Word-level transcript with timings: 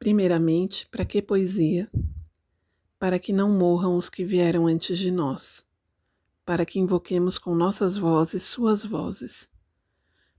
Primeiramente, 0.00 0.86
para 0.86 1.04
que 1.04 1.20
poesia? 1.20 1.86
Para 2.98 3.18
que 3.18 3.34
não 3.34 3.52
morram 3.52 3.98
os 3.98 4.08
que 4.08 4.24
vieram 4.24 4.66
antes 4.66 4.98
de 4.98 5.10
nós, 5.10 5.62
para 6.42 6.64
que 6.64 6.80
invoquemos 6.80 7.36
com 7.36 7.54
nossas 7.54 7.98
vozes 7.98 8.42
suas 8.44 8.82
vozes, 8.82 9.50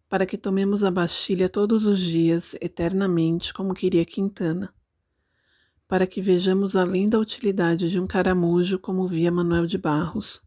para 0.09 0.25
que 0.25 0.35
tomemos 0.35 0.83
a 0.83 0.89
Bastilha 0.89 1.47
todos 1.47 1.85
os 1.85 1.99
dias, 1.99 2.55
eternamente, 2.59 3.53
como 3.53 3.75
queria 3.75 4.03
Quintana, 4.03 4.73
para 5.87 6.07
que 6.07 6.23
vejamos 6.23 6.75
além 6.75 7.07
da 7.07 7.19
utilidade 7.19 7.87
de 7.87 7.99
um 7.99 8.07
caramujo 8.07 8.79
como 8.79 9.05
via 9.05 9.31
Manuel 9.31 9.67
de 9.67 9.77
Barros, 9.77 10.41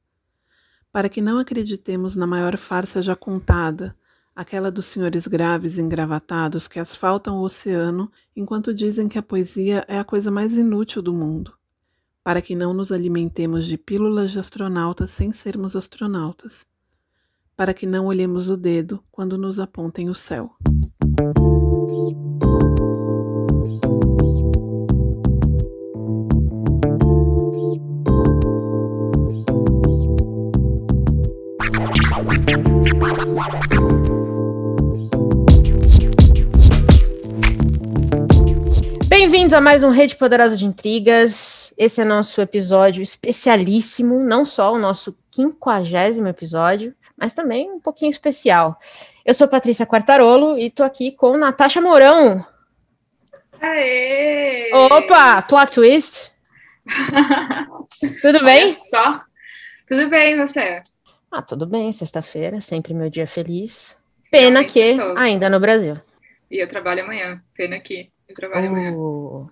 para 0.90 1.08
que 1.08 1.22
não 1.22 1.38
acreditemos 1.38 2.16
na 2.16 2.26
maior 2.26 2.56
farsa 2.56 3.00
já 3.00 3.14
contada, 3.14 3.96
aquela 4.34 4.70
dos 4.70 4.86
senhores 4.86 5.26
graves 5.26 5.78
engravatados 5.78 6.66
que 6.66 6.80
asfaltam 6.80 7.38
o 7.38 7.42
oceano 7.42 8.10
enquanto 8.34 8.74
dizem 8.74 9.06
que 9.06 9.18
a 9.18 9.22
poesia 9.22 9.84
é 9.86 9.98
a 9.98 10.04
coisa 10.04 10.30
mais 10.30 10.54
inútil 10.54 11.00
do 11.00 11.14
mundo, 11.14 11.52
para 12.22 12.42
que 12.42 12.56
não 12.56 12.74
nos 12.74 12.90
alimentemos 12.90 13.64
de 13.66 13.78
pílulas 13.78 14.32
de 14.32 14.40
astronautas 14.40 15.10
sem 15.10 15.30
sermos 15.30 15.76
astronautas, 15.76 16.66
para 17.56 17.72
que 17.72 17.86
não 17.86 18.06
olhemos 18.06 18.50
o 18.50 18.56
dedo 18.56 19.02
quando 19.12 19.38
nos 19.38 19.60
apontem 19.60 20.10
o 20.10 20.14
céu. 20.14 20.56
Bem-vindos 39.24 39.54
a 39.54 39.60
mais 39.60 39.82
um 39.82 39.88
Rede 39.88 40.16
Poderosa 40.16 40.54
de 40.54 40.66
Intrigas. 40.66 41.72
Esse 41.78 41.98
é 41.98 42.04
nosso 42.04 42.42
episódio 42.42 43.02
especialíssimo, 43.02 44.22
não 44.22 44.44
só 44.44 44.74
o 44.74 44.78
nosso 44.78 45.16
quinquagésimo 45.30 46.28
episódio, 46.28 46.94
mas 47.16 47.32
também 47.32 47.70
um 47.70 47.80
pouquinho 47.80 48.10
especial. 48.10 48.78
Eu 49.24 49.32
sou 49.32 49.48
Patrícia 49.48 49.86
Quartarolo 49.86 50.58
e 50.58 50.70
tô 50.70 50.82
aqui 50.82 51.10
com 51.10 51.38
Natasha 51.38 51.80
Mourão. 51.80 52.44
Aê! 53.58 54.70
Opa, 54.74 55.40
plot 55.40 55.72
twist. 55.72 56.30
tudo 58.20 58.40
bem? 58.44 58.64
Olha 58.64 58.74
só. 58.74 59.22
Tudo 59.88 60.10
bem, 60.10 60.36
você? 60.36 60.82
Ah, 61.32 61.40
tudo 61.40 61.64
bem, 61.64 61.90
sexta-feira, 61.94 62.60
sempre 62.60 62.92
meu 62.92 63.08
dia 63.08 63.26
feliz. 63.26 63.96
Pena 64.30 64.62
que 64.62 64.96
sextou. 64.96 65.16
ainda 65.16 65.48
no 65.48 65.58
Brasil. 65.58 65.96
E 66.50 66.62
eu 66.62 66.68
trabalho 66.68 67.04
amanhã. 67.04 67.42
Pena 67.56 67.80
que 67.80 68.12
eu 68.28 68.34
trabalho 68.34 68.68
amanhã. 68.68 68.92
Oh, 68.94 69.46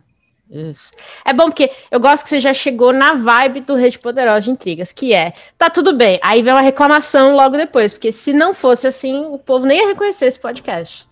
isso. 0.51 0.91
É 1.25 1.33
bom 1.33 1.45
porque 1.45 1.71
eu 1.91 1.99
gosto 2.01 2.25
que 2.25 2.29
você 2.31 2.41
já 2.41 2.53
chegou 2.53 2.93
na 2.93 3.15
vibe 3.15 3.61
do 3.61 3.75
Rede 3.75 3.99
Poderosa 3.99 4.43
de 4.43 4.51
Intrigas, 4.51 4.93
que 4.93 5.15
é, 5.15 5.33
tá 5.57 5.71
tudo 5.71 5.95
bem, 5.95 6.19
aí 6.23 6.43
vem 6.43 6.53
uma 6.53 6.61
reclamação 6.61 7.35
logo 7.35 7.57
depois, 7.57 7.93
porque 7.95 8.13
se 8.13 8.33
não 8.33 8.53
fosse 8.53 8.87
assim, 8.87 9.25
o 9.27 9.39
povo 9.39 9.65
nem 9.67 9.79
ia 9.81 9.89
reconhecer 9.89 10.27
esse 10.27 10.39
podcast. 10.39 11.07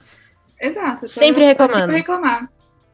Exato. 0.60 1.08
Sempre 1.08 1.40
tô 1.42 1.46
reclamando. 1.64 1.92
reclamar. 1.92 2.50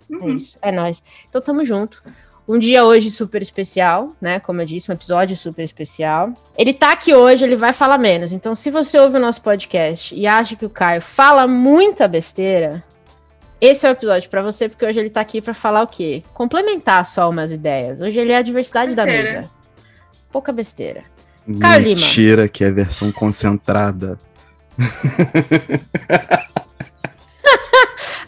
É 0.09 0.15
Uhum. 0.15 0.29
isso, 0.37 0.57
é 0.63 0.71
nóis. 0.71 1.03
Então 1.29 1.41
tamo 1.41 1.65
junto. 1.65 2.01
Um 2.49 2.61
dia 2.61 2.85
hoje 2.85 3.11
super 3.11 3.43
especial, 3.43 4.13
né? 4.21 4.39
Como 4.39 4.61
eu 4.61 4.67
disse, 4.67 4.89
um 4.89 4.95
episódio 4.95 5.37
super 5.37 5.65
especial. 5.65 6.33
Ele 6.57 6.73
tá 6.73 6.93
aqui 6.93 7.13
hoje, 7.13 7.43
ele 7.43 7.57
vai 7.57 7.73
falar 7.73 7.99
menos. 7.99 8.33
Então, 8.33 8.55
se 8.55 8.71
você 8.71 9.01
ouve 9.01 9.17
o 9.17 9.21
nosso 9.21 9.43
podcast 9.43 10.15
e 10.15 10.29
acha 10.29 10.55
que 10.55 10.65
o 10.65 10.71
Caio 10.71 11.03
fala 11.03 11.49
muita 11.49 12.07
besteira, 12.07 12.85
esse 13.61 13.87
é 13.87 13.91
o 13.91 13.93
episódio 13.93 14.29
pra 14.29 14.43
você, 14.43 14.69
porque 14.69 14.85
hoje 14.85 14.99
ele 14.99 15.11
tá 15.11 15.21
aqui 15.21 15.41
pra 15.41 15.55
falar 15.55 15.83
o 15.83 15.87
quê? 15.87 16.23
Complementar 16.35 17.07
só 17.07 17.31
umas 17.31 17.51
ideias. 17.51 18.01
Hoje 18.01 18.19
ele 18.19 18.33
é 18.33 18.37
a 18.37 18.43
diversidade 18.43 18.95
da 18.95 19.05
mesa. 19.05 19.49
Pouca 20.31 20.53
besteira. 20.53 21.03
Mentira 21.47 22.49
que 22.49 22.65
é 22.65 22.69
a 22.69 22.73
versão 22.73 23.11
concentrada. 23.13 24.19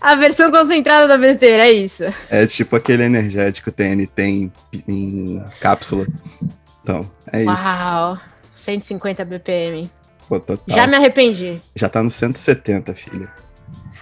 A 0.01 0.15
versão 0.15 0.51
concentrada 0.51 1.09
da 1.09 1.19
besteira, 1.19 1.67
é 1.67 1.73
isso. 1.73 2.05
É 2.31 2.47
tipo 2.47 2.77
aquele 2.77 3.03
energético 3.03 3.73
TNT 3.73 4.23
em, 4.23 4.53
em 4.87 5.45
cápsula. 5.61 6.07
Então, 6.83 7.11
é 7.33 7.43
isso. 7.43 7.51
Uau! 7.51 8.19
150 8.55 9.25
BPM. 9.25 9.91
Pô, 10.29 10.39
total. 10.39 10.77
Já 10.77 10.87
me 10.87 10.95
arrependi. 10.95 11.61
Já 11.75 11.89
tá 11.89 12.03
no 12.03 12.11
170, 12.11 12.95
filha. 12.95 13.29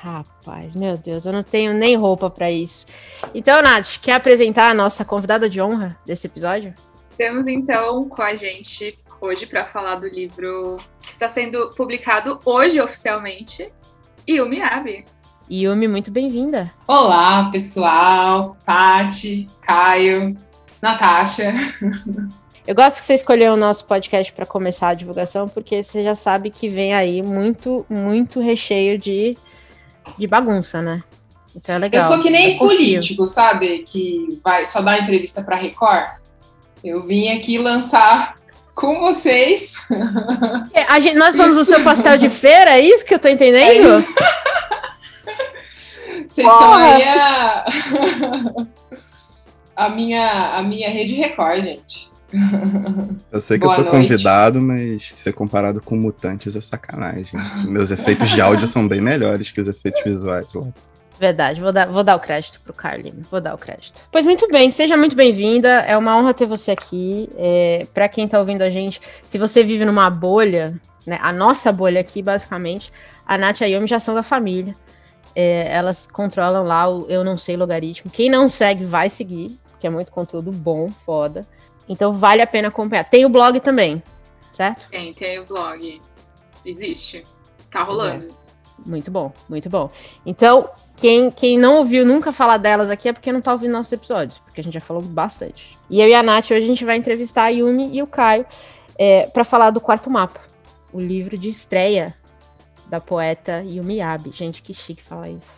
Rapaz, 0.07 0.77
meu 0.77 0.97
Deus, 0.97 1.27
eu 1.27 1.33
não 1.33 1.43
tenho 1.43 1.75
nem 1.75 1.97
roupa 1.97 2.31
pra 2.31 2.49
isso. 2.49 2.87
Então, 3.35 3.61
Nath, 3.61 3.99
quer 4.01 4.13
apresentar 4.13 4.71
a 4.71 4.75
nossa 4.75 5.05
convidada 5.05 5.51
de 5.51 5.61
honra 5.61 5.97
desse 6.07 6.29
episódio? 6.29 6.73
Temos 7.17 7.49
então 7.49 8.09
com 8.09 8.23
a 8.23 8.37
gente 8.37 8.97
hoje 9.21 9.47
para 9.47 9.65
falar 9.65 9.97
do 9.97 10.07
livro 10.07 10.77
que 11.03 11.11
está 11.11 11.29
sendo 11.29 11.71
publicado 11.77 12.41
hoje 12.45 12.81
oficialmente, 12.81 13.73
Yumi 14.29 14.63
Abe. 14.63 15.05
Yumi, 15.51 15.89
muito 15.89 16.13
bem-vinda. 16.13 16.71
Olá, 16.87 17.51
pessoal, 17.51 18.57
Pati, 18.65 19.49
Caio, 19.61 20.37
Natasha. 20.81 21.53
Eu 22.65 22.77
gosto 22.77 22.99
que 22.99 23.07
você 23.07 23.15
escolheu 23.15 23.55
o 23.55 23.57
nosso 23.57 23.85
podcast 23.87 24.33
para 24.33 24.47
começar 24.47 24.91
a 24.91 24.95
divulgação, 24.95 25.49
porque 25.49 25.83
você 25.83 26.05
já 26.05 26.15
sabe 26.15 26.51
que 26.51 26.69
vem 26.69 26.95
aí 26.95 27.23
muito, 27.23 27.85
muito 27.89 28.41
recheio 28.41 28.99
de, 28.99 29.37
de 30.19 30.27
bagunça, 30.27 30.81
né? 30.83 31.03
Então 31.55 31.75
é 31.75 31.79
legal. 31.79 32.03
Eu 32.03 32.09
sou 32.09 32.23
que 32.23 32.31
nem 32.31 32.59
político, 32.59 33.27
sabe? 33.27 33.79
Que 33.87 34.39
vai 34.45 34.65
só 34.65 34.81
dar 34.83 35.01
entrevista 35.01 35.43
para 35.43 35.57
Record. 35.57 36.11
Eu 36.85 37.07
vim 37.07 37.29
aqui 37.31 37.57
lançar 37.59 38.37
com 38.75 39.01
vocês. 39.01 39.75
É, 40.75 41.01
gente- 41.01 41.17
nós 41.17 41.35
somos 41.35 41.57
o 41.57 41.63
Isso. 41.63 41.71
seu 41.71 41.83
pastel 41.83 42.19
de 42.19 42.29
feira, 42.29 42.73
é 42.73 42.81
isso 42.81 43.05
que 43.07 43.15
eu 43.15 43.19
tô 43.19 43.29
É 43.29 43.33
entendendo? 43.33 43.99
isso. 44.01 44.15
Vocês 46.29 46.47
Porra! 46.47 46.59
são 46.59 46.75
aí 46.75 47.03
a... 47.09 47.65
a 49.87 49.89
minha 49.89 50.57
a 50.59 50.63
minha 50.63 50.91
rede 50.91 51.15
Record, 51.15 51.63
gente. 51.63 52.11
Eu 53.31 53.41
sei 53.41 53.59
que 53.59 53.65
Boa 53.65 53.79
eu 53.79 53.83
sou 53.83 53.93
noite. 53.93 54.09
convidado, 54.09 54.61
mas 54.61 55.13
ser 55.13 55.33
comparado 55.33 55.81
com 55.81 55.97
mutantes 55.97 56.57
é 56.57 56.61
sacanagem. 56.61 57.41
Meus 57.65 57.91
efeitos 57.91 58.31
de 58.31 58.41
áudio 58.41 58.67
são 58.67 58.87
bem 58.87 59.01
melhores 59.01 59.53
que 59.53 59.61
os 59.61 59.69
efeitos 59.69 60.03
visuais. 60.03 60.47
Verdade, 61.19 61.61
vou 61.61 61.73
dar, 61.73 61.87
vou 61.87 62.05
dar 62.05 62.17
o 62.17 62.21
crédito 62.21 62.61
pro 62.61 62.75
Carlino, 62.75 63.25
vou 63.31 63.41
dar 63.41 63.55
o 63.55 63.59
crédito. 63.59 64.01
Pois 64.13 64.25
muito 64.25 64.47
bem, 64.49 64.71
seja 64.71 64.97
muito 64.97 65.17
bem-vinda, 65.17 65.69
é 65.69 65.97
uma 65.97 66.17
honra 66.17 66.35
ter 66.35 66.47
você 66.47 66.73
aqui. 66.73 67.31
É, 67.37 67.87
para 67.95 68.09
quem 68.09 68.29
tá 68.29 68.39
ouvindo 68.39 68.63
a 68.63 68.71
gente, 68.71 69.01
se 69.25 69.39
você 69.39 69.63
vive 69.63 69.85
numa 69.85 70.11
bolha, 70.11 70.79
né, 71.07 71.19
a 71.23 71.33
nossa 71.33 71.73
bolha 71.73 72.01
aqui, 72.01 72.21
basicamente, 72.21 72.93
a 73.27 73.39
Nath 73.39 73.61
e 73.61 73.65
a 73.65 73.67
Yomi 73.67 73.87
já 73.87 73.99
são 73.99 74.15
da 74.15 74.23
família. 74.23 74.75
É, 75.35 75.73
elas 75.75 76.07
controlam 76.07 76.63
lá 76.63 76.89
o 76.89 77.07
Eu 77.09 77.23
Não 77.25 77.39
Sei 77.39 77.57
Logaritmo. 77.57 78.11
Quem 78.11 78.29
não 78.29 78.49
segue, 78.49 78.85
vai 78.85 79.09
seguir, 79.09 79.59
porque 79.71 79.87
é 79.87 79.91
muito 79.91 80.11
conteúdo 80.11 80.51
bom, 80.53 80.89
foda. 80.89 81.47
Então 81.89 82.13
vale 82.13 82.43
a 82.43 82.47
pena 82.47 82.69
acompanhar. 82.69 83.05
Tem 83.05 83.25
o 83.25 83.29
blog 83.29 83.61
também, 83.61 84.03
certo? 84.53 84.89
Tem, 84.89 85.13
tem 85.13 85.39
o 85.39 85.45
blog. 85.45 86.01
Existe. 86.65 87.23
Tá 87.71 87.83
rolando. 87.83 88.29
Muito 88.85 89.11
bom, 89.11 89.33
muito 89.49 89.71
bom. 89.71 89.91
Então, 90.25 90.69
quem, 90.97 91.31
quem 91.31 91.59
não 91.59 91.79
ouviu 91.79 92.05
nunca 92.05 92.33
falar 92.33 92.59
delas 92.59 92.91
aqui 92.91 93.09
é 93.09 93.13
porque 93.13 93.33
não 93.33 93.41
tá 93.41 93.53
ouvindo 93.53 93.73
nossos 93.73 93.93
episódios, 93.93 94.39
porque 94.39 94.61
a 94.61 94.65
gente 94.65 94.75
já 94.75 94.81
falou 94.81 95.03
bastante. 95.03 95.77
E 95.89 96.01
eu 96.01 96.09
e 96.09 96.15
a 96.15 96.23
Nath, 96.23 96.51
hoje 96.51 96.65
a 96.65 96.67
gente 96.67 96.85
vai 96.85 96.97
entrevistar 96.97 97.45
a 97.45 97.49
Yumi 97.49 97.97
e 97.97 98.03
o 98.03 98.07
Caio 98.07 98.45
é, 98.99 99.27
para 99.29 99.45
falar 99.45 99.71
do 99.71 99.81
Quarto 99.81 100.11
Mapa, 100.11 100.41
o 100.93 101.01
livro 101.01 101.39
de 101.39 101.49
estreia 101.49 102.15
da 102.89 103.01
poeta 103.01 103.63
Yumi 103.67 104.01
Abe. 104.01 104.31
Gente, 104.31 104.63
que 104.63 104.75
chique 104.75 105.03
falar 105.03 105.31
isso. 105.31 105.55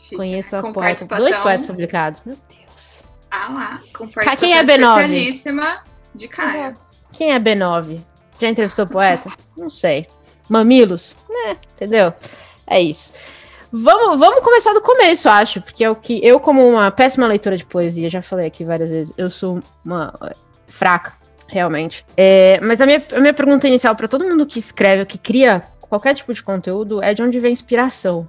Chique. 0.00 0.16
Conheço 0.16 0.56
a 0.56 0.62
Com 0.62 0.72
poeta, 0.72 1.06
dois 1.16 1.36
poetas 1.36 1.66
publicados. 1.66 2.22
Meu 2.24 2.36
Deus. 2.48 3.04
Ah 3.44 3.52
lá, 3.52 3.80
com 3.92 4.06
Quem 4.06 4.24
participação 4.24 4.56
é 4.56 4.62
B9? 4.62 5.02
especialíssima 5.02 5.82
de 6.14 6.28
Caio. 6.28 6.76
Quem 7.10 7.32
é 7.32 7.40
B9? 7.40 8.00
Já 8.40 8.48
entrevistou 8.48 8.86
poeta? 8.86 9.32
Não 9.56 9.68
sei. 9.68 10.06
Mamilos? 10.48 11.16
Né, 11.28 11.56
entendeu? 11.74 12.14
É 12.68 12.80
isso. 12.80 13.12
Vamos, 13.72 14.20
vamos 14.20 14.44
começar 14.44 14.72
do 14.72 14.80
começo, 14.80 15.28
acho, 15.28 15.60
porque 15.60 15.82
é 15.82 15.90
o 15.90 15.96
que 15.96 16.24
eu, 16.24 16.38
como 16.38 16.64
uma 16.68 16.88
péssima 16.92 17.26
leitora 17.26 17.56
de 17.56 17.66
poesia, 17.66 18.08
já 18.08 18.22
falei 18.22 18.46
aqui 18.46 18.62
várias 18.64 18.90
vezes, 18.90 19.12
eu 19.16 19.28
sou 19.28 19.60
uma 19.84 20.14
é, 20.22 20.36
fraca, 20.68 21.14
realmente. 21.48 22.06
É, 22.16 22.60
mas 22.62 22.80
a 22.80 22.86
minha, 22.86 23.04
a 23.12 23.18
minha 23.18 23.34
pergunta 23.34 23.66
inicial 23.66 23.96
para 23.96 24.06
todo 24.06 24.24
mundo 24.24 24.46
que 24.46 24.60
escreve 24.60 25.00
ou 25.00 25.06
que 25.06 25.18
cria 25.18 25.64
qualquer 25.80 26.14
tipo 26.14 26.32
de 26.32 26.42
conteúdo 26.44 27.02
é 27.02 27.12
de 27.12 27.22
onde 27.24 27.40
vem 27.40 27.48
a 27.48 27.52
inspiração. 27.52 28.28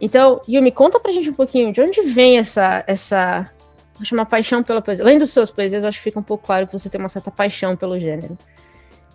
Então, 0.00 0.40
Yumi, 0.48 0.72
conta 0.72 0.98
pra 0.98 1.12
gente 1.12 1.30
um 1.30 1.34
pouquinho 1.34 1.72
de 1.72 1.80
onde 1.80 2.02
vem 2.02 2.38
essa, 2.38 2.82
essa 2.86 3.48
vou 3.96 4.04
chamar 4.04 4.26
paixão 4.26 4.62
pela 4.62 4.82
poesia. 4.82 5.04
Além 5.04 5.18
dos 5.18 5.30
seus 5.30 5.50
poesias, 5.50 5.84
acho 5.84 5.98
que 5.98 6.04
fica 6.04 6.20
um 6.20 6.22
pouco 6.22 6.46
claro 6.46 6.66
que 6.66 6.72
você 6.72 6.88
tem 6.88 7.00
uma 7.00 7.08
certa 7.08 7.30
paixão 7.30 7.76
pelo 7.76 7.98
gênero. 7.98 8.36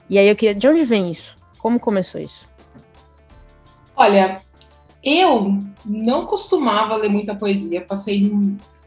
E 0.10 0.18
aí 0.18 0.28
eu 0.28 0.36
queria, 0.36 0.56
de 0.56 0.68
onde 0.68 0.84
vem 0.84 1.12
isso? 1.12 1.36
Como 1.58 1.80
começou 1.80 2.20
isso? 2.20 2.48
Olha, 3.96 4.42
Eu 5.04 5.64
não 5.86 6.26
costumava 6.26 6.96
ler 6.96 7.10
muita 7.10 7.34
poesia, 7.36 7.82
passei 7.82 8.32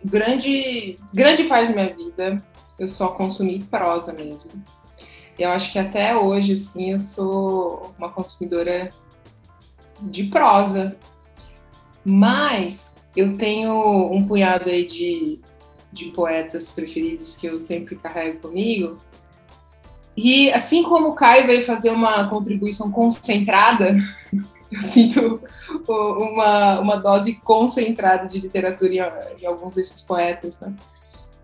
grande, 0.04 0.96
grande 1.12 1.44
parte 1.44 1.68
da 1.68 1.74
minha 1.74 1.94
vida 1.94 2.42
eu 2.78 2.88
só 2.88 3.08
consumi 3.08 3.62
prosa 3.64 4.12
mesmo. 4.12 4.50
Eu 5.38 5.50
acho 5.50 5.72
que 5.72 5.78
até 5.78 6.16
hoje, 6.16 6.54
assim, 6.54 6.90
eu 6.92 7.00
sou 7.00 7.94
uma 7.96 8.10
consumidora 8.10 8.90
de 10.00 10.24
prosa. 10.24 10.96
Mas 12.04 12.96
eu 13.14 13.36
tenho 13.36 14.10
um 14.12 14.26
punhado 14.26 14.68
aí 14.68 14.84
de, 14.84 15.40
de 15.92 16.06
poetas 16.06 16.70
preferidos 16.70 17.36
que 17.36 17.46
eu 17.46 17.60
sempre 17.60 17.96
carrego 17.96 18.40
comigo. 18.40 18.96
E 20.16 20.50
assim 20.52 20.82
como 20.82 21.10
o 21.10 21.14
Caio 21.14 21.46
veio 21.46 21.64
fazer 21.64 21.90
uma 21.90 22.28
contribuição 22.28 22.90
concentrada, 22.90 23.96
eu 24.72 24.80
sinto 24.80 25.40
uma, 25.86 26.80
uma 26.80 26.96
dose 26.96 27.34
concentrada 27.36 28.26
de 28.26 28.38
literatura 28.38 28.92
em, 28.92 29.42
em 29.42 29.46
alguns 29.46 29.74
desses 29.74 30.02
poetas, 30.02 30.58
né? 30.60 30.74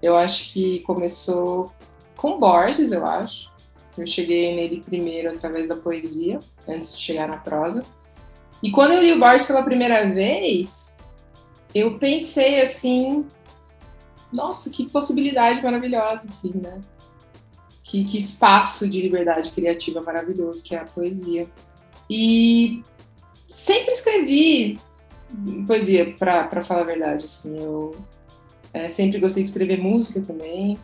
Eu 0.01 0.17
acho 0.17 0.53
que 0.53 0.81
começou 0.81 1.73
com 2.17 2.39
Borges, 2.39 2.93
eu 2.93 3.05
acho. 3.05 3.51
Eu 3.97 4.07
cheguei 4.07 4.55
nele 4.55 4.81
primeiro 4.81 5.31
através 5.31 5.67
da 5.67 5.75
poesia, 5.75 6.39
antes 6.69 6.97
de 6.97 7.03
chegar 7.03 7.27
na 7.27 7.37
prosa. 7.37 7.85
E 8.63 8.71
quando 8.71 8.93
eu 8.93 9.03
li 9.03 9.13
o 9.13 9.19
Borges 9.19 9.47
pela 9.47 9.63
primeira 9.63 10.09
vez, 10.09 10.97
eu 11.75 11.99
pensei 11.99 12.61
assim, 12.61 13.27
nossa, 14.33 14.71
que 14.71 14.89
possibilidade 14.89 15.63
maravilhosa, 15.63 16.27
assim, 16.27 16.53
né? 16.55 16.81
Que, 17.83 18.05
que 18.05 18.19
espaço 18.19 18.89
de 18.89 19.01
liberdade 19.01 19.51
criativa 19.51 20.03
maravilhoso 20.03 20.63
que 20.63 20.75
é 20.75 20.79
a 20.79 20.85
poesia. 20.85 21.49
E 22.11 22.83
sempre 23.49 23.93
escrevi 23.93 24.79
poesia, 25.67 26.15
para 26.19 26.65
falar 26.65 26.83
a 26.83 26.85
verdade, 26.85 27.25
assim, 27.25 27.59
eu 27.59 27.97
é, 28.73 28.89
sempre 28.89 29.19
gostei 29.19 29.43
de 29.43 29.49
escrever 29.49 29.81
música 29.81 30.21
também. 30.21 30.79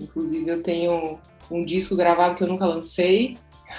Inclusive, 0.00 0.48
eu 0.48 0.62
tenho 0.62 1.18
um 1.50 1.64
disco 1.64 1.96
gravado 1.96 2.34
que 2.34 2.42
eu 2.42 2.48
nunca 2.48 2.66
lancei, 2.66 3.36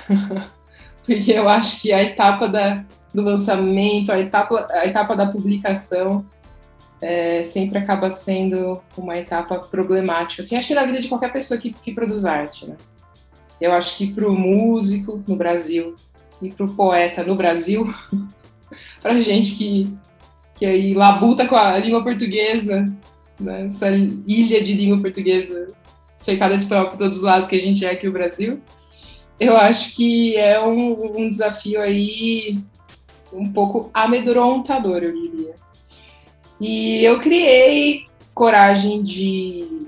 porque 1.05 1.31
eu 1.31 1.47
acho 1.47 1.81
que 1.81 1.91
a 1.91 2.01
etapa 2.01 2.47
da, 2.47 2.85
do 3.13 3.21
lançamento, 3.21 4.11
a 4.11 4.19
etapa, 4.19 4.67
a 4.71 4.85
etapa 4.85 5.15
da 5.15 5.27
publicação, 5.27 6.25
é, 7.01 7.43
sempre 7.43 7.77
acaba 7.77 8.09
sendo 8.09 8.81
uma 8.97 9.17
etapa 9.17 9.59
problemática. 9.59 10.41
Assim, 10.41 10.55
acho 10.55 10.67
que 10.67 10.75
na 10.75 10.85
vida 10.85 10.99
de 10.99 11.07
qualquer 11.07 11.31
pessoa 11.31 11.59
que, 11.59 11.71
que 11.71 11.93
produz 11.93 12.25
arte, 12.25 12.65
né? 12.65 12.75
Eu 13.59 13.71
acho 13.73 13.97
que 13.97 14.13
para 14.13 14.27
o 14.27 14.37
músico 14.37 15.21
no 15.27 15.35
Brasil 15.35 15.95
e 16.41 16.49
para 16.49 16.65
o 16.65 16.73
poeta 16.73 17.23
no 17.23 17.35
Brasil, 17.35 17.91
para 19.01 19.13
gente 19.21 19.55
que 19.55 19.97
que 20.57 20.65
aí 20.65 20.93
labuta 20.93 21.47
com 21.47 21.55
a 21.55 21.77
língua 21.77 22.03
portuguesa, 22.03 22.91
né? 23.39 23.65
essa 23.65 23.89
ilha 23.91 24.61
de 24.61 24.73
língua 24.73 24.99
portuguesa 24.99 25.67
cercada 26.17 26.57
de 26.57 26.63
espanhol 26.63 26.89
por 26.89 26.97
todos 26.97 27.17
os 27.17 27.23
lados 27.23 27.47
que 27.47 27.55
a 27.55 27.61
gente 27.61 27.85
é 27.85 27.91
aqui 27.91 28.07
no 28.07 28.11
Brasil. 28.11 28.59
Eu 29.39 29.55
acho 29.55 29.95
que 29.95 30.35
é 30.35 30.59
um, 30.59 31.21
um 31.21 31.29
desafio 31.29 31.79
aí 31.79 32.57
um 33.31 33.51
pouco 33.53 33.91
amedrontador, 33.93 35.03
eu 35.03 35.13
diria. 35.13 35.55
E 36.59 37.03
eu 37.03 37.19
criei 37.19 38.05
coragem 38.33 39.03
de 39.03 39.87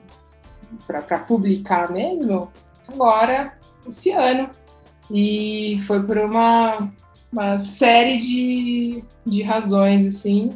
para 0.87 1.19
publicar 1.19 1.91
mesmo 1.91 2.51
agora 2.87 3.53
esse 3.87 4.11
ano 4.11 4.49
e 5.11 5.79
foi 5.85 6.01
por 6.03 6.17
uma 6.17 6.89
uma 7.31 7.57
série 7.57 8.17
de, 8.17 9.03
de 9.25 9.43
razões, 9.43 10.05
assim, 10.07 10.49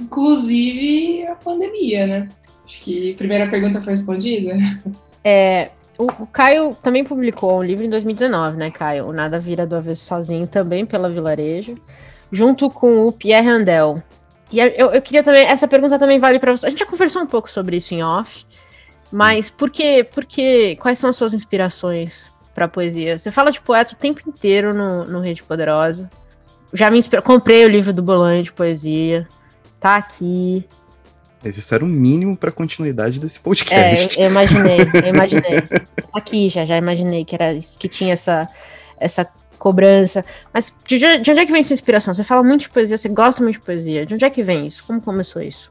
inclusive 0.00 1.24
a 1.26 1.36
pandemia, 1.36 2.06
né? 2.06 2.28
Acho 2.64 2.80
que 2.80 3.12
a 3.12 3.16
primeira 3.16 3.48
pergunta 3.48 3.80
foi 3.80 3.92
respondida. 3.92 4.56
É, 5.22 5.70
o, 5.98 6.04
o, 6.22 6.26
Caio 6.26 6.76
também 6.82 7.04
publicou 7.04 7.58
um 7.58 7.62
livro 7.62 7.84
em 7.84 7.90
2019, 7.90 8.56
né, 8.56 8.70
Caio? 8.70 9.06
O 9.06 9.12
Nada 9.12 9.38
Vira 9.38 9.66
do 9.66 9.76
Avesso 9.76 10.04
Sozinho, 10.04 10.46
também 10.46 10.84
pela 10.84 11.08
Vilarejo, 11.08 11.76
junto 12.30 12.68
com 12.68 13.06
o 13.06 13.12
Pierre 13.12 13.48
Handel. 13.48 14.02
E 14.50 14.60
eu, 14.60 14.92
eu 14.92 15.02
queria 15.02 15.22
também, 15.22 15.44
essa 15.44 15.66
pergunta 15.66 15.98
também 15.98 16.18
vale 16.18 16.38
para 16.38 16.56
você. 16.56 16.66
A 16.66 16.70
gente 16.70 16.78
já 16.78 16.86
conversou 16.86 17.22
um 17.22 17.26
pouco 17.26 17.50
sobre 17.50 17.76
isso 17.76 17.94
em 17.94 18.02
off, 18.02 18.46
mas 19.12 19.50
por 19.50 19.70
que, 19.70 20.04
por 20.04 20.24
que, 20.24 20.76
quais 20.76 20.98
são 20.98 21.10
as 21.10 21.16
suas 21.16 21.34
inspirações 21.34 22.30
para 22.56 22.66
poesia. 22.66 23.18
Você 23.18 23.30
fala 23.30 23.52
de 23.52 23.60
poeta 23.60 23.92
o 23.92 23.96
tempo 23.96 24.22
inteiro 24.26 24.72
no, 24.72 25.04
no 25.04 25.20
Rede 25.20 25.42
Poderosa. 25.42 26.10
Já 26.72 26.90
me 26.90 26.96
inspirou, 26.96 27.22
comprei 27.22 27.66
o 27.66 27.68
livro 27.68 27.92
do 27.92 28.02
Bolanho 28.02 28.42
de 28.42 28.50
poesia. 28.50 29.28
Tá 29.78 29.96
aqui. 29.96 30.66
Mas 31.44 31.58
isso 31.58 31.74
era 31.74 31.84
o 31.84 31.86
mínimo 31.86 32.34
para 32.34 32.50
continuidade 32.50 33.20
desse 33.20 33.38
podcast. 33.38 34.18
É, 34.18 34.22
eu, 34.22 34.24
eu 34.24 34.30
imaginei, 34.30 34.78
eu 34.80 35.08
imaginei. 35.14 35.60
Tá 35.60 35.84
aqui 36.14 36.48
já, 36.48 36.64
já 36.64 36.78
imaginei 36.78 37.26
que 37.26 37.34
era 37.34 37.58
que 37.78 37.88
tinha 37.88 38.14
essa 38.14 38.48
essa 38.98 39.28
cobrança. 39.56 40.24
Mas 40.52 40.72
de, 40.86 40.98
de 40.98 41.30
onde 41.30 41.38
é 41.40 41.46
que 41.46 41.52
vem 41.52 41.64
sua 41.64 41.74
inspiração? 41.74 42.14
Você 42.14 42.24
fala 42.24 42.42
muito 42.42 42.62
de 42.62 42.70
poesia, 42.70 42.96
você 42.96 43.08
gosta 43.08 43.42
muito 43.42 43.58
de 43.58 43.64
poesia. 43.64 44.06
De 44.06 44.14
onde 44.14 44.24
é 44.24 44.30
que 44.30 44.42
vem 44.42 44.66
isso? 44.66 44.84
Como 44.86 45.00
começou 45.00 45.42
isso? 45.42 45.70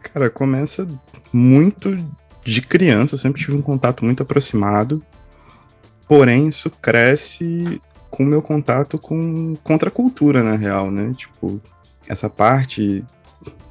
Cara, 0.00 0.30
começa 0.30 0.86
muito 1.32 1.98
de 2.44 2.62
criança, 2.62 3.14
eu 3.14 3.18
sempre 3.18 3.40
tive 3.40 3.56
um 3.56 3.62
contato 3.62 4.04
muito 4.04 4.22
aproximado 4.22 5.02
Porém, 6.08 6.48
isso 6.48 6.70
cresce 6.70 7.80
com 8.10 8.22
o 8.22 8.26
meu 8.26 8.40
contato 8.40 8.98
com 8.98 9.56
contracultura, 9.62 10.42
na 10.42 10.54
real, 10.56 10.90
né? 10.90 11.12
Tipo, 11.16 11.60
essa 12.08 12.30
parte 12.30 13.04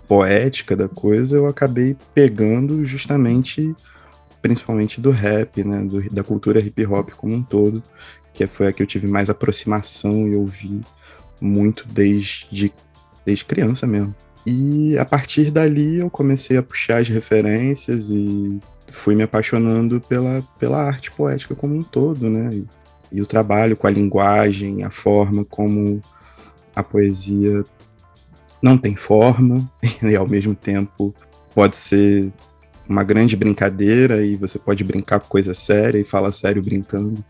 poética 0.07 0.75
da 0.75 0.87
coisa 0.87 1.37
eu 1.37 1.47
acabei 1.47 1.95
pegando 2.13 2.85
justamente, 2.85 3.73
principalmente 4.41 4.99
do 4.99 5.11
rap, 5.11 5.63
né? 5.63 5.83
Do, 5.83 6.09
da 6.11 6.23
cultura 6.23 6.59
hip 6.59 6.85
hop 6.85 7.11
como 7.11 7.33
um 7.33 7.41
todo, 7.41 7.81
que 8.35 8.45
foi 8.47 8.67
a 8.67 8.73
que 8.73 8.83
eu 8.83 8.87
tive 8.87 9.07
mais 9.07 9.29
aproximação 9.29 10.27
e 10.27 10.35
ouvi 10.35 10.81
muito 11.39 11.87
desde, 11.87 12.71
desde 13.25 13.45
criança 13.45 13.87
mesmo. 13.87 14.13
E 14.45 14.97
a 14.97 15.05
partir 15.05 15.49
dali 15.49 15.97
eu 15.97 16.09
comecei 16.09 16.57
a 16.57 16.63
puxar 16.63 17.01
as 17.01 17.07
referências 17.07 18.09
e 18.09 18.59
fui 18.91 19.15
me 19.15 19.23
apaixonando 19.23 19.99
pela, 20.01 20.43
pela 20.59 20.83
arte 20.83 21.09
poética 21.11 21.55
como 21.55 21.75
um 21.75 21.81
todo, 21.81 22.29
né? 22.29 22.49
E, 22.53 22.67
e 23.13 23.21
o 23.21 23.25
trabalho 23.25 23.75
com 23.75 23.87
a 23.87 23.91
linguagem, 23.91 24.83
a 24.83 24.91
forma 24.91 25.43
como 25.45 26.01
a 26.75 26.83
poesia 26.83 27.63
não 28.61 28.77
tem 28.77 28.95
forma 28.95 29.67
e 30.03 30.15
ao 30.15 30.27
mesmo 30.27 30.53
tempo 30.53 31.15
pode 31.53 31.75
ser 31.75 32.31
uma 32.87 33.03
grande 33.03 33.35
brincadeira 33.35 34.23
e 34.23 34.35
você 34.35 34.59
pode 34.59 34.83
brincar 34.83 35.19
com 35.19 35.27
coisa 35.27 35.53
séria 35.53 35.97
e 35.97 36.03
fala 36.03 36.31
sério 36.31 36.61
brincando, 36.61 37.23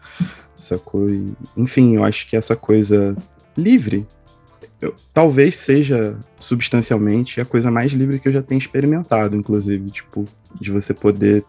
sacou? 0.58 1.10
E, 1.10 1.34
enfim, 1.56 1.96
eu 1.96 2.04
acho 2.04 2.28
que 2.28 2.36
essa 2.36 2.56
coisa 2.56 3.16
livre 3.58 4.08
eu, 4.82 4.94
talvez 5.14 5.56
seja 5.56 6.18
substancialmente 6.40 7.40
a 7.40 7.46
coisa 7.46 7.72
mais 7.72 7.92
livre 7.94 8.20
que 8.20 8.28
eu 8.28 8.34
já 8.34 8.42
tenho 8.42 8.60
experimentado, 8.60 9.36
inclusive, 9.36 9.90
tipo, 9.90 10.26
de 10.60 10.72
você 10.72 10.94
poder 10.94 11.44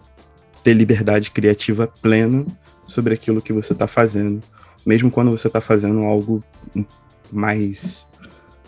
ter 0.62 0.74
liberdade 0.74 1.30
criativa 1.30 1.86
plena 1.86 2.44
sobre 2.86 3.14
aquilo 3.14 3.42
que 3.42 3.52
você 3.52 3.72
está 3.72 3.86
fazendo, 3.86 4.42
mesmo 4.84 5.10
quando 5.10 5.30
você 5.30 5.48
está 5.48 5.60
fazendo 5.60 6.00
algo 6.00 6.42
mais 7.30 8.06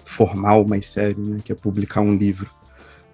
formal, 0.04 0.64
mais 0.64 0.86
sério, 0.86 1.24
né, 1.24 1.40
que 1.44 1.52
é 1.52 1.54
publicar 1.54 2.00
um 2.00 2.14
livro. 2.14 2.50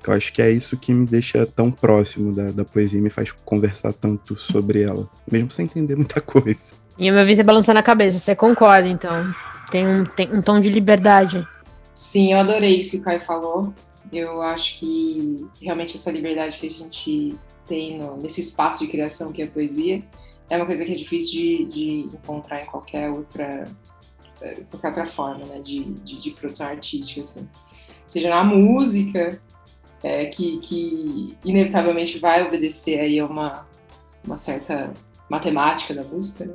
Eu 0.06 0.12
acho 0.12 0.32
que 0.32 0.42
é 0.42 0.50
isso 0.50 0.76
que 0.76 0.92
me 0.92 1.06
deixa 1.06 1.46
tão 1.46 1.70
próximo 1.70 2.34
da, 2.34 2.50
da 2.50 2.64
poesia 2.64 2.98
e 2.98 3.02
me 3.02 3.10
faz 3.10 3.32
conversar 3.32 3.92
tanto 3.92 4.38
sobre 4.38 4.82
ela, 4.82 5.08
mesmo 5.30 5.50
sem 5.50 5.64
entender 5.64 5.96
muita 5.96 6.20
coisa. 6.22 6.74
E 6.98 7.08
eu 7.08 7.14
me 7.14 7.24
vi 7.24 7.36
você 7.36 7.42
balançando 7.42 7.78
a 7.78 7.82
cabeça, 7.82 8.18
você 8.18 8.36
concorda, 8.36 8.88
então? 8.88 9.34
Tem 9.70 9.86
um, 9.86 10.04
tem 10.04 10.32
um 10.32 10.40
tom 10.40 10.60
de 10.60 10.68
liberdade. 10.68 11.46
Sim, 11.94 12.32
eu 12.32 12.38
adorei 12.38 12.78
isso 12.78 12.92
que 12.92 12.96
o 12.98 13.02
Caio 13.02 13.20
falou. 13.20 13.74
Eu 14.12 14.42
acho 14.42 14.78
que 14.78 15.46
realmente 15.60 15.96
essa 15.96 16.10
liberdade 16.10 16.58
que 16.58 16.68
a 16.68 16.70
gente 16.70 17.34
tem 17.66 17.98
no, 17.98 18.16
nesse 18.16 18.40
espaço 18.40 18.84
de 18.84 18.90
criação 18.90 19.32
que 19.32 19.42
é 19.42 19.44
a 19.44 19.48
poesia 19.48 20.02
é 20.48 20.56
uma 20.56 20.66
coisa 20.66 20.84
que 20.84 20.92
é 20.92 20.94
difícil 20.94 21.32
de, 21.32 21.64
de 21.64 21.90
encontrar 22.14 22.62
em 22.62 22.66
qualquer 22.66 23.10
outra 23.10 23.66
eh, 24.42 24.62
qualquer 24.70 24.88
outra 24.88 25.06
forma 25.06 25.44
né, 25.46 25.58
de, 25.60 25.82
de, 25.82 26.20
de 26.20 26.30
produção 26.32 26.66
artística 26.66 27.20
assim. 27.20 27.48
seja 28.06 28.28
na 28.28 28.44
música 28.44 29.40
é, 30.02 30.26
que, 30.26 30.58
que 30.58 31.36
inevitavelmente 31.44 32.18
vai 32.18 32.46
obedecer 32.46 33.00
aí 33.00 33.18
a 33.18 33.26
uma, 33.26 33.66
uma 34.22 34.36
certa 34.36 34.92
matemática 35.30 35.94
da 35.94 36.02
música 36.02 36.44
né? 36.44 36.54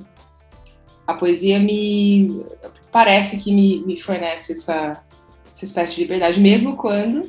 A 1.10 1.16
poesia 1.16 1.58
me 1.58 2.46
parece 2.92 3.38
que 3.38 3.52
me, 3.52 3.80
me 3.80 4.00
fornece 4.00 4.54
essa, 4.54 5.04
essa 5.52 5.66
espécie 5.66 5.96
de 5.96 6.02
liberdade, 6.02 6.40
mesmo 6.40 6.78
quando, 6.78 7.28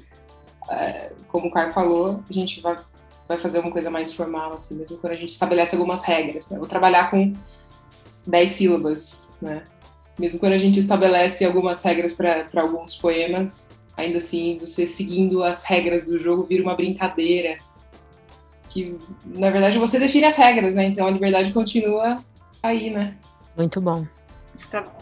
é, 0.71 1.13
como 1.29 1.47
o 1.47 1.51
Caio 1.51 1.73
falou, 1.73 2.23
a 2.29 2.33
gente 2.33 2.61
vai, 2.61 2.77
vai 3.27 3.39
fazer 3.39 3.59
uma 3.59 3.71
coisa 3.71 3.91
mais 3.91 4.13
formal, 4.13 4.53
assim, 4.53 4.75
mesmo 4.75 4.99
quando 4.99 5.15
a 5.15 5.17
gente 5.17 5.31
estabelece 5.31 5.75
algumas 5.75 6.05
regras. 6.05 6.51
Né? 6.51 6.59
Vou 6.59 6.69
trabalhar 6.69 7.11
com 7.11 7.33
10 8.27 8.51
sílabas, 8.51 9.27
né? 9.41 9.63
Mesmo 10.19 10.39
quando 10.39 10.53
a 10.53 10.59
gente 10.59 10.79
estabelece 10.79 11.43
algumas 11.47 11.83
regras 11.83 12.13
para 12.13 12.47
alguns 12.57 12.95
poemas, 12.97 13.71
ainda 13.97 14.19
assim, 14.19 14.59
você 14.61 14.87
seguindo 14.87 15.43
as 15.43 15.65
regras 15.65 16.05
do 16.05 16.19
jogo 16.19 16.45
vira 16.45 16.63
uma 16.63 16.75
brincadeira. 16.75 17.57
Que, 18.69 18.99
na 19.25 19.49
verdade, 19.49 19.79
você 19.79 19.99
define 19.99 20.27
as 20.27 20.37
regras, 20.37 20.75
né? 20.75 20.85
Então 20.85 21.07
a 21.07 21.11
liberdade 21.11 21.51
continua 21.51 22.19
aí, 22.63 22.91
né? 22.91 23.17
Muito 23.61 23.79
bom. 23.79 24.07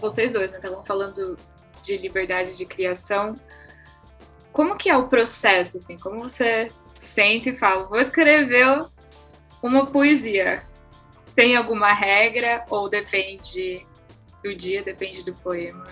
Vocês 0.01 0.33
dois, 0.33 0.51
né? 0.51 0.59
Estavam 0.59 0.83
falando 0.83 1.39
de 1.85 1.97
liberdade 1.97 2.57
de 2.57 2.67
criação. 2.67 3.37
Como 4.51 4.77
que 4.77 4.91
é 4.91 4.97
o 4.97 5.07
processo, 5.07 5.77
assim? 5.77 5.97
Como 5.97 6.19
você 6.19 6.67
sente 6.93 7.51
e 7.51 7.57
fala, 7.57 7.87
vou 7.87 8.01
escrever 8.01 8.85
uma 9.63 9.87
poesia. 9.87 10.61
Tem 11.37 11.55
alguma 11.55 11.93
regra 11.93 12.65
ou 12.69 12.89
depende 12.89 13.87
do 14.43 14.53
dia, 14.53 14.83
depende 14.83 15.23
do 15.23 15.33
poema? 15.35 15.85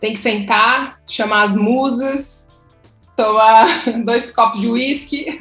Tem 0.00 0.14
que 0.14 0.18
sentar, 0.18 0.98
chamar 1.06 1.42
as 1.42 1.54
musas, 1.54 2.48
tomar 3.14 3.66
dois 4.06 4.34
copos 4.34 4.58
de 4.58 4.68
uísque, 4.68 5.38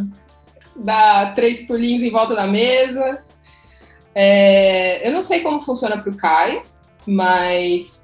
dar 0.74 1.34
três 1.34 1.66
pulinhos 1.66 2.02
em 2.02 2.10
volta 2.10 2.34
da 2.34 2.46
mesa. 2.46 3.22
É, 4.14 5.06
eu 5.06 5.12
não 5.12 5.22
sei 5.22 5.40
como 5.40 5.60
funciona 5.60 5.96
para 5.98 6.10
o 6.10 6.16
Caio, 6.16 6.62
mas 7.06 8.02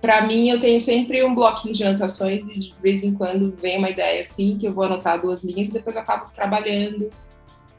para 0.00 0.22
mim 0.22 0.48
eu 0.48 0.58
tenho 0.58 0.80
sempre 0.80 1.22
um 1.22 1.34
bloquinho 1.34 1.74
de 1.74 1.84
anotações 1.84 2.48
e 2.48 2.58
de 2.58 2.74
vez 2.80 3.02
em 3.02 3.14
quando 3.14 3.54
vem 3.60 3.78
uma 3.78 3.90
ideia 3.90 4.20
assim 4.20 4.56
que 4.56 4.66
eu 4.66 4.72
vou 4.72 4.84
anotar 4.84 5.20
duas 5.20 5.44
linhas 5.44 5.68
e 5.68 5.72
depois 5.72 5.94
eu 5.94 6.02
acabo 6.02 6.30
trabalhando, 6.34 7.10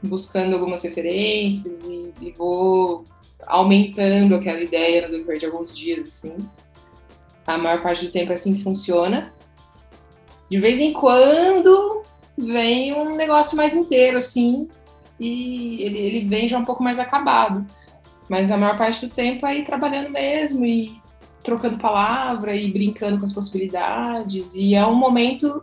buscando 0.02 0.54
algumas 0.54 0.82
referências 0.82 1.84
e, 1.84 2.12
e 2.20 2.32
vou 2.32 3.04
aumentando 3.46 4.36
aquela 4.36 4.60
ideia 4.60 5.06
no 5.06 5.16
decorrer 5.16 5.38
de 5.38 5.46
alguns 5.46 5.76
dias 5.76 6.06
assim. 6.06 6.36
A 7.44 7.58
maior 7.58 7.82
parte 7.82 8.04
do 8.04 8.12
tempo 8.12 8.30
é 8.30 8.34
assim 8.34 8.54
que 8.54 8.62
funciona. 8.62 9.32
De 10.48 10.58
vez 10.58 10.80
em 10.80 10.92
quando 10.92 12.02
vem 12.38 12.92
um 12.92 13.16
negócio 13.16 13.56
mais 13.56 13.74
inteiro 13.74 14.18
assim 14.18 14.68
e 15.22 15.82
ele, 15.82 15.98
ele 15.98 16.26
vem 16.26 16.48
já 16.48 16.58
um 16.58 16.64
pouco 16.64 16.82
mais 16.82 16.98
acabado. 16.98 17.64
Mas 18.28 18.50
a 18.50 18.56
maior 18.56 18.76
parte 18.76 19.06
do 19.06 19.12
tempo 19.12 19.46
é 19.46 19.58
ir 19.58 19.64
trabalhando 19.64 20.10
mesmo 20.10 20.66
e 20.66 21.00
trocando 21.42 21.78
palavra 21.78 22.54
e 22.56 22.72
brincando 22.72 23.18
com 23.18 23.24
as 23.24 23.32
possibilidades. 23.32 24.54
E 24.54 24.74
é 24.74 24.84
um 24.84 24.94
momento 24.94 25.62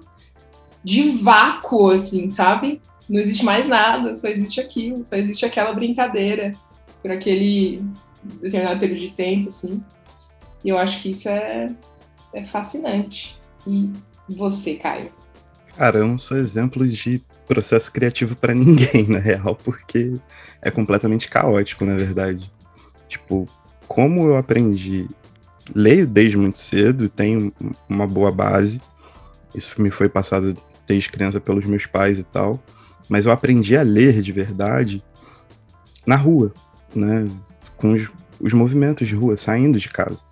de 0.83 1.09
vácuo, 1.17 1.89
assim, 1.89 2.29
sabe? 2.29 2.81
Não 3.09 3.19
existe 3.19 3.43
mais 3.43 3.67
nada, 3.67 4.15
só 4.15 4.27
existe 4.27 4.61
aquilo, 4.61 5.05
só 5.05 5.15
existe 5.15 5.45
aquela 5.45 5.73
brincadeira 5.73 6.53
por 7.01 7.11
aquele 7.11 7.83
determinado 8.41 8.79
período 8.79 8.99
de 8.99 9.09
tempo, 9.09 9.49
assim. 9.49 9.83
E 10.63 10.69
eu 10.69 10.77
acho 10.77 11.01
que 11.01 11.09
isso 11.09 11.27
é, 11.27 11.67
é 12.33 12.45
fascinante. 12.45 13.37
E 13.67 13.91
você, 14.29 14.75
Caio? 14.75 15.11
Cara, 15.75 15.99
eu 15.99 16.07
não 16.07 16.17
sou 16.17 16.37
exemplo 16.37 16.87
de 16.87 16.95
processo 17.49 17.91
criativo 17.91 18.35
para 18.35 18.53
ninguém, 18.53 19.07
na 19.09 19.17
real, 19.17 19.55
porque 19.55 20.13
é 20.61 20.69
completamente 20.69 21.27
caótico, 21.27 21.83
na 21.83 21.95
verdade. 21.95 22.49
Tipo, 23.07 23.47
como 23.87 24.27
eu 24.27 24.37
aprendi 24.37 25.07
leio 25.73 26.05
desde 26.05 26.37
muito 26.37 26.59
cedo, 26.59 27.09
tenho 27.09 27.51
uma 27.89 28.05
boa 28.05 28.31
base. 28.31 28.79
Isso 29.53 29.81
me 29.81 29.89
foi 29.89 30.07
passado 30.07 30.55
desde 30.87 31.09
criança 31.09 31.41
pelos 31.41 31.65
meus 31.65 31.87
pais 31.87 32.19
e 32.19 32.23
tal. 32.23 32.63
Mas 33.09 33.25
eu 33.25 33.31
aprendi 33.31 33.75
a 33.75 33.81
ler 33.81 34.21
de 34.21 34.31
verdade 34.31 35.03
na 36.05 36.15
rua, 36.15 36.53
né? 36.95 37.27
Com 37.77 37.93
os, 37.93 38.07
os 38.39 38.53
movimentos 38.53 39.07
de 39.07 39.15
rua, 39.15 39.35
saindo 39.35 39.79
de 39.79 39.89
casa. 39.89 40.23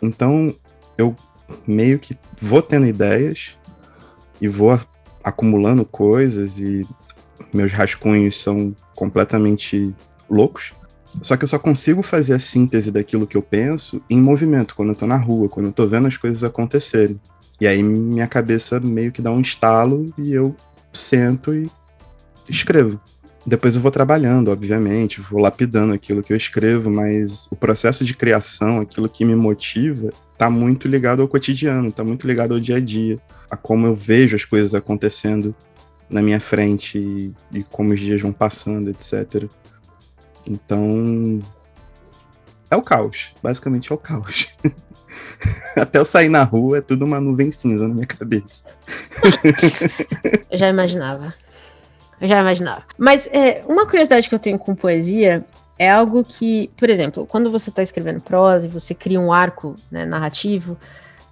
Então, 0.00 0.54
eu 0.96 1.16
meio 1.66 1.98
que 1.98 2.16
vou 2.40 2.62
tendo 2.62 2.86
ideias 2.86 3.56
e 4.40 4.46
vou 4.46 4.78
acumulando 5.26 5.84
coisas 5.84 6.60
e 6.60 6.86
meus 7.52 7.72
rascunhos 7.72 8.40
são 8.40 8.72
completamente 8.94 9.92
loucos. 10.30 10.72
Só 11.20 11.36
que 11.36 11.42
eu 11.42 11.48
só 11.48 11.58
consigo 11.58 12.00
fazer 12.00 12.34
a 12.34 12.38
síntese 12.38 12.92
daquilo 12.92 13.26
que 13.26 13.36
eu 13.36 13.42
penso 13.42 14.00
em 14.08 14.20
movimento, 14.20 14.76
quando 14.76 14.90
eu 14.90 14.94
tô 14.94 15.04
na 15.04 15.16
rua, 15.16 15.48
quando 15.48 15.66
eu 15.66 15.72
tô 15.72 15.84
vendo 15.88 16.06
as 16.06 16.16
coisas 16.16 16.44
acontecerem. 16.44 17.20
E 17.60 17.66
aí 17.66 17.82
minha 17.82 18.28
cabeça 18.28 18.78
meio 18.78 19.10
que 19.10 19.20
dá 19.20 19.32
um 19.32 19.40
estalo 19.40 20.14
e 20.16 20.32
eu 20.32 20.54
sento 20.92 21.52
e 21.52 21.68
escrevo. 22.48 23.00
Depois 23.44 23.74
eu 23.74 23.82
vou 23.82 23.90
trabalhando, 23.90 24.52
obviamente, 24.52 25.20
vou 25.20 25.40
lapidando 25.40 25.92
aquilo 25.92 26.22
que 26.22 26.32
eu 26.32 26.36
escrevo, 26.36 26.88
mas 26.88 27.48
o 27.50 27.56
processo 27.56 28.04
de 28.04 28.14
criação, 28.14 28.80
aquilo 28.80 29.08
que 29.08 29.24
me 29.24 29.34
motiva, 29.34 30.12
tá 30.38 30.48
muito 30.48 30.86
ligado 30.86 31.22
ao 31.22 31.28
cotidiano, 31.28 31.90
tá 31.90 32.04
muito 32.04 32.26
ligado 32.26 32.54
ao 32.54 32.60
dia 32.60 32.76
a 32.76 32.80
dia, 32.80 33.18
a 33.50 33.56
como 33.56 33.86
eu 33.86 33.94
vejo 33.94 34.36
as 34.36 34.44
coisas 34.44 34.74
acontecendo 34.74 35.54
na 36.08 36.22
minha 36.22 36.40
frente 36.40 36.98
e, 36.98 37.34
e 37.52 37.62
como 37.64 37.92
os 37.92 38.00
dias 38.00 38.20
vão 38.20 38.32
passando, 38.32 38.90
etc. 38.90 39.48
Então. 40.46 41.42
É 42.70 42.76
o 42.76 42.82
caos. 42.82 43.32
Basicamente 43.42 43.90
é 43.90 43.94
o 43.94 43.98
caos. 43.98 44.48
Até 45.76 45.98
eu 45.98 46.06
sair 46.06 46.28
na 46.28 46.42
rua 46.42 46.78
é 46.78 46.80
tudo 46.80 47.04
uma 47.04 47.20
nuvem 47.20 47.50
cinza 47.50 47.86
na 47.86 47.94
minha 47.94 48.06
cabeça. 48.06 48.64
eu 50.50 50.58
já 50.58 50.68
imaginava. 50.68 51.32
Eu 52.20 52.28
já 52.28 52.40
imaginava. 52.40 52.82
Mas 52.96 53.28
é, 53.28 53.62
uma 53.68 53.86
curiosidade 53.86 54.28
que 54.28 54.34
eu 54.34 54.38
tenho 54.38 54.58
com 54.58 54.74
poesia 54.74 55.44
é 55.78 55.90
algo 55.90 56.24
que, 56.24 56.70
por 56.76 56.88
exemplo, 56.88 57.26
quando 57.26 57.50
você 57.50 57.70
está 57.70 57.82
escrevendo 57.82 58.20
prosa 58.20 58.66
e 58.66 58.70
você 58.70 58.94
cria 58.94 59.20
um 59.20 59.32
arco 59.32 59.74
né, 59.90 60.06
narrativo, 60.06 60.76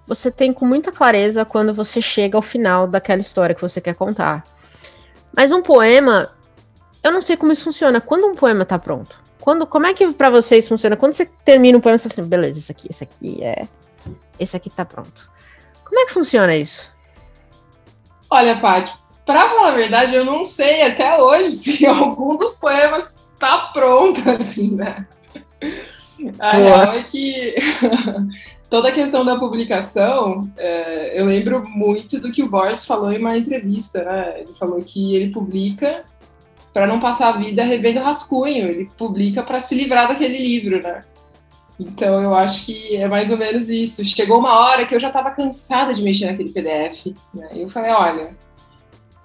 você 0.07 0.29
tem 0.31 0.53
com 0.53 0.65
muita 0.65 0.91
clareza 0.91 1.45
quando 1.45 1.73
você 1.73 2.01
chega 2.01 2.37
ao 2.37 2.41
final 2.41 2.87
daquela 2.87 3.21
história 3.21 3.55
que 3.55 3.61
você 3.61 3.81
quer 3.81 3.95
contar. 3.95 4.45
Mas 5.35 5.51
um 5.51 5.61
poema, 5.61 6.29
eu 7.03 7.11
não 7.11 7.21
sei 7.21 7.35
como 7.35 7.51
isso 7.51 7.63
funciona. 7.63 7.99
Quando 7.99 8.27
um 8.27 8.35
poema 8.35 8.65
tá 8.65 8.77
pronto? 8.77 9.19
Quando, 9.39 9.67
como 9.67 9.85
é 9.85 9.93
que 9.93 10.11
para 10.13 10.29
vocês 10.29 10.67
funciona? 10.67 10.95
Quando 10.95 11.13
você 11.13 11.25
termina 11.25 11.77
um 11.77 11.81
poema, 11.81 11.97
você 11.97 12.09
fala 12.09 12.21
assim, 12.21 12.29
beleza, 12.29 12.59
esse 12.59 12.71
aqui, 12.71 12.87
esse 12.89 13.03
aqui 13.03 13.43
é. 13.43 13.67
Esse 14.39 14.55
aqui 14.55 14.69
tá 14.69 14.85
pronto. 14.85 15.29
Como 15.83 15.99
é 15.99 16.05
que 16.05 16.13
funciona 16.13 16.55
isso? 16.55 16.91
Olha, 18.29 18.59
Paty, 18.59 18.91
pra 19.25 19.49
falar 19.49 19.69
a 19.69 19.75
verdade, 19.75 20.15
eu 20.15 20.25
não 20.25 20.43
sei 20.43 20.83
até 20.83 21.21
hoje 21.21 21.51
se 21.57 21.85
algum 21.85 22.37
dos 22.37 22.57
poemas 22.57 23.17
tá 23.37 23.69
pronto, 23.73 24.21
assim, 24.31 24.71
né? 24.75 25.05
A 26.39 26.51
real 26.51 26.93
é 26.93 27.03
que 27.03 27.55
toda 28.75 28.89
a 28.89 28.91
questão 28.91 29.23
da 29.23 29.39
publicação, 29.39 30.51
é, 30.57 31.17
eu 31.17 31.25
lembro 31.25 31.63
muito 31.69 32.19
do 32.19 32.29
que 32.29 32.43
o 32.43 32.49
Boris 32.49 32.83
falou 32.83 33.09
em 33.09 33.19
uma 33.19 33.37
entrevista, 33.37 34.03
né? 34.03 34.41
Ele 34.41 34.53
falou 34.53 34.81
que 34.81 35.15
ele 35.15 35.31
publica 35.31 36.03
para 36.73 36.85
não 36.85 36.99
passar 36.99 37.29
a 37.29 37.37
vida 37.37 37.63
revendo 37.63 38.01
rascunho, 38.01 38.67
ele 38.67 38.89
publica 38.97 39.41
para 39.41 39.61
se 39.61 39.75
livrar 39.75 40.09
daquele 40.09 40.37
livro, 40.37 40.83
né? 40.83 40.99
Então 41.79 42.21
eu 42.21 42.35
acho 42.35 42.65
que 42.65 42.97
é 42.97 43.07
mais 43.07 43.31
ou 43.31 43.37
menos 43.37 43.69
isso. 43.69 44.03
Chegou 44.03 44.39
uma 44.39 44.59
hora 44.59 44.85
que 44.85 44.93
eu 44.93 44.99
já 44.99 45.07
estava 45.07 45.31
cansada 45.31 45.93
de 45.93 46.03
mexer 46.03 46.25
naquele 46.25 46.49
PDF, 46.49 47.15
né? 47.33 47.47
E 47.53 47.61
eu 47.61 47.69
falei, 47.69 47.91
olha, 47.91 48.35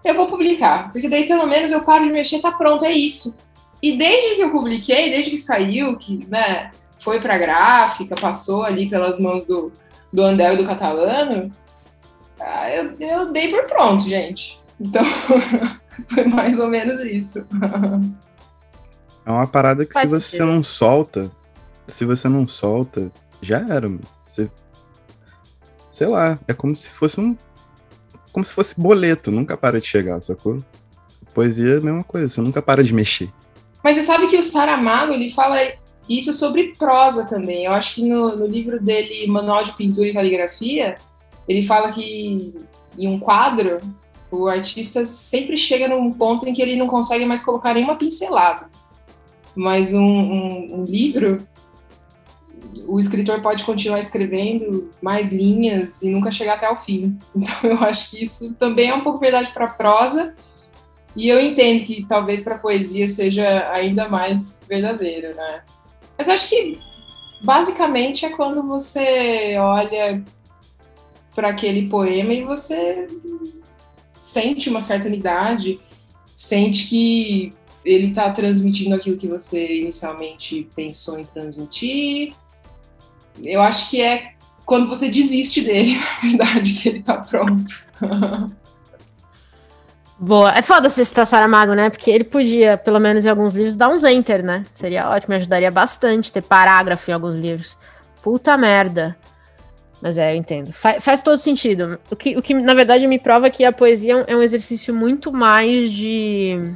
eu 0.05 0.15
vou 0.15 0.29
publicar, 0.29 0.93
porque 0.93 1.09
daí 1.09 1.27
pelo 1.27 1.49
menos 1.49 1.73
eu 1.73 1.83
paro 1.83 2.05
de 2.05 2.13
mexer, 2.13 2.39
tá 2.39 2.53
pronto, 2.53 2.85
é 2.85 2.93
isso. 2.93 3.35
E 3.83 3.99
desde 3.99 4.37
que 4.37 4.43
eu 4.43 4.53
publiquei, 4.53 5.11
desde 5.11 5.33
que 5.33 5.39
saiu, 5.39 5.97
que 5.97 6.25
né, 6.29 6.71
foi 7.01 7.21
para 7.21 7.39
gráfica, 7.39 8.15
passou 8.15 8.63
ali 8.63 8.89
pelas 8.89 9.19
mãos 9.19 9.45
do, 9.45 9.73
do 10.13 10.23
Andel 10.23 10.55
e 10.55 10.57
do 10.59 10.67
Catalano, 10.67 11.51
ah, 12.41 12.71
eu, 12.71 12.95
eu 12.99 13.33
dei 13.33 13.49
por 13.49 13.65
pronto, 13.65 14.09
gente. 14.09 14.59
Então 14.81 15.05
Foi 16.09 16.25
mais 16.25 16.59
ou 16.59 16.69
menos 16.69 17.01
isso. 17.01 17.47
É 19.27 19.31
uma 19.31 19.47
parada 19.47 19.85
que 19.85 19.93
Faz 19.93 20.09
se 20.09 20.15
você 20.15 20.43
não 20.43 20.63
solta, 20.63 21.31
se 21.87 22.07
você 22.07 22.27
não 22.27 22.49
solta, 22.49 23.13
já 23.43 23.59
era. 23.59 23.87
Você, 24.25 24.51
sei 25.93 26.09
lá, 26.09 26.39
é 26.49 26.55
como 26.55 26.75
se 26.75 26.89
fosse 26.89 27.21
um. 27.21 27.37
Como 28.33 28.45
se 28.47 28.55
fosse 28.55 28.81
boleto, 28.81 29.31
nunca 29.31 29.59
para 29.59 29.79
de 29.79 29.87
chegar, 29.87 30.21
sacou? 30.23 30.65
Poesia 31.35 31.75
é 31.75 31.79
a 31.79 31.81
mesma 31.83 32.03
coisa, 32.03 32.31
você 32.31 32.41
nunca 32.41 32.63
para 32.63 32.83
de 32.83 32.95
mexer. 32.95 33.31
Mas 33.85 33.97
você 33.97 34.03
sabe 34.03 34.27
que 34.27 34.39
o 34.39 34.43
Saramago, 34.43 35.13
ele 35.13 35.31
fala 35.31 35.59
isso 36.19 36.35
sobre 36.35 36.75
prosa 36.77 37.25
também. 37.25 37.67
Eu 37.67 37.73
acho 37.73 37.95
que 37.95 38.05
no, 38.05 38.35
no 38.37 38.47
livro 38.47 38.81
dele, 38.81 39.29
Manual 39.29 39.63
de 39.63 39.77
Pintura 39.77 40.09
e 40.09 40.13
Caligrafia, 40.13 40.97
ele 41.47 41.63
fala 41.63 41.93
que 41.93 42.53
em 42.99 43.07
um 43.07 43.19
quadro 43.19 43.79
o 44.29 44.49
artista 44.49 45.05
sempre 45.05 45.57
chega 45.57 45.87
num 45.87 46.13
ponto 46.13 46.49
em 46.49 46.53
que 46.53 46.61
ele 46.61 46.75
não 46.75 46.89
consegue 46.89 47.25
mais 47.25 47.45
colocar 47.45 47.75
nenhuma 47.75 47.97
pincelada. 47.97 48.69
Mas 49.55 49.95
um, 49.95 50.01
um, 50.01 50.81
um 50.81 50.85
livro, 50.85 51.39
o 52.89 52.99
escritor 52.99 53.41
pode 53.41 53.63
continuar 53.63 54.01
escrevendo 54.01 54.91
mais 55.01 55.33
linhas 55.33 56.03
e 56.03 56.09
nunca 56.09 56.33
chegar 56.33 56.55
até 56.55 56.69
o 56.69 56.77
fim. 56.77 57.19
Então 57.37 57.71
eu 57.71 57.79
acho 57.79 58.11
que 58.11 58.21
isso 58.21 58.53
também 58.55 58.91
é 58.91 58.95
um 58.95 59.03
pouco 59.03 59.21
verdade 59.21 59.53
para 59.53 59.69
prosa. 59.69 60.35
E 61.15 61.29
eu 61.29 61.41
entendo 61.41 61.85
que 61.85 62.05
talvez 62.07 62.43
para 62.43 62.59
poesia 62.59 63.09
seja 63.09 63.71
ainda 63.71 64.09
mais 64.09 64.65
verdadeiro, 64.69 65.35
né? 65.37 65.63
Mas 66.21 66.29
acho 66.29 66.51
que 66.51 66.79
basicamente 67.41 68.27
é 68.27 68.29
quando 68.29 68.63
você 68.63 69.57
olha 69.57 70.23
para 71.35 71.49
aquele 71.49 71.89
poema 71.89 72.35
e 72.35 72.43
você 72.43 73.09
sente 74.21 74.69
uma 74.69 74.83
certa 74.83 75.09
unidade, 75.09 75.81
sente 76.37 76.89
que 76.89 77.55
ele 77.83 78.09
está 78.09 78.31
transmitindo 78.33 78.95
aquilo 78.95 79.17
que 79.17 79.27
você 79.27 79.79
inicialmente 79.79 80.69
pensou 80.77 81.19
em 81.19 81.25
transmitir. 81.25 82.35
Eu 83.43 83.63
acho 83.63 83.89
que 83.89 84.03
é 84.03 84.35
quando 84.67 84.91
você 84.91 85.09
desiste 85.09 85.63
dele, 85.63 85.97
na 86.23 86.29
verdade, 86.29 86.75
que 86.75 86.89
ele 86.91 86.99
está 86.99 87.17
pronto. 87.17 87.89
Boa. 90.23 90.53
É 90.53 90.61
foda 90.61 90.91
você 90.91 91.03
citar 91.03 91.27
Saramago, 91.27 91.73
né? 91.73 91.89
Porque 91.89 92.11
ele 92.11 92.25
podia, 92.25 92.77
pelo 92.77 93.01
menos 93.01 93.25
em 93.25 93.29
alguns 93.31 93.55
livros, 93.55 93.75
dar 93.75 93.89
uns 93.89 94.05
enter, 94.05 94.45
né? 94.45 94.65
Seria 94.75 95.09
ótimo, 95.09 95.35
ajudaria 95.35 95.71
bastante 95.71 96.31
ter 96.31 96.43
parágrafo 96.43 97.11
em 97.11 97.15
alguns 97.15 97.37
livros. 97.37 97.75
Puta 98.23 98.55
merda. 98.59 99.17
Mas 100.03 100.19
é, 100.19 100.35
eu 100.35 100.37
entendo. 100.37 100.75
Fa 100.75 101.01
faz 101.01 101.23
todo 101.23 101.39
sentido. 101.39 101.99
O 102.11 102.17
que, 102.17 102.37
o 102.37 102.43
que, 102.43 102.53
na 102.53 102.75
verdade, 102.75 103.07
me 103.07 103.19
prova 103.19 103.49
que 103.49 103.65
a 103.65 103.73
poesia 103.73 104.23
é 104.27 104.37
um 104.37 104.43
exercício 104.43 104.95
muito 104.95 105.33
mais 105.33 105.91
de. 105.91 106.71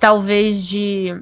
Talvez 0.00 0.64
de. 0.64 1.20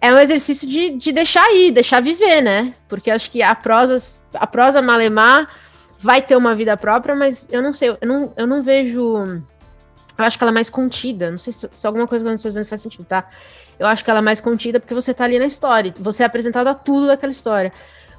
É 0.00 0.12
um 0.12 0.18
exercício 0.18 0.68
de, 0.68 0.90
de 0.90 1.10
deixar 1.10 1.52
ir, 1.54 1.72
deixar 1.72 2.00
viver, 2.00 2.40
né? 2.40 2.72
Porque 2.88 3.10
acho 3.10 3.32
que 3.32 3.42
a 3.42 3.54
prosa, 3.54 3.98
a 4.32 4.46
prosa 4.46 4.80
malemar 4.80 5.48
vai 5.98 6.22
ter 6.22 6.36
uma 6.36 6.54
vida 6.54 6.76
própria, 6.76 7.16
mas 7.16 7.48
eu 7.50 7.60
não 7.60 7.74
sei, 7.74 7.96
eu 8.00 8.06
não, 8.06 8.32
eu 8.36 8.46
não 8.46 8.62
vejo 8.62 9.42
eu 10.18 10.24
acho 10.24 10.38
que 10.38 10.44
ela 10.44 10.50
é 10.50 10.54
mais 10.54 10.70
contida. 10.70 11.30
Não 11.30 11.38
sei 11.38 11.52
se, 11.52 11.68
se 11.72 11.86
alguma 11.86 12.06
coisa 12.06 12.24
que 12.24 12.30
eu 12.30 12.34
estou 12.34 12.50
dizendo 12.50 12.66
faz 12.66 12.80
sentido, 12.80 13.04
tá? 13.04 13.28
Eu 13.78 13.86
acho 13.86 14.04
que 14.04 14.10
ela 14.10 14.20
é 14.20 14.22
mais 14.22 14.40
contida 14.40 14.80
porque 14.80 14.94
você 14.94 15.12
tá 15.12 15.24
ali 15.24 15.38
na 15.38 15.46
história. 15.46 15.94
Você 15.98 16.22
é 16.22 16.26
apresentado 16.26 16.68
a 16.68 16.74
tudo 16.74 17.06
daquela 17.06 17.32
história. 17.32 17.72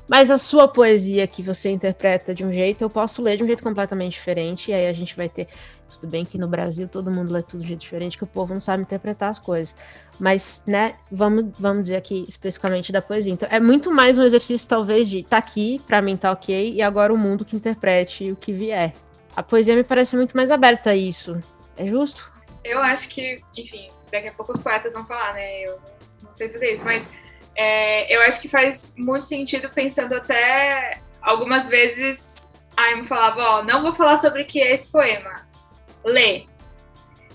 Mas 0.08 0.32
a 0.32 0.38
sua 0.38 0.70
poesia 0.70 1.27
que 1.27 1.44
você 1.44 1.70
interpreta 1.70 2.34
de 2.34 2.46
um 2.46 2.54
jeito, 2.54 2.82
eu 2.82 2.89
posso 2.89 3.22
ler 3.22 3.36
de 3.36 3.44
um 3.44 3.46
jeito 3.46 3.62
completamente 3.62 4.13
diferente. 4.13 4.72
E 4.72 4.74
aí 4.74 4.88
a 4.88 4.94
gente 4.94 5.18
vai 5.18 5.27
ter. 5.27 5.48
Tudo 5.89 6.10
bem 6.10 6.24
que 6.24 6.38
no 6.38 6.48
Brasil 6.48 6.88
todo 6.88 7.12
mundo 7.12 7.32
lê 7.32 7.42
tudo 7.42 7.60
de 7.60 7.66
um 7.66 7.68
jeito 7.70 7.82
diferente, 7.82 8.18
que 8.18 8.24
o 8.24 8.27
povo 8.27 8.54
não 8.54 8.60
sabe 8.60 8.84
interpretar 8.84 9.30
as 9.30 9.39
coisas. 9.39 9.74
Mas, 10.20 10.62
né, 10.66 10.96
vamos, 11.12 11.46
vamos 11.58 11.84
dizer 11.84 11.96
aqui 11.96 12.25
especificamente 12.27 12.92
da 12.92 13.01
poesia. 13.01 13.34
Então, 13.34 13.48
é 13.51 13.60
muito 13.60 13.92
mais 13.92 14.18
um 14.18 14.24
exercício, 14.24 14.68
talvez, 14.68 15.10
de 15.10 15.24
tá 15.24 15.38
aqui, 15.38 15.82
pra 15.88 16.01
mim 16.01 16.16
tá 16.18 16.32
ok, 16.32 16.74
e 16.74 16.82
agora 16.82 17.13
o 17.13 17.18
mundo 17.18 17.46
que 17.46 17.56
interprete 17.56 18.32
o 18.32 18.36
que 18.36 18.51
vier. 18.51 18.94
A 19.36 19.44
poesia 19.44 19.75
me 19.75 19.84
parece 19.84 20.16
muito 20.18 20.36
mais 20.36 20.51
aberta 20.51 20.89
a 20.89 20.96
isso. 20.96 21.42
É 21.77 21.86
justo? 21.86 22.31
Eu 22.63 22.79
acho 22.81 23.07
que, 23.07 23.41
enfim, 23.55 23.89
daqui 24.12 24.27
a 24.27 24.34
pouco 24.34 24.51
os 24.51 24.62
poetas 24.62 24.93
vão 24.93 25.05
falar, 25.05 25.34
né? 25.34 25.62
Eu 25.62 25.79
não 26.22 26.34
sei 26.34 26.50
fazer 26.50 26.72
isso, 26.72 26.84
mas 26.84 27.07
é, 27.55 28.13
eu 28.13 28.22
acho 28.24 28.41
que 28.41 28.50
faz 28.50 28.93
muito 28.98 29.25
sentido 29.25 29.69
pensando 29.69 30.13
até 30.13 31.00
algumas 31.22 31.69
vezes 31.69 32.50
a 32.75 32.93
Amy 32.93 33.07
falava, 33.07 33.41
ó, 33.41 33.63
não 33.63 33.81
vou 33.81 33.93
falar 33.93 34.17
sobre 34.17 34.43
o 34.43 34.46
que 34.46 34.62
é 34.62 34.74
esse 34.74 34.91
poema. 34.91 35.48
Lê. 36.03 36.46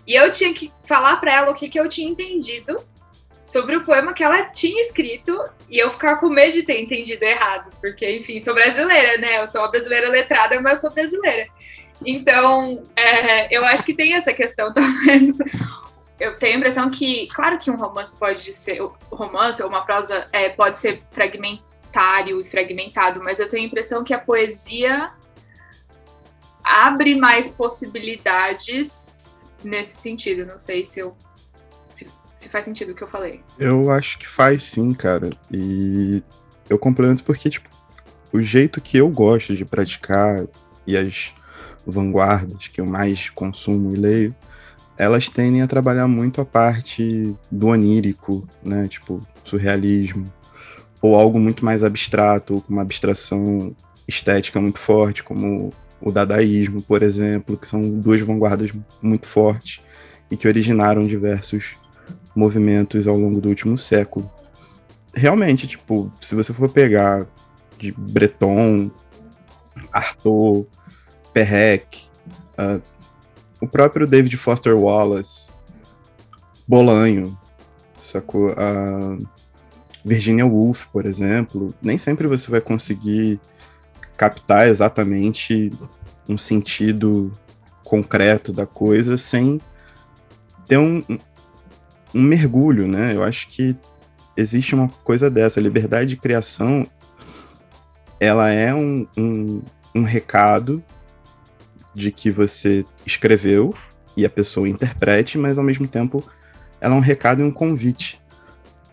E 0.07 0.15
eu 0.15 0.31
tinha 0.31 0.53
que 0.55 0.71
falar 0.87 1.17
para 1.17 1.33
ela 1.33 1.51
o 1.51 1.55
que, 1.55 1.69
que 1.69 1.79
eu 1.79 1.89
tinha 1.89 2.11
entendido 2.11 2.79
sobre 3.45 3.77
o 3.77 3.85
poema 3.85 4.15
que 4.15 4.23
ela 4.23 4.45
tinha 4.47 4.81
escrito 4.81 5.37
e 5.69 5.79
eu 5.79 5.91
ficava 5.91 6.19
com 6.19 6.29
medo 6.29 6.53
de 6.53 6.63
ter 6.63 6.81
entendido 6.81 7.25
errado, 7.25 7.71
porque, 7.81 8.09
enfim, 8.19 8.41
sou 8.41 8.55
brasileira, 8.55 9.19
né? 9.19 9.41
Eu 9.41 9.47
sou 9.47 9.61
uma 9.61 9.71
brasileira 9.71 10.09
letrada, 10.09 10.61
mas 10.61 10.81
sou 10.81 10.91
brasileira. 10.91 11.47
Então, 12.07 12.83
é, 12.97 13.55
eu 13.55 13.65
acho 13.65 13.85
que 13.85 13.95
tem 13.95 14.15
essa 14.15 14.33
questão, 14.33 14.73
talvez. 14.75 15.39
Eu 16.19 16.37
tenho 16.37 16.55
a 16.55 16.57
impressão 16.59 16.91
que, 16.91 17.27
claro 17.29 17.59
que 17.59 17.71
um 17.71 17.77
romance 17.77 18.17
pode 18.17 18.53
ser, 18.53 18.81
romance 19.11 19.63
ou 19.63 19.69
uma 19.69 19.85
prosa 19.85 20.27
é, 20.33 20.49
pode 20.49 20.79
ser 20.79 21.03
fragmentário 21.11 22.41
e 22.41 22.45
fragmentado, 22.45 23.21
mas 23.23 23.41
eu 23.41 23.49
tenho 23.49 23.65
a 23.65 23.67
impressão 23.67 24.05
que 24.05 24.15
a 24.15 24.19
poesia 24.19 25.11
abre 26.63 27.17
mais 27.17 27.51
possibilidades 27.51 29.41
nesse 29.65 29.97
sentido. 30.01 30.47
Não 30.47 30.59
sei 30.59 30.85
se 30.85 31.01
eu 31.01 31.17
se, 31.91 32.09
se 32.37 32.49
faz 32.49 32.65
sentido 32.65 32.93
o 32.93 32.95
que 32.95 33.03
eu 33.03 33.09
falei. 33.09 33.43
Eu 33.59 33.91
acho 33.91 34.19
que 34.19 34.29
faz 34.29 34.63
sim, 34.63 34.95
cara. 34.95 35.29
E 35.51 36.23
eu 36.69 36.79
complemento 36.79 37.25
porque, 37.25 37.51
tipo, 37.51 37.69
o 38.33 38.41
jeito 38.41 38.81
que 38.81 38.97
eu 38.97 39.09
gosto 39.09 39.55
de 39.57 39.65
praticar 39.65 40.47
e 40.87 40.97
as 40.97 41.33
vanguardas 41.87 42.69
que 42.69 42.81
eu 42.81 42.87
mais 42.87 43.29
consumo 43.31 43.95
e 43.95 43.99
leio, 43.99 44.35
elas 44.97 45.29
tendem 45.29 45.63
a 45.63 45.67
trabalhar 45.67 46.07
muito 46.07 46.41
a 46.41 46.45
parte 46.45 47.35
do 47.51 47.69
onírico, 47.69 48.47
né? 48.63 48.87
Tipo, 48.89 49.21
surrealismo, 49.45 50.33
ou 51.01 51.17
algo 51.17 51.39
muito 51.39 51.65
mais 51.65 51.83
abstrato, 51.83 52.63
com 52.67 52.73
uma 52.73 52.83
abstração 52.83 53.75
estética 54.07 54.61
muito 54.61 54.79
forte, 54.79 55.23
como 55.23 55.73
o 56.01 56.13
dadaísmo, 56.13 56.83
por 56.83 57.03
exemplo, 57.03 57.57
que 57.57 57.67
são 57.67 57.99
duas 57.99 58.21
vanguardas 58.21 58.71
muito 59.01 59.27
fortes 59.27 59.81
e 60.31 60.37
que 60.37 60.49
originaram 60.49 61.07
diversos 61.07 61.75
movimentos 62.35 63.07
ao 63.07 63.17
longo 63.17 63.41
do 63.41 63.49
último 63.49 63.77
século. 63.77 64.31
Realmente, 65.15 65.67
tipo, 65.67 66.11
se 66.21 66.35
você 66.35 66.53
for 66.53 66.69
pegar 66.69 67.27
de 67.79 67.93
Breton, 67.93 68.91
Artaud, 69.93 70.67
Perrec, 71.33 72.07
uh, 72.59 72.83
o 73.61 73.67
próprio 73.67 74.07
David 74.07 74.37
Foster 74.37 74.77
Wallace, 74.77 75.51
Bolanho, 76.67 77.37
sacou? 78.01 78.51
Uh, 78.51 79.27
Virginia 80.05 80.47
Woolf, 80.47 80.87
por 80.87 81.07
exemplo, 81.07 81.75
nem 81.81 81.97
sempre 81.97 82.27
você 82.27 82.51
vai 82.51 82.61
conseguir 82.61 83.41
captar 84.17 84.67
exatamente 84.67 85.73
um 86.29 86.37
sentido 86.37 87.33
concreto 87.85 88.53
da 88.53 88.67
coisa 88.67 89.17
sem 89.17 89.61
ter 90.67 90.79
um, 90.79 91.03
um 92.15 92.21
mergulho, 92.23 92.89
né? 92.89 93.15
Eu 93.15 93.23
acho 93.23 93.49
que 93.49 93.77
existe 94.37 94.75
uma 94.75 94.89
coisa 95.05 95.31
dessa. 95.31 95.61
A 95.61 95.63
liberdade 95.63 96.11
de 96.11 96.17
criação, 96.17 96.85
ela 98.19 98.51
é 98.51 98.75
um, 98.75 99.07
um, 99.17 99.63
um 99.95 100.03
recado 100.03 100.83
de 101.95 102.11
que 102.11 102.31
você 102.31 102.85
escreveu 103.07 103.75
e 104.17 104.25
a 104.25 104.31
pessoa 104.31 104.69
interprete, 104.69 105.39
mas 105.39 105.59
ao 105.59 105.65
mesmo 105.65 105.87
tempo 105.87 106.25
ela 106.81 106.95
é 106.95 106.99
um 106.99 107.01
recado 107.01 107.41
e 107.41 107.45
um 107.45 107.51
convite, 107.51 108.19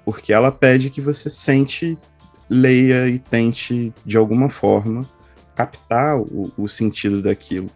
porque 0.05 0.31
ela 0.31 0.51
pede 0.51 0.89
que 0.89 1.01
você 1.01 1.29
sente, 1.29 1.97
leia 2.49 3.07
e 3.07 3.19
tente 3.19 3.93
de 4.05 4.17
alguma 4.17 4.49
forma 4.49 5.05
captar 5.55 6.17
o, 6.17 6.51
o 6.57 6.67
sentido 6.67 7.21
daquilo. 7.21 7.69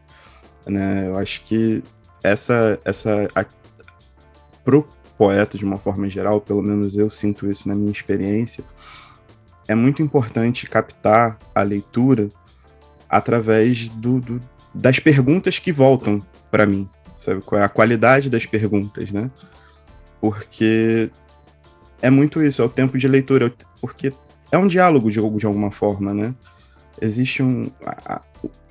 Né? 0.65 1.07
Eu 1.07 1.17
acho 1.17 1.43
que 1.43 1.83
essa 2.23 2.79
essa 2.85 3.27
a, 3.35 3.45
pro 4.63 4.87
poeta 5.17 5.57
de 5.57 5.65
uma 5.65 5.77
forma 5.77 6.09
geral, 6.09 6.39
pelo 6.39 6.61
menos 6.61 6.95
eu 6.95 7.09
sinto 7.09 7.49
isso 7.49 7.67
na 7.67 7.75
minha 7.75 7.91
experiência, 7.91 8.63
é 9.67 9.75
muito 9.75 10.01
importante 10.01 10.67
captar 10.67 11.37
a 11.53 11.61
leitura 11.61 12.29
através 13.09 13.87
do, 13.87 14.19
do, 14.19 14.41
das 14.73 14.99
perguntas 14.99 15.59
que 15.59 15.71
voltam 15.71 16.21
para 16.49 16.65
mim, 16.65 16.89
sabe? 17.17 17.41
Qual 17.41 17.61
é 17.61 17.63
a 17.63 17.69
qualidade 17.69 18.29
das 18.29 18.45
perguntas, 18.45 19.11
né? 19.11 19.29
Porque 20.19 21.09
é 22.01 22.09
muito 22.09 22.41
isso, 22.41 22.61
é 22.61 22.65
o 22.65 22.69
tempo 22.69 22.97
de 22.97 23.07
leitura, 23.07 23.53
porque 23.79 24.11
é 24.51 24.57
um 24.57 24.67
diálogo 24.67 25.09
de, 25.09 25.19
de 25.37 25.45
alguma 25.45 25.71
forma, 25.71 26.13
né? 26.13 26.33
Existe 27.01 27.41
um. 27.41 27.69
A, 27.85 28.21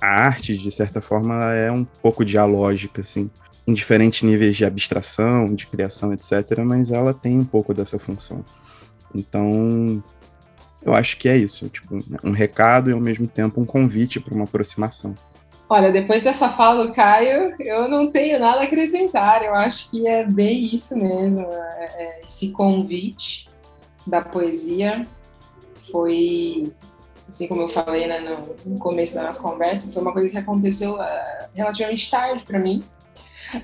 a 0.00 0.06
arte, 0.06 0.56
de 0.56 0.70
certa 0.70 1.00
forma, 1.00 1.52
é 1.54 1.70
um 1.70 1.84
pouco 1.84 2.24
dialógica, 2.24 3.00
assim, 3.00 3.30
em 3.66 3.74
diferentes 3.74 4.22
níveis 4.22 4.56
de 4.56 4.64
abstração, 4.64 5.54
de 5.54 5.66
criação, 5.66 6.12
etc., 6.12 6.58
mas 6.64 6.90
ela 6.90 7.14
tem 7.14 7.38
um 7.38 7.44
pouco 7.44 7.72
dessa 7.72 7.98
função. 7.98 8.44
Então, 9.14 10.02
eu 10.84 10.94
acho 10.94 11.16
que 11.16 11.28
é 11.28 11.36
isso, 11.36 11.68
tipo, 11.68 11.98
um 12.24 12.32
recado 12.32 12.90
e 12.90 12.92
ao 12.92 13.00
mesmo 13.00 13.26
tempo 13.26 13.60
um 13.60 13.64
convite 13.64 14.18
para 14.18 14.34
uma 14.34 14.44
aproximação. 14.44 15.14
Olha, 15.72 15.90
depois 15.90 16.22
dessa 16.22 16.50
fala 16.50 16.86
do 16.86 16.92
Caio, 16.92 17.56
eu 17.58 17.88
não 17.88 18.10
tenho 18.10 18.38
nada 18.38 18.60
a 18.60 18.64
acrescentar. 18.64 19.42
Eu 19.42 19.54
acho 19.54 19.90
que 19.90 20.06
é 20.06 20.22
bem 20.22 20.66
isso 20.66 20.94
mesmo. 20.94 21.40
É, 21.50 21.84
é, 21.96 22.20
esse 22.26 22.50
convite 22.50 23.48
da 24.06 24.20
poesia 24.20 25.06
foi, 25.90 26.70
assim 27.26 27.48
como 27.48 27.62
eu 27.62 27.70
falei 27.70 28.06
né, 28.06 28.20
no, 28.66 28.78
começo 28.78 29.14
da 29.14 29.22
nossa 29.22 29.40
conversa, 29.40 29.90
foi 29.90 30.02
uma 30.02 30.12
coisa 30.12 30.28
que 30.28 30.36
aconteceu 30.36 30.96
uh, 30.96 31.48
relativamente 31.54 32.10
tarde 32.10 32.44
para 32.44 32.58
mim. 32.58 32.84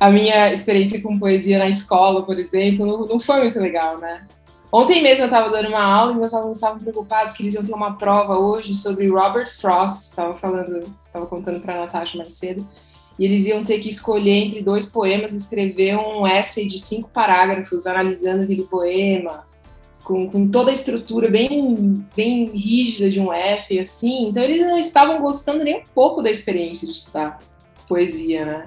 A 0.01 0.09
minha 0.09 0.51
experiência 0.51 1.03
com 1.03 1.19
poesia 1.19 1.59
na 1.59 1.69
escola, 1.69 2.25
por 2.25 2.39
exemplo, 2.39 3.07
não 3.07 3.21
foi 3.21 3.43
muito 3.43 3.61
legal, 3.61 3.99
né? 3.99 4.27
Ontem 4.71 5.03
mesmo 5.03 5.25
eu 5.25 5.27
estava 5.29 5.51
dando 5.51 5.69
uma 5.69 5.83
aula 5.83 6.13
e 6.13 6.17
meus 6.17 6.35
alunos 6.35 6.59
estavam 6.59 6.79
preocupados 6.79 7.33
que 7.33 7.43
eles 7.43 7.55
iam 7.55 7.65
ter 7.65 7.73
uma 7.73 7.97
prova 7.97 8.39
hoje 8.39 8.75
sobre 8.75 9.09
Robert 9.09 9.51
Frost. 9.59 10.11
Estava 10.11 10.35
falando, 10.35 10.95
estava 11.07 11.27
contando 11.27 11.61
para 11.61 11.75
a 11.75 11.81
Natasha 11.81 12.19
mais 12.19 12.35
cedo. 12.35 12.67
E 13.19 13.25
eles 13.25 13.47
iam 13.47 13.65
ter 13.65 13.79
que 13.79 13.89
escolher 13.89 14.45
entre 14.45 14.63
dois 14.63 14.87
poemas, 14.87 15.33
escrever 15.33 15.97
um 15.97 16.27
essay 16.27 16.67
de 16.67 16.79
cinco 16.79 17.09
parágrafos 17.09 17.87
analisando 17.87 18.45
aquele 18.45 18.63
poema, 18.63 19.45
com, 20.05 20.31
com, 20.31 20.47
toda 20.49 20.71
a 20.71 20.75
estrutura 20.75 21.29
bem, 21.29 22.07
bem 22.15 22.51
rígida 22.51 23.11
de 23.11 23.19
um 23.19 23.33
essay, 23.33 23.81
assim. 23.81 24.29
Então, 24.29 24.43
eles 24.43 24.61
não 24.61 24.79
estavam 24.79 25.21
gostando 25.21 25.65
nem 25.65 25.79
um 25.79 25.85
pouco 25.95 26.23
da 26.23 26.31
experiência 26.31 26.87
de 26.87 26.93
estudar 26.93 27.41
poesia, 27.89 28.45
né? 28.45 28.67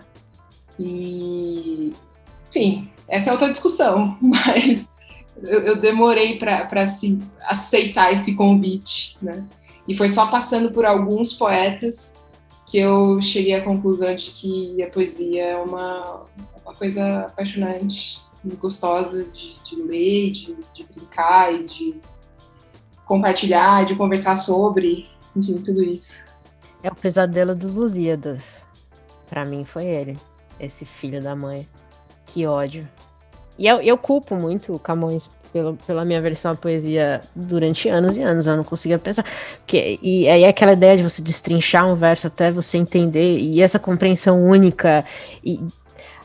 E, 0.78 1.94
enfim, 2.50 2.90
essa 3.08 3.30
é 3.30 3.34
outra 3.34 3.52
discussão, 3.52 4.18
mas 4.22 4.91
eu, 5.44 5.62
eu 5.62 5.76
demorei 5.80 6.38
para 6.38 6.68
assim, 6.82 7.22
aceitar 7.42 8.14
esse 8.14 8.36
convite, 8.36 9.18
né? 9.22 9.46
E 9.88 9.96
foi 9.96 10.10
só 10.10 10.28
passando 10.28 10.72
por 10.72 10.86
alguns 10.86 11.34
poetas 11.34 12.16
que 12.68 12.78
eu 12.78 13.22
cheguei 13.22 13.54
à 13.56 13.64
conclusão 13.64 14.16
de 14.16 14.32
que 14.32 14.82
a 14.82 14.90
poesia 14.90 15.44
é 15.44 15.58
uma, 15.58 16.24
uma 16.64 16.74
coisa 16.74 17.22
apaixonante, 17.22 18.22
gostosa 18.58 19.26
de, 19.26 19.56
de 19.64 19.76
ler, 19.76 20.32
de, 20.32 20.56
de, 20.74 20.84
brincar 20.84 21.54
e 21.54 21.64
de 21.64 21.96
compartilhar, 23.06 23.86
de 23.86 23.96
conversar 23.96 24.36
sobre, 24.38 25.10
enfim, 25.36 25.56
tudo 25.56 25.84
isso. 25.84 26.22
É 26.82 26.90
o 26.90 26.96
pesadelo 26.96 27.54
dos 27.54 27.76
Lusíadas. 27.76 28.62
Para 29.30 29.46
mim 29.46 29.66
foi 29.66 29.86
ele, 29.86 30.18
esse 30.60 30.86
filho 30.86 31.22
da 31.22 31.36
mãe. 31.36 31.68
Que 32.28 32.48
ódio. 32.48 32.88
E 33.62 33.68
eu, 33.68 33.80
eu 33.80 33.96
culpo 33.96 34.34
muito 34.36 34.74
o 34.74 34.80
Camões 34.80 35.30
pelo, 35.54 35.78
pela 35.86 36.04
minha 36.04 36.20
versão 36.20 36.54
à 36.54 36.56
poesia 36.56 37.22
durante 37.36 37.88
anos 37.88 38.18
e 38.18 38.24
anos. 38.24 38.48
Eu 38.48 38.58
não 38.58 38.64
conseguia 38.64 38.98
pensar. 38.98 39.24
Que, 39.68 40.00
e 40.02 40.28
aí 40.28 40.46
aquela 40.46 40.74
ideia 40.74 40.98
de 40.98 41.04
você 41.04 41.22
destrinchar 41.22 41.88
um 41.88 41.96
verso 41.96 42.26
até 42.26 42.52
você 42.52 42.80
entender, 42.80 43.38
e 43.38 43.62
essa 43.62 43.78
compreensão 43.78 44.44
única. 44.44 45.06
E, 45.46 45.60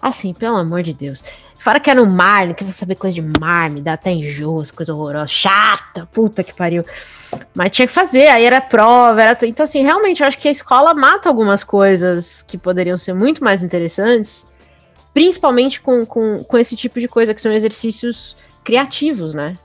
assim, 0.01 0.33
pelo 0.33 0.57
amor 0.57 0.83
de 0.83 0.94
Deus. 0.94 1.22
Fora 1.59 1.79
que 1.79 1.90
é 1.90 1.94
no 1.94 2.07
mar, 2.07 2.46
não 2.46 2.55
quer 2.55 2.64
saber 2.68 2.94
coisa 2.94 3.14
de 3.14 3.38
mar, 3.38 3.68
me 3.68 3.83
dá 3.83 3.92
até 3.92 4.12
enjoo, 4.12 4.62
coisa 4.75 4.94
horrorosa, 4.94 5.27
chata, 5.27 6.09
puta 6.14 6.42
que 6.42 6.55
pariu. 6.55 6.87
Mas 7.55 7.70
tinha 7.70 7.87
que 7.87 7.92
fazer, 7.92 8.29
aí 8.29 8.46
era 8.46 8.62
prova, 8.62 9.22
era. 9.22 9.38
Então, 9.42 9.64
assim, 9.64 9.83
realmente, 9.83 10.22
eu 10.22 10.27
acho 10.27 10.38
que 10.38 10.49
a 10.49 10.53
escola 10.53 10.94
mata 10.94 11.29
algumas 11.29 11.62
coisas 11.62 12.40
que 12.40 12.57
poderiam 12.57 12.96
ser 12.96 13.12
muito 13.12 13.44
mais 13.44 13.62
interessantes 13.62 14.46
principalmente 15.16 15.81
com, 15.81 16.05
com, 16.05 16.44
com 16.44 16.59
esse 16.59 16.76
tipo 16.76 17.00
de 17.00 17.09
coisa, 17.09 17.33
que 17.33 17.40
são 17.40 17.50
exercícios 17.50 18.37
criativos, 18.62 19.33
né? 19.33 19.57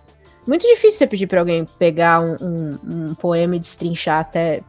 Muito 0.48 0.66
difícil 0.66 1.00
você 1.00 1.06
pedir 1.06 1.28
para 1.28 1.42
alguém 1.42 1.66
pegar 1.78 2.22
um, 2.22 2.38
um, 2.40 2.80
um, 3.10 3.16
poema 3.16 3.58
e 3.58 3.60
destrinchar 3.60 4.22
até 4.22 4.62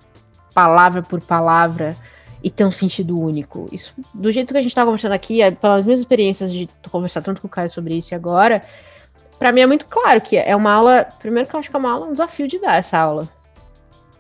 palavra 0.53 1.01
por 1.01 1.21
palavra 1.21 1.97
e 2.43 2.51
ter 2.51 2.65
um 2.65 2.73
sentido 2.73 3.17
único. 3.17 3.69
Isso, 3.71 3.95
do 4.13 4.33
jeito 4.33 4.53
que 4.53 4.59
a 4.59 4.63
gente 4.63 4.75
tá 4.75 4.85
conversando 4.85 5.13
aqui, 5.13 5.41
é, 5.41 5.53
pelas 5.53 5.85
minhas 5.85 6.01
experiências 6.01 6.53
de 6.53 6.69
conversar 6.91 7.23
tanto 7.23 7.41
com 7.41 7.47
o 7.47 7.51
Caio 7.51 7.71
sobre 7.71 7.95
isso 7.95 8.13
e 8.13 8.17
agora, 8.17 8.61
para 9.39 9.53
mim 9.53 9.61
é 9.61 9.67
muito 9.69 9.87
claro 9.87 10.21
que 10.21 10.37
é 10.37 10.57
uma 10.57 10.73
aula. 10.73 11.07
Primeiro 11.21 11.49
que 11.49 11.55
eu 11.55 11.61
acho 11.61 11.71
que 11.71 11.77
é 11.77 11.79
uma 11.79 11.93
aula, 11.93 12.07
um 12.07 12.13
desafio 12.13 12.49
de 12.49 12.59
dar 12.59 12.75
essa 12.75 12.99
aula. 12.99 13.29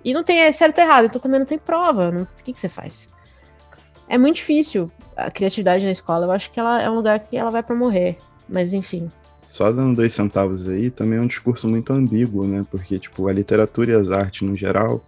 E 0.04 0.14
não 0.14 0.22
tem 0.22 0.52
certo 0.52 0.78
ou 0.78 0.84
errado, 0.84 1.06
então 1.06 1.20
também 1.20 1.40
não 1.40 1.46
tem 1.46 1.58
prova. 1.58 2.12
Não, 2.12 2.22
o 2.22 2.44
que, 2.44 2.52
que 2.52 2.60
você 2.60 2.68
faz? 2.68 3.08
É 4.08 4.16
muito 4.16 4.36
difícil 4.36 4.88
a 5.16 5.30
criatividade 5.30 5.84
na 5.84 5.90
escola, 5.90 6.26
eu 6.26 6.32
acho 6.32 6.50
que 6.50 6.58
ela 6.58 6.80
é 6.80 6.90
um 6.90 6.94
lugar 6.94 7.18
que 7.20 7.36
ela 7.36 7.50
vai 7.50 7.62
para 7.62 7.74
morrer. 7.74 8.16
Mas 8.48 8.72
enfim. 8.72 9.08
Só 9.48 9.70
dando 9.70 9.96
dois 9.96 10.12
centavos 10.12 10.66
aí, 10.66 10.90
também 10.90 11.18
é 11.18 11.22
um 11.22 11.26
discurso 11.26 11.68
muito 11.68 11.92
ambíguo, 11.92 12.46
né? 12.46 12.64
Porque, 12.70 12.98
tipo, 12.98 13.28
a 13.28 13.32
literatura 13.32 13.92
e 13.92 13.94
as 13.94 14.10
artes, 14.10 14.42
no 14.42 14.54
geral, 14.54 15.02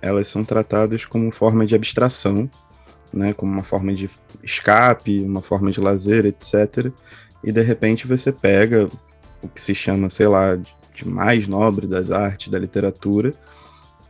elas 0.00 0.28
são 0.28 0.44
tratadas 0.44 1.04
como 1.04 1.32
forma 1.32 1.66
de 1.66 1.74
abstração, 1.74 2.48
né? 3.12 3.32
Como 3.32 3.52
uma 3.52 3.64
forma 3.64 3.92
de 3.92 4.08
escape, 4.42 5.20
uma 5.20 5.42
forma 5.42 5.70
de 5.72 5.80
lazer, 5.80 6.26
etc. 6.26 6.92
E, 7.42 7.50
de 7.50 7.62
repente, 7.62 8.06
você 8.06 8.30
pega 8.30 8.88
o 9.42 9.48
que 9.48 9.60
se 9.60 9.74
chama, 9.74 10.08
sei 10.10 10.28
lá, 10.28 10.54
de 10.54 11.06
mais 11.06 11.46
nobre 11.46 11.86
das 11.86 12.10
artes, 12.10 12.48
da 12.48 12.58
literatura, 12.58 13.32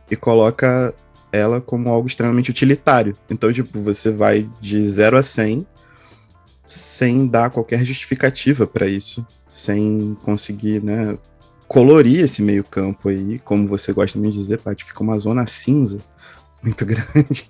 e 0.09 0.15
coloca 0.15 0.93
ela 1.31 1.61
como 1.61 1.89
algo 1.89 2.07
extremamente 2.07 2.49
utilitário. 2.49 3.15
Então, 3.29 3.51
tipo, 3.51 3.79
você 3.81 4.11
vai 4.11 4.49
de 4.59 4.83
0 4.87 5.17
a 5.17 5.23
100 5.23 5.65
sem 6.65 7.27
dar 7.27 7.49
qualquer 7.49 7.83
justificativa 7.83 8.67
para 8.67 8.87
isso, 8.87 9.25
sem 9.51 10.15
conseguir, 10.23 10.83
né, 10.83 11.17
colorir 11.67 12.23
esse 12.23 12.41
meio 12.41 12.63
campo 12.63 13.09
aí, 13.09 13.39
como 13.39 13.67
você 13.67 13.91
gosta 13.91 14.19
de 14.19 14.31
dizer, 14.31 14.59
Paty, 14.59 14.85
fica 14.85 15.01
uma 15.01 15.17
zona 15.17 15.47
cinza 15.47 15.99
muito 16.61 16.85
grande. 16.85 17.49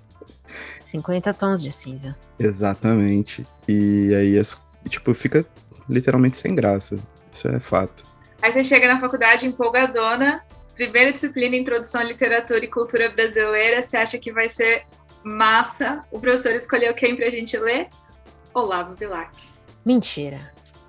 50 0.86 1.34
tons 1.34 1.62
de 1.62 1.70
cinza. 1.70 2.16
Exatamente. 2.38 3.46
E 3.68 4.14
aí, 4.14 4.42
tipo, 4.88 5.14
fica 5.14 5.46
literalmente 5.88 6.36
sem 6.36 6.54
graça. 6.54 6.98
Isso 7.32 7.46
é 7.48 7.60
fato. 7.60 8.04
Aí 8.42 8.52
você 8.52 8.64
chega 8.64 8.88
na 8.88 9.00
faculdade 9.00 9.46
empolgadona, 9.46 10.42
primeira 10.74 11.12
disciplina, 11.12 11.56
Introdução 11.56 12.00
à 12.00 12.04
Literatura 12.04 12.64
e 12.64 12.68
Cultura 12.68 13.08
Brasileira, 13.10 13.82
você 13.82 13.96
acha 13.96 14.18
que 14.18 14.32
vai 14.32 14.48
ser 14.48 14.82
massa? 15.22 16.00
O 16.10 16.18
professor 16.18 16.52
escolheu 16.52 16.94
quem 16.94 17.16
pra 17.16 17.30
gente 17.30 17.56
ler? 17.56 17.88
Olavo 18.54 18.94
Bilac. 18.94 19.30
Mentira. 19.84 20.38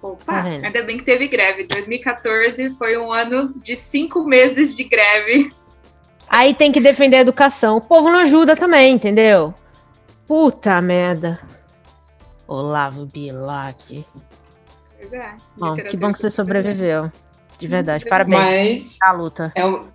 Opa, 0.02 0.26
tá 0.26 0.44
ainda 0.44 0.84
bem 0.84 0.98
que 0.98 1.04
teve 1.04 1.28
greve. 1.28 1.68
2014 1.68 2.72
foi 2.72 2.98
um 2.98 3.14
ano 3.14 3.54
de 3.58 3.76
cinco 3.76 4.24
meses 4.24 4.76
de 4.76 4.84
greve. 4.84 5.54
Aí 6.28 6.54
tem 6.54 6.72
que 6.72 6.80
defender 6.80 7.18
a 7.18 7.22
educação. 7.22 7.78
O 7.78 7.82
povo 7.82 8.10
não 8.10 8.20
ajuda 8.20 8.56
também, 8.56 8.94
entendeu? 8.94 9.54
Puta 10.26 10.82
merda. 10.82 11.40
Olavo 12.48 13.06
Bilac. 13.06 14.06
Pois 14.98 15.14
é. 15.14 15.36
Bom, 15.58 15.76
que 15.76 15.98
bom 15.98 16.12
que 16.12 16.20
você 16.20 16.30
sobreviveu. 16.30 17.12
De 17.62 17.68
verdade, 17.68 18.06
parabéns. 18.06 18.98
Mas 19.00 19.18
luta. 19.18 19.52
É 19.54 19.64
o, 19.64 19.86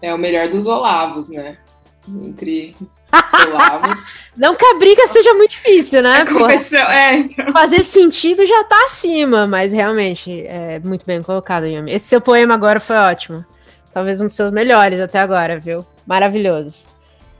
é 0.00 0.14
o 0.14 0.16
melhor 0.16 0.48
dos 0.48 0.66
Olavos, 0.66 1.28
né? 1.28 1.54
Entre 2.08 2.74
Olavos. 3.46 4.24
Não 4.34 4.54
que 4.54 4.64
a 4.64 4.78
briga 4.78 5.06
seja 5.06 5.34
muito 5.34 5.50
difícil, 5.50 6.00
né? 6.00 6.24
é, 6.88 7.18
então. 7.18 7.52
Fazer 7.52 7.80
sentido 7.80 8.46
já 8.46 8.64
tá 8.64 8.84
acima, 8.84 9.46
mas 9.46 9.70
realmente 9.70 10.46
é 10.46 10.80
muito 10.80 11.04
bem 11.04 11.22
colocado, 11.22 11.66
Yami. 11.66 11.92
Esse 11.92 12.08
seu 12.08 12.22
poema 12.22 12.54
agora 12.54 12.80
foi 12.80 12.96
ótimo. 12.96 13.44
Talvez 13.92 14.18
um 14.22 14.26
dos 14.26 14.34
seus 14.34 14.50
melhores 14.50 14.98
até 14.98 15.18
agora, 15.18 15.60
viu? 15.60 15.84
Maravilhoso. 16.06 16.86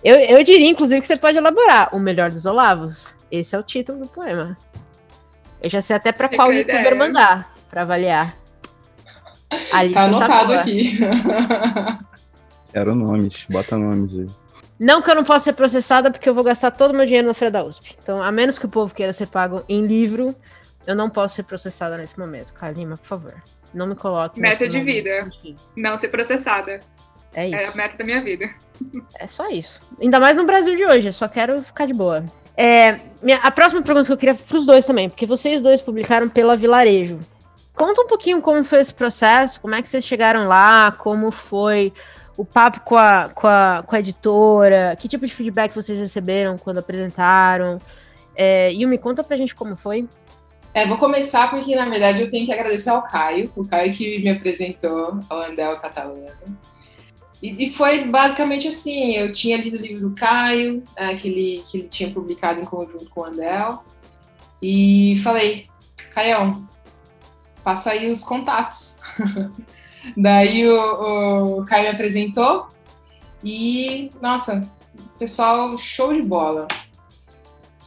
Eu, 0.05 0.17
eu 0.17 0.45
diria, 0.45 0.69
inclusive, 0.69 1.01
que 1.01 1.07
você 1.07 1.17
pode 1.17 1.39
elaborar 1.39 1.89
o 1.97 1.99
melhor 1.99 2.31
dos 2.31 2.45
Olavos. 2.45 3.17
Esse 3.31 3.57
é 3.57 3.59
o 3.59 3.63
título 3.63 4.01
do 4.01 4.09
poema. 4.09 4.59
Eu 5.63 5.71
já 5.71 5.81
sei 5.81 5.97
até 5.97 6.13
para 6.13 6.29
qual 6.29 6.53
youtuber 6.53 6.95
mandar 6.95 7.55
para 7.71 7.81
avaliar. 7.81 8.40
A 9.73 9.83
lista 9.83 10.01
tá 10.01 10.05
anotado 10.07 10.53
tá 10.53 10.61
aqui. 10.61 10.99
Quero 12.73 12.95
nomes, 12.95 13.47
bota 13.51 13.77
nomes 13.77 14.19
aí. 14.19 14.27
Não 14.79 15.03
que 15.03 15.11
eu 15.11 15.15
não 15.15 15.25
possa 15.25 15.47
ser 15.47 15.53
processada, 15.53 16.11
porque 16.11 16.29
eu 16.29 16.35
vou 16.35 16.43
gastar 16.43 16.71
todo 16.71 16.93
o 16.93 16.97
meu 16.97 17.05
dinheiro 17.05 17.27
na 17.29 17.35
feira 17.35 17.53
da 17.53 17.65
USP. 17.65 17.97
Então, 18.03 18.23
a 18.23 18.33
menos 18.33 18.59
que 18.59 18.65
o 18.65 18.69
povo 18.69 18.95
queira 18.95 19.13
ser 19.13 19.27
pago 19.27 19.63
em 19.69 19.87
livro, 19.87 20.35
eu 20.87 20.95
não 20.95 21.11
posso 21.11 21.35
ser 21.35 21.43
processada 21.43 21.99
nesse 21.99 22.19
momento. 22.19 22.55
Kalima, 22.55 22.97
por 22.97 23.07
favor. 23.07 23.35
Não 23.75 23.87
me 23.87 23.95
coloque. 23.95 24.41
Meta 24.41 24.67
de 24.69 24.81
vida. 24.81 25.29
Não 25.77 25.99
ser 25.99 26.09
processada. 26.09 26.81
É 27.35 27.49
isso. 27.49 27.57
É 27.57 27.67
a 27.67 27.75
meta 27.75 27.97
da 27.99 28.05
minha 28.05 28.23
vida. 28.23 28.51
É 29.19 29.27
só 29.27 29.49
isso. 29.49 29.81
Ainda 30.01 30.19
mais 30.19 30.37
no 30.37 30.45
Brasil 30.45 30.75
de 30.75 30.85
hoje. 30.85 31.09
Eu 31.09 31.13
só 31.13 31.29
quero 31.29 31.61
ficar 31.63 31.87
de 31.87 31.93
boa. 31.93 32.25
É, 32.57 32.99
minha, 33.23 33.39
a 33.39 33.51
próxima 33.51 33.83
pergunta 33.83 34.07
que 34.07 34.13
eu 34.13 34.17
queria 34.17 34.35
para 34.35 34.57
os 34.57 34.67
dois 34.67 34.85
também, 34.85 35.09
porque 35.09 35.27
vocês 35.27 35.61
dois 35.61 35.81
publicaram 35.81 36.29
pela 36.29 36.57
Vilarejo. 36.57 37.21
Conta 37.75 38.03
um 38.03 38.07
pouquinho 38.07 38.43
como 38.43 38.63
foi 38.65 38.81
esse 38.81 38.93
processo, 38.93 39.61
como 39.61 39.75
é 39.75 39.83
que 39.83 39.89
vocês 39.89 40.05
chegaram 40.05 40.47
lá, 40.47 40.93
como 40.93 41.31
foi 41.31 41.93
o 42.37 42.45
papo 42.45 42.81
com 42.81 42.97
a, 42.97 43.29
com 43.29 43.47
a, 43.47 43.83
com 43.87 43.97
a 43.97 44.01
editora, 44.01 44.97
que 44.99 45.09
tipo 45.09 45.27
de 45.27 45.35
feedback 45.35 45.75
vocês 45.75 45.99
receberam 45.99 46.57
quando 46.57 46.79
apresentaram. 46.79 47.81
É, 48.35 48.73
Yumi, 48.73 48.99
conta 48.99 49.23
pra 49.23 49.37
gente 49.37 49.55
como 49.55 49.77
foi. 49.77 50.09
É, 50.73 50.87
vou 50.87 50.97
começar 50.97 51.51
porque, 51.51 51.75
na 51.75 51.89
verdade, 51.89 52.23
eu 52.23 52.31
tenho 52.31 52.47
que 52.47 52.53
agradecer 52.53 52.91
ao 52.91 53.03
Caio, 53.03 53.51
o 53.57 53.67
Caio 53.67 53.93
que 53.93 54.19
me 54.21 54.31
apresentou 54.31 55.21
ao 55.29 55.43
Andel 55.43 55.77
Catalano. 55.81 56.59
E, 57.43 57.67
e, 57.67 57.73
foi 57.73 58.05
basicamente 58.05 58.69
assim, 58.69 59.17
eu 59.17 59.33
tinha 59.33 59.57
lido 59.57 59.77
o 59.77 59.81
livro 59.81 60.09
do 60.09 60.15
Caio, 60.15 60.83
é, 60.95 61.15
que, 61.17 61.29
ele, 61.29 61.65
que 61.67 61.79
ele 61.79 61.89
tinha 61.89 62.11
publicado 62.11 62.61
em 62.61 62.65
conjunto 62.65 63.09
com 63.11 63.23
o 63.23 63.25
Andel, 63.25 63.83
e 64.63 65.21
falei, 65.25 65.67
Caião, 66.11 66.69
passa 67.63 67.91
aí 67.91 68.11
os 68.11 68.23
contatos. 68.23 68.99
Daí 70.17 70.67
o, 70.67 71.59
o 71.59 71.65
Caio 71.65 71.85
me 71.85 71.91
apresentou 71.91 72.69
e, 73.43 74.11
nossa, 74.21 74.63
pessoal, 75.19 75.77
show 75.79 76.13
de 76.13 76.23
bola. 76.23 76.69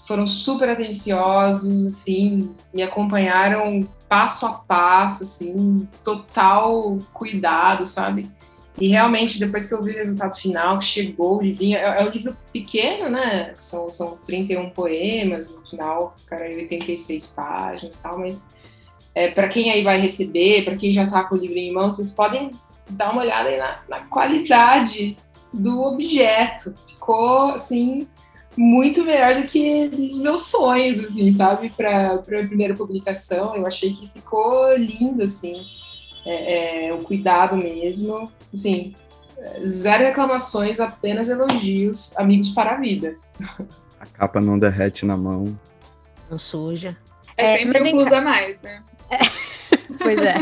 Foram 0.08 0.28
super 0.28 0.70
atenciosos, 0.70 1.86
assim, 1.86 2.54
me 2.74 2.84
acompanharam 2.84 3.88
passo 4.10 4.46
a 4.46 4.52
passo, 4.52 5.24
assim, 5.24 5.88
total 6.04 7.00
cuidado, 7.14 7.88
sabe? 7.88 8.30
E 8.80 8.88
realmente, 8.88 9.40
depois 9.40 9.68
que 9.68 9.74
eu 9.74 9.84
vi 9.84 9.92
o 9.92 9.96
resultado 9.96 10.36
final, 10.36 10.80
que 10.80 10.86
chegou 10.86 11.38
o 11.38 11.42
livrinho, 11.42 11.78
é, 11.78 12.02
é 12.02 12.06
um 12.06 12.10
livro 12.10 12.36
pequeno, 12.52 13.10
né? 13.10 13.54
São, 13.56 13.90
são 13.92 14.18
31 14.18 14.72
poemas, 14.72 15.50
no 15.50 15.66
final 15.66 16.14
ficaram 16.18 16.46
86 16.46 17.28
páginas 17.28 17.96
e 17.96 18.04
tal, 18.04 18.20
mas 18.20 18.48
é, 19.16 19.30
para 19.30 19.48
quem 19.48 19.72
aí 19.72 19.84
vai 19.84 20.00
receber, 20.00 20.64
para 20.64 20.76
quem 20.76 20.92
já 20.92 21.04
está 21.04 21.24
com 21.24 21.36
o 21.36 21.38
livro 21.38 21.58
em 21.58 21.74
mãos, 21.74 21.96
vocês 21.96 22.12
podem 22.14 22.52
dá 22.90 23.12
uma 23.12 23.22
olhada 23.22 23.50
aí 23.50 23.58
na, 23.58 23.80
na 23.88 24.00
qualidade 24.02 25.18
do 25.54 25.82
objeto. 25.82 26.74
Ficou, 26.88 27.50
assim, 27.50 28.08
muito 28.58 29.04
melhor 29.04 29.42
do 29.42 29.48
que 29.48 29.86
os 29.88 30.20
meus 30.20 30.46
sonhos, 30.46 31.04
assim, 31.06 31.32
sabe? 31.32 31.70
Para 31.72 32.16
a 32.16 32.18
primeira 32.20 32.74
publicação, 32.74 33.56
eu 33.56 33.66
achei 33.66 33.94
que 33.94 34.08
ficou 34.08 34.76
lindo, 34.76 35.24
assim, 35.24 35.66
é, 36.26 36.88
é, 36.88 36.94
o 36.94 37.00
cuidado 37.00 37.56
mesmo, 37.56 38.32
assim, 38.54 38.94
zero 39.66 40.04
reclamações, 40.04 40.80
apenas 40.80 41.30
elogios, 41.30 42.16
amigos 42.18 42.50
para 42.50 42.72
a 42.72 42.80
vida. 42.80 43.18
A 44.00 44.06
capa 44.06 44.40
não 44.40 44.60
derrete 44.60 45.06
na 45.06 45.18
mão. 45.18 45.58
Não 46.30 46.38
suja. 46.38 46.96
É, 47.36 47.56
é 47.56 47.58
sempre 47.58 47.82
um 47.82 47.92
plus 47.92 48.12
a 48.12 48.22
mais, 48.22 48.62
né? 48.62 48.84
É. 49.14 49.20
pois 50.02 50.20
é. 50.20 50.36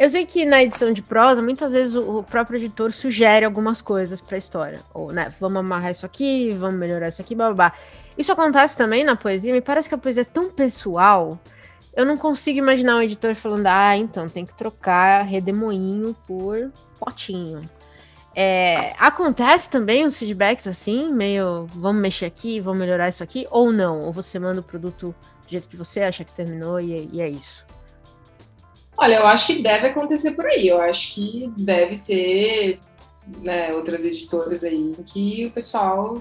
Eu 0.00 0.08
sei 0.08 0.24
que 0.24 0.46
na 0.46 0.62
edição 0.62 0.94
de 0.94 1.02
prosa, 1.02 1.42
muitas 1.42 1.72
vezes 1.72 1.94
o 1.94 2.22
próprio 2.22 2.56
editor 2.56 2.90
sugere 2.90 3.44
algumas 3.44 3.82
coisas 3.82 4.18
para 4.18 4.36
a 4.36 4.38
história. 4.38 4.80
Ou, 4.94 5.12
né, 5.12 5.30
vamos 5.38 5.58
amarrar 5.58 5.90
isso 5.90 6.06
aqui, 6.06 6.54
vamos 6.54 6.76
melhorar 6.76 7.08
isso 7.08 7.20
aqui, 7.20 7.34
babá. 7.34 7.74
Isso 8.16 8.32
acontece 8.32 8.78
também 8.78 9.04
na 9.04 9.14
poesia. 9.14 9.52
Me 9.52 9.60
parece 9.60 9.90
que 9.90 9.94
a 9.94 9.98
poesia 9.98 10.22
é 10.22 10.24
tão 10.24 10.48
pessoal. 10.50 11.38
Eu 11.94 12.06
não 12.06 12.16
consigo 12.16 12.58
imaginar 12.58 12.96
um 12.96 13.02
editor 13.02 13.34
falando, 13.34 13.66
ah, 13.66 13.94
então 13.94 14.26
tem 14.26 14.46
que 14.46 14.56
trocar 14.56 15.22
redemoinho 15.22 16.16
por 16.26 16.72
potinho. 16.98 17.62
É, 18.34 18.94
acontece 18.98 19.68
também 19.68 20.06
os 20.06 20.16
feedbacks 20.16 20.66
assim, 20.66 21.12
meio 21.12 21.66
vamos 21.74 22.00
mexer 22.00 22.24
aqui, 22.24 22.58
vamos 22.58 22.80
melhorar 22.80 23.08
isso 23.10 23.22
aqui, 23.22 23.46
ou 23.50 23.70
não? 23.70 24.00
Ou 24.00 24.12
você 24.12 24.38
manda 24.38 24.60
o 24.60 24.64
produto 24.64 25.14
do 25.44 25.50
jeito 25.50 25.68
que 25.68 25.76
você 25.76 26.00
acha 26.00 26.24
que 26.24 26.34
terminou 26.34 26.80
e, 26.80 27.10
e 27.12 27.20
é 27.20 27.28
isso? 27.28 27.66
Olha, 29.00 29.14
eu 29.14 29.26
acho 29.26 29.46
que 29.46 29.62
deve 29.62 29.86
acontecer 29.86 30.32
por 30.32 30.44
aí. 30.44 30.68
Eu 30.68 30.78
acho 30.78 31.14
que 31.14 31.50
deve 31.56 31.96
ter 31.96 32.78
né, 33.42 33.72
outras 33.72 34.04
editoras 34.04 34.62
aí 34.62 34.92
que 35.06 35.46
o 35.46 35.50
pessoal 35.50 36.20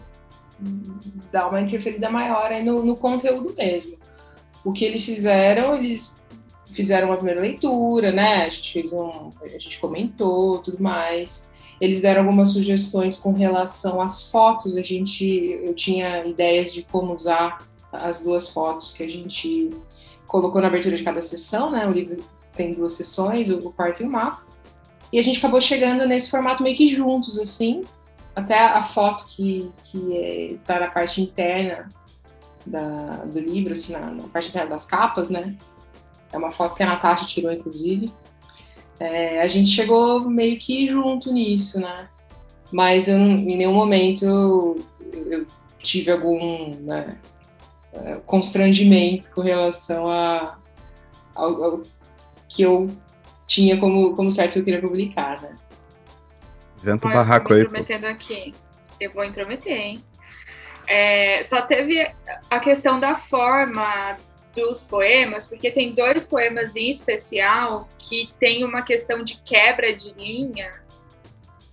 dá 1.30 1.50
uma 1.50 1.60
interferida 1.60 2.10
maior 2.10 2.50
aí 2.50 2.64
no, 2.64 2.82
no 2.82 2.96
conteúdo 2.96 3.54
mesmo. 3.54 3.98
O 4.64 4.72
que 4.72 4.86
eles 4.86 5.04
fizeram, 5.04 5.76
eles 5.76 6.14
fizeram 6.74 7.10
uma 7.10 7.18
primeira 7.18 7.42
leitura, 7.42 8.14
né? 8.14 8.46
A 8.46 8.50
gente 8.50 8.72
fez 8.72 8.94
um, 8.94 9.30
a 9.42 9.48
gente 9.50 9.78
comentou, 9.78 10.60
tudo 10.60 10.82
mais. 10.82 11.52
Eles 11.82 12.02
deram 12.02 12.22
algumas 12.22 12.54
sugestões 12.54 13.18
com 13.18 13.34
relação 13.34 14.00
às 14.00 14.32
fotos. 14.32 14.78
A 14.78 14.82
gente, 14.82 15.26
eu 15.66 15.74
tinha 15.74 16.26
ideias 16.26 16.74
de 16.74 16.84
como 16.84 17.14
usar 17.14 17.60
as 17.92 18.22
duas 18.22 18.48
fotos 18.48 18.94
que 18.94 19.04
a 19.04 19.10
gente 19.10 19.70
colocou 20.26 20.62
na 20.62 20.68
abertura 20.68 20.96
de 20.96 21.04
cada 21.04 21.22
sessão, 21.22 21.70
né? 21.70 21.86
O 21.86 21.92
livro 21.92 22.24
tem 22.60 22.74
duas 22.74 22.92
sessões, 22.92 23.50
o 23.50 23.72
quarto 23.72 24.04
e 24.04 24.06
o 24.06 24.10
mapa. 24.10 24.44
E 25.14 25.18
a 25.18 25.24
gente 25.24 25.40
acabou 25.40 25.62
chegando 25.62 26.06
nesse 26.06 26.30
formato 26.30 26.62
meio 26.62 26.76
que 26.76 26.94
juntos, 26.94 27.40
assim. 27.40 27.82
Até 28.36 28.60
a 28.60 28.84
foto 28.84 29.26
que, 29.28 29.72
que 29.86 30.18
é, 30.18 30.56
tá 30.66 30.78
na 30.78 30.92
parte 30.92 31.22
interna 31.22 31.88
da, 32.66 33.24
do 33.26 33.40
livro, 33.40 33.72
assim, 33.72 33.94
na, 33.94 34.12
na, 34.12 34.24
parte 34.28 34.50
interna 34.50 34.72
das 34.72 34.86
capas, 34.86 35.30
né? 35.30 35.56
É 36.34 36.38
uma 36.38 36.52
foto 36.52 36.76
que 36.76 36.84
a 36.84 36.86
Natasha 36.86 37.26
tirou, 37.26 37.52
inclusive. 37.52 38.12
É, 39.00 39.42
a 39.42 39.48
gente 39.48 39.70
chegou 39.70 40.30
meio 40.30 40.60
que 40.60 40.90
junto 40.90 41.32
nisso, 41.32 41.80
né? 41.80 42.10
Mas 42.70 43.08
eu, 43.08 43.18
em 43.18 43.58
nenhum 43.58 43.74
momento 43.74 44.26
eu, 44.26 44.86
eu 45.14 45.48
tive 45.80 46.12
algum 46.12 46.72
né, 46.82 47.18
é, 47.94 48.16
constrangimento 48.26 49.28
com 49.32 49.42
relação 49.42 50.08
a, 50.08 50.60
ao, 51.34 51.82
que 52.50 52.64
eu 52.64 52.90
tinha 53.48 53.80
como, 53.80 54.16
como 54.16 54.32
certo 54.32 54.54
que 54.54 54.60
eu 54.60 54.64
queria 54.66 54.82
publicar, 54.82 55.42
né? 55.42 55.56
Vento 56.78 57.08
o 57.08 57.12
barraco 57.12 57.54
aí. 57.54 57.62
Intrometendo 57.62 58.08
aqui. 58.08 58.54
Eu 59.00 59.12
vou 59.12 59.24
intrometer, 59.24 59.72
hein? 59.72 60.04
É, 60.88 61.44
só 61.44 61.62
teve 61.62 62.10
a 62.50 62.60
questão 62.60 63.00
da 63.00 63.16
forma 63.16 64.18
dos 64.56 64.84
poemas, 64.84 65.48
porque 65.48 65.70
tem 65.70 65.94
dois 65.94 66.26
poemas 66.26 66.76
em 66.76 66.90
especial 66.90 67.88
que 68.00 68.30
tem 68.40 68.66
uma 68.66 68.82
questão 68.82 69.24
de 69.24 69.40
quebra 69.42 69.96
de 69.96 70.12
linha 70.14 70.82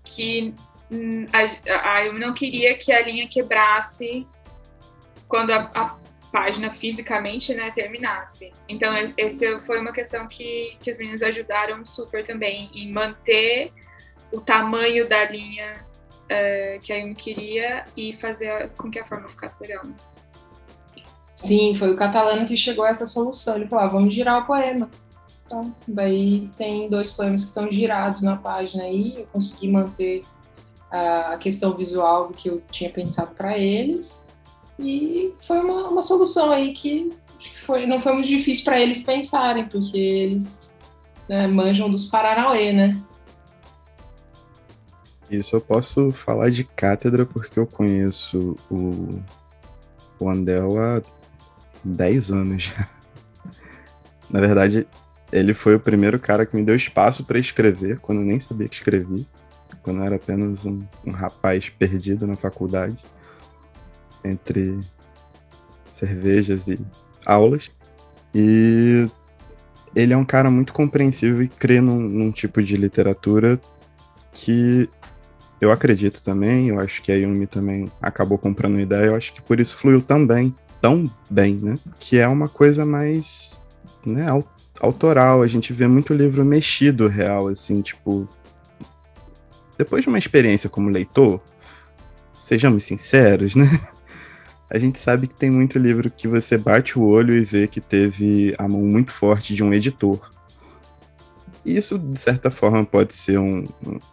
que 0.04 0.54
hum, 0.90 1.24
a, 1.32 1.94
a, 1.94 2.04
eu 2.04 2.12
não 2.12 2.32
queria 2.32 2.74
que 2.74 2.92
a 2.92 3.02
linha 3.02 3.26
quebrasse 3.26 4.26
quando 5.26 5.50
a, 5.50 5.70
a 5.74 5.96
página 6.30 6.70
fisicamente, 6.70 7.54
né, 7.54 7.70
terminasse. 7.70 8.52
Então, 8.68 8.92
essa 9.16 9.58
foi 9.60 9.80
uma 9.80 9.92
questão 9.92 10.26
que, 10.26 10.76
que 10.80 10.90
os 10.90 10.98
meninos 10.98 11.22
ajudaram 11.22 11.84
super 11.84 12.24
também 12.26 12.70
em 12.74 12.90
manter 12.92 13.72
o 14.32 14.40
tamanho 14.40 15.08
da 15.08 15.24
linha 15.30 15.78
uh, 16.24 16.80
que 16.82 16.92
a 16.92 16.96
Yumi 16.96 17.14
queria 17.14 17.84
e 17.96 18.12
fazer 18.14 18.70
com 18.70 18.90
que 18.90 18.98
a 18.98 19.04
forma 19.04 19.28
ficasse 19.28 19.56
legal. 19.60 19.84
Né? 19.84 19.94
Sim, 21.34 21.76
foi 21.76 21.92
o 21.92 21.96
catalano 21.96 22.46
que 22.46 22.56
chegou 22.56 22.84
a 22.84 22.88
essa 22.88 23.06
solução. 23.06 23.56
Ele 23.56 23.68
falou: 23.68 23.84
ah, 23.84 23.88
vamos 23.88 24.14
girar 24.14 24.42
o 24.42 24.46
poema. 24.46 24.90
Então, 25.44 25.74
daí 25.86 26.50
tem 26.56 26.88
dois 26.90 27.10
poemas 27.10 27.42
que 27.42 27.48
estão 27.48 27.70
girados 27.70 28.20
na 28.20 28.36
página 28.36 28.82
aí. 28.82 29.14
Eu 29.18 29.26
consegui 29.26 29.68
manter 29.68 30.24
a 30.90 31.36
questão 31.38 31.76
visual 31.76 32.28
do 32.28 32.34
que 32.34 32.48
eu 32.48 32.60
tinha 32.70 32.90
pensado 32.90 33.32
para 33.34 33.56
eles 33.56 34.25
e 34.78 35.32
foi 35.46 35.58
uma, 35.58 35.88
uma 35.88 36.02
solução 36.02 36.52
aí 36.52 36.72
que 36.72 37.10
foi, 37.64 37.86
não 37.86 38.00
foi 38.00 38.12
muito 38.12 38.28
difícil 38.28 38.64
para 38.64 38.80
eles 38.80 39.02
pensarem, 39.02 39.66
porque 39.68 39.96
eles 39.96 40.76
né, 41.28 41.46
manjam 41.46 41.88
dos 41.88 42.06
Paranauê, 42.06 42.72
né? 42.72 42.96
Isso 45.30 45.56
eu 45.56 45.60
posso 45.60 46.12
falar 46.12 46.50
de 46.50 46.62
cátedra 46.62 47.26
porque 47.26 47.58
eu 47.58 47.66
conheço 47.66 48.56
o, 48.70 49.20
o 50.20 50.28
Andel 50.28 50.78
há 50.78 51.02
10 51.84 52.30
anos 52.30 52.64
já. 52.64 52.88
Na 54.30 54.40
verdade, 54.40 54.86
ele 55.32 55.54
foi 55.54 55.74
o 55.74 55.80
primeiro 55.80 56.18
cara 56.20 56.46
que 56.46 56.54
me 56.54 56.62
deu 56.62 56.76
espaço 56.76 57.24
para 57.24 57.38
escrever, 57.38 57.98
quando 57.98 58.20
eu 58.20 58.24
nem 58.24 58.38
sabia 58.38 58.68
que 58.68 58.76
escrevia, 58.76 59.24
quando 59.82 59.98
eu 59.98 60.04
era 60.04 60.16
apenas 60.16 60.64
um, 60.64 60.84
um 61.04 61.10
rapaz 61.10 61.68
perdido 61.68 62.26
na 62.26 62.36
faculdade 62.36 62.96
entre 64.28 64.78
cervejas 65.88 66.68
e 66.68 66.78
aulas. 67.24 67.70
E 68.34 69.08
ele 69.94 70.12
é 70.12 70.16
um 70.16 70.24
cara 70.24 70.50
muito 70.50 70.74
compreensivo 70.74 71.42
e 71.42 71.48
crê 71.48 71.80
num, 71.80 71.98
num, 71.98 72.30
tipo 72.30 72.62
de 72.62 72.76
literatura 72.76 73.58
que 74.32 74.88
eu 75.58 75.72
acredito 75.72 76.22
também, 76.22 76.68
eu 76.68 76.78
acho 76.78 77.00
que 77.02 77.10
a 77.10 77.14
Yumi 77.14 77.46
também 77.46 77.90
acabou 78.02 78.36
comprando 78.36 78.78
ideia, 78.78 79.06
eu 79.06 79.14
acho 79.14 79.32
que 79.32 79.40
por 79.40 79.58
isso 79.58 79.74
fluiu 79.74 80.02
tão 80.02 80.26
bem, 80.26 80.54
tão 80.82 81.10
bem, 81.30 81.54
né? 81.54 81.78
Que 81.98 82.18
é 82.18 82.28
uma 82.28 82.46
coisa 82.46 82.84
mais, 82.84 83.62
né, 84.04 84.26
autoral, 84.80 85.40
a 85.40 85.48
gente 85.48 85.72
vê 85.72 85.86
muito 85.86 86.12
livro 86.12 86.44
mexido 86.44 87.08
real, 87.08 87.48
assim, 87.48 87.80
tipo... 87.80 88.28
Depois 89.78 90.02
de 90.02 90.08
uma 90.08 90.18
experiência 90.18 90.68
como 90.68 90.90
leitor, 90.90 91.40
sejamos 92.34 92.84
sinceros, 92.84 93.54
né? 93.54 93.80
a 94.68 94.78
gente 94.78 94.98
sabe 94.98 95.26
que 95.26 95.34
tem 95.34 95.50
muito 95.50 95.78
livro 95.78 96.10
que 96.10 96.26
você 96.26 96.58
bate 96.58 96.98
o 96.98 97.04
olho 97.04 97.34
e 97.34 97.44
vê 97.44 97.66
que 97.66 97.80
teve 97.80 98.54
a 98.58 98.66
mão 98.66 98.82
muito 98.82 99.12
forte 99.12 99.54
de 99.54 99.62
um 99.62 99.72
editor. 99.72 100.30
E 101.64 101.76
isso, 101.76 101.98
de 101.98 102.18
certa 102.18 102.50
forma, 102.50 102.84
pode 102.84 103.14
ser 103.14 103.38
um, 103.38 103.66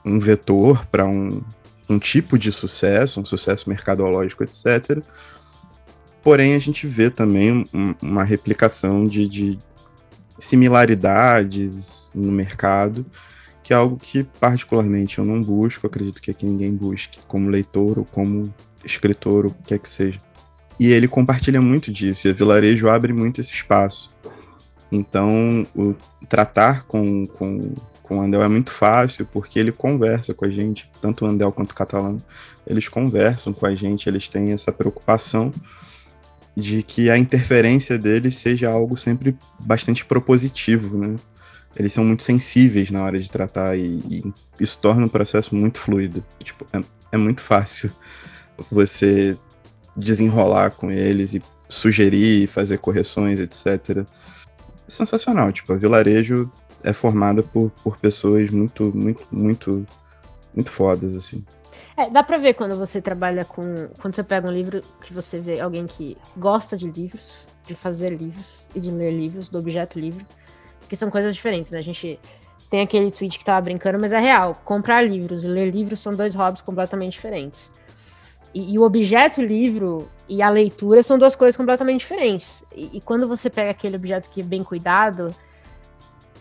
um 0.06 0.20
vetor 0.20 0.86
para 0.88 1.06
um, 1.06 1.42
um 1.90 1.98
tipo 1.98 2.38
de 2.38 2.52
sucesso, 2.52 3.20
um 3.20 3.26
sucesso 3.26 3.70
mercadológico, 3.70 4.44
etc. 4.44 5.04
Porém, 6.22 6.56
a 6.56 6.60
gente 6.60 6.88
vê 6.88 7.10
também 7.10 7.66
um, 7.74 7.96
uma 8.02 8.24
replicação 8.24 9.08
de, 9.08 9.28
de 9.28 9.60
similaridades 10.40 12.10
no 12.14 12.32
mercado, 12.32 13.06
que 13.64 13.74
é 13.74 13.76
algo 13.76 13.98
que, 13.98 14.24
particularmente, 14.24 15.18
eu 15.18 15.26
não 15.26 15.42
busco, 15.42 15.88
acredito 15.88 16.22
que 16.22 16.30
aqui 16.30 16.46
ninguém 16.46 16.76
busque, 16.76 17.20
como 17.28 17.50
leitor 17.50 17.98
ou 17.98 18.06
como 18.06 18.54
escritor, 18.86 19.46
ou 19.46 19.52
o 19.52 19.54
que 19.54 19.64
quer 19.64 19.80
que 19.80 19.90
seja. 19.90 20.20
E 20.80 20.92
ele 20.92 21.08
compartilha 21.08 21.62
muito 21.62 21.92
disso, 21.92 22.28
e 22.28 22.32
a 22.32 22.34
Vilarejo 22.34 22.90
abre 22.90 23.14
muito 23.14 23.40
esse 23.40 23.54
espaço. 23.54 24.12
Então, 24.92 25.66
o 25.76 25.96
tratar 26.30 26.84
com, 26.84 27.26
com, 27.28 27.74
com 28.02 28.20
o 28.20 28.22
Andel 28.22 28.44
é 28.44 28.48
muito 28.48 28.72
fácil, 28.72 29.26
porque 29.26 29.60
ele 29.60 29.72
conversa 29.72 30.34
com 30.34 30.46
a 30.46 30.50
gente, 30.50 30.90
tanto 31.02 31.26
o 31.26 31.28
Andel 31.28 31.52
quanto 31.52 31.72
o 31.72 31.76
Catalano, 31.76 32.22
eles 32.66 32.88
conversam 32.88 33.54
com 33.54 33.66
a 33.66 33.76
gente, 33.76 34.08
eles 34.08 34.30
têm 34.30 34.52
essa 34.52 34.72
preocupação 34.72 35.54
de 36.56 36.84
que 36.84 37.10
a 37.10 37.18
interferência 37.18 37.98
deles 37.98 38.38
seja 38.38 38.70
algo 38.70 38.96
sempre 38.96 39.38
bastante 39.60 40.06
propositivo, 40.06 40.98
né? 40.98 41.16
Eles 41.76 41.92
são 41.92 42.06
muito 42.06 42.22
sensíveis 42.22 42.92
na 42.92 43.04
hora 43.04 43.20
de 43.20 43.32
tratar 43.32 43.76
e, 43.76 44.02
e 44.08 44.34
isso 44.60 44.78
torna 44.80 45.08
o 45.08 45.10
processo 45.10 45.56
muito 45.56 45.80
fluido. 45.80 46.24
Tipo, 46.44 46.68
é, 46.72 46.84
é 47.14 47.18
muito 47.18 47.42
fácil 47.42 47.92
você 48.70 49.36
desenrolar 49.96 50.72
com 50.72 50.92
eles 50.92 51.34
e 51.34 51.42
sugerir, 51.70 52.48
fazer 52.48 52.78
correções, 52.78 53.40
etc. 53.40 54.06
Sensacional, 54.88 55.52
tipo, 55.52 55.74
a 55.74 55.76
Vilarejo 55.76 56.52
é 56.84 56.94
formada 56.94 57.42
por, 57.42 57.72
por 57.84 57.98
pessoas 57.98 58.50
muito, 58.50 58.96
muito, 58.96 59.26
muito, 59.32 59.86
muito 60.54 60.70
fodas, 60.70 61.16
assim. 61.16 61.44
É, 61.96 62.10
dá 62.10 62.24
pra 62.24 62.38
ver 62.38 62.54
quando 62.54 62.76
você 62.76 63.02
trabalha 63.02 63.46
com. 63.46 63.88
Quando 64.00 64.16
você 64.16 64.24
pega 64.24 64.48
um 64.48 64.52
livro 64.52 64.82
que 65.02 65.14
você 65.14 65.40
vê 65.40 65.60
alguém 65.60 65.86
que 65.86 66.18
gosta 66.38 66.76
de 66.76 66.90
livros, 66.90 67.42
de 67.66 67.76
fazer 67.76 68.10
livros 68.10 68.64
e 68.76 68.80
de 68.80 68.92
ler 68.92 69.12
livros, 69.12 69.50
do 69.50 69.60
objeto 69.60 70.00
livro. 70.00 70.26
Porque 70.80 70.96
são 70.96 71.10
coisas 71.10 71.36
diferentes, 71.36 71.72
né? 71.72 71.80
A 71.80 71.84
gente 71.84 72.20
tem 72.70 72.82
aquele 72.82 73.12
tweet 73.12 73.38
que 73.38 73.46
tava 73.46 73.62
brincando, 73.62 74.00
mas 74.00 74.12
é 74.12 74.20
real. 74.20 74.60
Comprar 74.66 75.02
livros 75.02 75.44
e 75.44 75.48
ler 75.48 75.70
livros 75.70 76.00
são 76.00 76.14
dois 76.14 76.34
hobbies 76.34 76.62
completamente 76.62 77.14
diferentes. 77.14 77.72
E, 78.54 78.74
e 78.74 78.80
o 78.80 78.84
objeto 78.84 79.42
livro 79.42 80.08
e 80.28 80.42
a 80.42 80.50
leitura 80.50 81.02
são 81.04 81.18
duas 81.18 81.36
coisas 81.36 81.56
completamente 81.56 82.00
diferentes. 82.00 82.64
E, 82.76 82.98
e 82.98 83.02
quando 83.02 83.28
você 83.28 83.50
pega 83.50 83.72
aquele 83.72 83.96
objeto 83.96 84.30
que 84.30 84.42
é 84.42 84.44
bem 84.44 84.64
cuidado, 84.64 85.34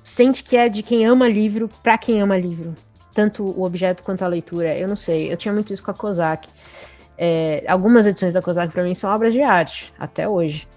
sente 0.04 0.42
que 0.42 0.56
é 0.56 0.68
de 0.68 0.82
quem 0.82 1.06
ama 1.06 1.28
livro 1.28 1.68
para 1.82 1.96
quem 1.96 2.20
ama 2.20 2.38
livro 2.38 2.74
tanto 3.14 3.44
o 3.44 3.64
objeto 3.64 4.02
quanto 4.02 4.22
a 4.22 4.28
leitura. 4.28 4.76
Eu 4.76 4.88
não 4.88 4.96
sei, 4.96 5.32
eu 5.32 5.36
tinha 5.36 5.52
muito 5.52 5.72
isso 5.72 5.82
com 5.82 5.90
a 5.90 5.94
Kozak. 5.94 6.48
É, 7.16 7.64
algumas 7.68 8.06
edições 8.06 8.34
da 8.34 8.42
Kozak 8.42 8.72
para 8.72 8.82
mim 8.82 8.94
são 8.94 9.12
obras 9.12 9.32
de 9.32 9.42
arte, 9.42 9.92
até 9.98 10.28
hoje. 10.28 10.68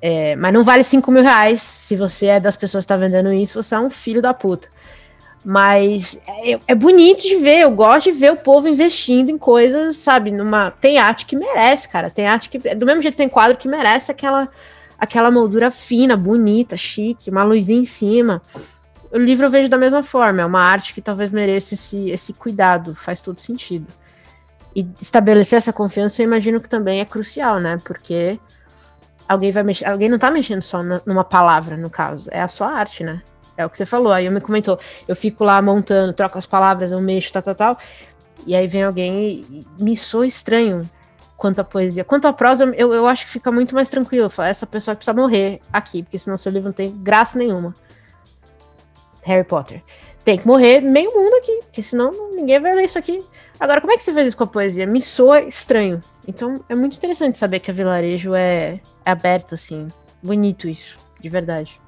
É, 0.00 0.36
mas 0.36 0.52
não 0.52 0.62
vale 0.62 0.84
5 0.84 1.10
mil 1.10 1.22
reais. 1.22 1.60
Se 1.60 1.96
você 1.96 2.26
é 2.26 2.40
das 2.40 2.56
pessoas 2.56 2.84
que 2.84 2.92
está 2.92 2.96
vendendo 2.96 3.32
isso, 3.32 3.60
você 3.62 3.74
é 3.74 3.80
um 3.80 3.90
filho 3.90 4.22
da 4.22 4.34
puta. 4.34 4.68
Mas 5.44 6.20
é, 6.26 6.58
é, 6.66 6.74
bonito 6.74 7.22
de 7.22 7.36
ver, 7.36 7.60
eu 7.60 7.70
gosto 7.70 8.12
de 8.12 8.18
ver 8.18 8.32
o 8.32 8.36
povo 8.36 8.68
investindo 8.68 9.30
em 9.30 9.38
coisas, 9.38 9.96
sabe? 9.96 10.30
Numa, 10.30 10.70
tem 10.70 10.98
arte 10.98 11.26
que 11.26 11.36
merece, 11.36 11.88
cara. 11.88 12.10
Tem 12.10 12.26
arte 12.26 12.50
que. 12.50 12.58
Do 12.74 12.84
mesmo 12.84 13.02
jeito 13.02 13.16
tem 13.16 13.28
quadro 13.28 13.56
que 13.56 13.68
merece 13.68 14.10
aquela, 14.10 14.48
aquela 14.98 15.30
moldura 15.30 15.70
fina, 15.70 16.16
bonita, 16.16 16.76
chique, 16.76 17.30
uma 17.30 17.44
luzinha 17.44 17.80
em 17.80 17.84
cima 17.84 18.42
o 19.10 19.18
livro 19.18 19.46
eu 19.46 19.50
vejo 19.50 19.68
da 19.68 19.78
mesma 19.78 20.02
forma, 20.02 20.42
é 20.42 20.44
uma 20.44 20.60
arte 20.60 20.92
que 20.92 21.00
talvez 21.00 21.32
mereça 21.32 21.74
esse, 21.74 22.10
esse 22.10 22.32
cuidado, 22.32 22.94
faz 22.94 23.20
todo 23.20 23.40
sentido. 23.40 23.86
E 24.74 24.86
estabelecer 25.00 25.56
essa 25.56 25.72
confiança 25.72 26.20
eu 26.20 26.26
imagino 26.26 26.60
que 26.60 26.68
também 26.68 27.00
é 27.00 27.04
crucial, 27.04 27.58
né? 27.58 27.80
Porque 27.84 28.38
alguém 29.26 29.50
vai 29.50 29.62
mexer, 29.62 29.86
alguém 29.86 30.08
não 30.08 30.18
tá 30.18 30.30
mexendo 30.30 30.62
só 30.62 30.82
numa 30.82 31.24
palavra, 31.24 31.76
no 31.76 31.88
caso, 31.88 32.28
é 32.30 32.40
a 32.40 32.48
sua 32.48 32.68
arte, 32.68 33.02
né? 33.02 33.22
É 33.58 33.66
o 33.66 33.68
que 33.68 33.76
você 33.76 33.84
falou. 33.84 34.12
Aí 34.12 34.26
eu 34.26 34.32
me 34.32 34.40
comentou, 34.40 34.78
eu 35.08 35.16
fico 35.16 35.42
lá 35.42 35.60
montando, 35.60 36.12
troco 36.12 36.38
as 36.38 36.46
palavras, 36.46 36.92
eu 36.92 37.00
mexo, 37.00 37.32
tal, 37.32 37.42
tal, 37.42 37.54
tal. 37.56 37.78
E 38.46 38.54
aí 38.54 38.68
vem 38.68 38.84
alguém 38.84 39.44
e 39.50 39.66
me 39.82 39.96
soa 39.96 40.26
estranho 40.26 40.88
quanto 41.36 41.58
à 41.58 41.64
poesia. 41.64 42.04
Quanto 42.04 42.26
à 42.26 42.32
prosa, 42.32 42.64
eu, 42.76 42.94
eu 42.94 43.08
acho 43.08 43.26
que 43.26 43.32
fica 43.32 43.50
muito 43.50 43.74
mais 43.74 43.90
tranquilo. 43.90 44.30
Essa 44.38 44.64
pessoa 44.64 44.94
precisa 44.94 45.12
morrer 45.12 45.60
aqui, 45.72 46.04
porque 46.04 46.20
senão 46.20 46.38
seu 46.38 46.52
livro 46.52 46.68
não 46.68 46.72
tem 46.72 46.96
graça 47.02 47.36
nenhuma. 47.36 47.74
Harry 49.22 49.44
Potter. 49.44 49.82
Tem 50.24 50.38
que 50.38 50.46
morrer 50.46 50.80
meio 50.80 51.12
mundo 51.12 51.34
aqui, 51.34 51.60
porque 51.64 51.82
senão 51.82 52.12
ninguém 52.32 52.60
vai 52.60 52.74
ler 52.76 52.84
isso 52.84 52.98
aqui. 52.98 53.24
Agora, 53.58 53.80
como 53.80 53.92
é 53.92 53.96
que 53.96 54.04
você 54.04 54.12
faz 54.12 54.28
isso 54.28 54.36
com 54.36 54.44
a 54.44 54.46
poesia? 54.46 54.86
Me 54.86 55.00
soa 55.00 55.40
estranho. 55.40 56.00
Então, 56.28 56.62
é 56.68 56.76
muito 56.76 56.96
interessante 56.96 57.36
saber 57.36 57.58
que 57.58 57.72
a 57.72 57.74
vilarejo 57.74 58.34
é, 58.34 58.80
é 59.04 59.10
aberto, 59.10 59.56
assim. 59.56 59.88
Bonito 60.22 60.68
isso, 60.68 60.96
de 61.20 61.28
verdade. 61.28 61.80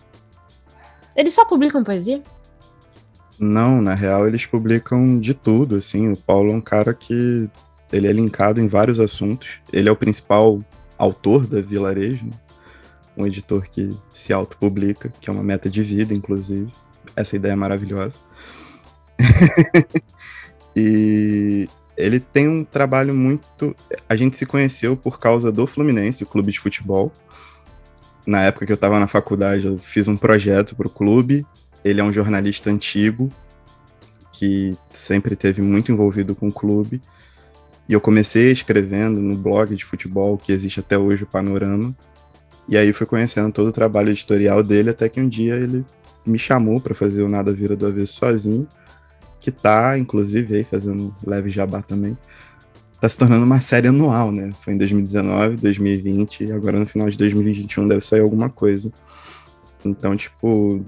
Eles 1.16 1.32
só 1.32 1.44
publicam 1.44 1.84
poesia? 1.84 2.22
Não, 3.38 3.80
na 3.80 3.94
real, 3.94 4.28
eles 4.28 4.44
publicam 4.44 5.18
de 5.18 5.32
tudo, 5.32 5.76
assim. 5.76 6.12
O 6.12 6.16
Paulo 6.16 6.52
é 6.52 6.54
um 6.54 6.60
cara 6.60 6.92
que 6.92 7.48
ele 7.92 8.06
é 8.06 8.12
linkado 8.12 8.60
em 8.60 8.68
vários 8.68 9.00
assuntos. 9.00 9.60
Ele 9.72 9.88
é 9.88 9.92
o 9.92 9.96
principal 9.96 10.62
autor 10.98 11.46
da 11.46 11.60
Vilarejo, 11.60 12.26
né? 12.26 12.32
um 13.16 13.26
editor 13.26 13.66
que 13.68 13.96
se 14.12 14.32
autopublica, 14.32 15.12
que 15.20 15.28
é 15.28 15.32
uma 15.32 15.42
meta 15.42 15.68
de 15.68 15.82
vida, 15.82 16.14
inclusive. 16.14 16.70
Essa 17.16 17.36
ideia 17.36 17.52
é 17.52 17.56
maravilhosa. 17.56 18.18
e 20.76 21.68
ele 21.96 22.20
tem 22.20 22.48
um 22.48 22.64
trabalho 22.64 23.14
muito. 23.14 23.74
A 24.08 24.16
gente 24.16 24.36
se 24.36 24.46
conheceu 24.46 24.96
por 24.96 25.18
causa 25.18 25.50
do 25.50 25.66
Fluminense, 25.66 26.22
o 26.22 26.26
clube 26.26 26.52
de 26.52 26.60
futebol. 26.60 27.12
Na 28.26 28.42
época 28.42 28.66
que 28.66 28.72
eu 28.72 28.76
estava 28.76 29.00
na 29.00 29.06
faculdade, 29.06 29.66
eu 29.66 29.78
fiz 29.78 30.08
um 30.08 30.16
projeto 30.16 30.76
para 30.76 30.86
o 30.86 30.90
clube. 30.90 31.46
Ele 31.84 32.00
é 32.00 32.04
um 32.04 32.12
jornalista 32.12 32.70
antigo 32.70 33.32
que 34.32 34.74
sempre 34.90 35.36
teve 35.36 35.60
muito 35.60 35.92
envolvido 35.92 36.34
com 36.34 36.48
o 36.48 36.52
clube. 36.52 37.00
E 37.88 37.92
eu 37.92 38.00
comecei 38.00 38.52
escrevendo 38.52 39.20
no 39.20 39.36
blog 39.36 39.74
de 39.74 39.84
futebol 39.84 40.38
que 40.38 40.52
existe 40.52 40.80
até 40.80 40.96
hoje, 40.96 41.24
o 41.24 41.26
Panorama. 41.26 41.94
E 42.68 42.76
aí 42.78 42.92
fui 42.92 43.06
conhecendo 43.06 43.52
todo 43.52 43.68
o 43.68 43.72
trabalho 43.72 44.10
editorial 44.10 44.62
dele, 44.62 44.90
até 44.90 45.08
que 45.08 45.20
um 45.20 45.28
dia 45.28 45.56
ele 45.56 45.84
me 46.24 46.38
chamou 46.38 46.80
para 46.80 46.94
fazer 46.94 47.22
o 47.22 47.28
Nada 47.28 47.52
Vira 47.52 47.74
do 47.74 47.86
Avesso 47.86 48.14
sozinho, 48.14 48.68
que 49.40 49.50
tá, 49.50 49.98
inclusive, 49.98 50.54
aí 50.54 50.64
fazendo 50.64 51.14
leve 51.26 51.50
jabá 51.50 51.82
também. 51.82 52.16
Tá 53.00 53.08
se 53.08 53.16
tornando 53.16 53.44
uma 53.44 53.60
série 53.60 53.88
anual, 53.88 54.30
né? 54.30 54.50
Foi 54.60 54.74
em 54.74 54.78
2019, 54.78 55.56
2020 55.56 56.44
e 56.44 56.52
agora 56.52 56.78
no 56.78 56.86
final 56.86 57.08
de 57.08 57.16
2021 57.16 57.88
deve 57.88 58.04
sair 58.04 58.20
alguma 58.20 58.50
coisa. 58.50 58.92
Então, 59.84 60.14
tipo, 60.16 60.84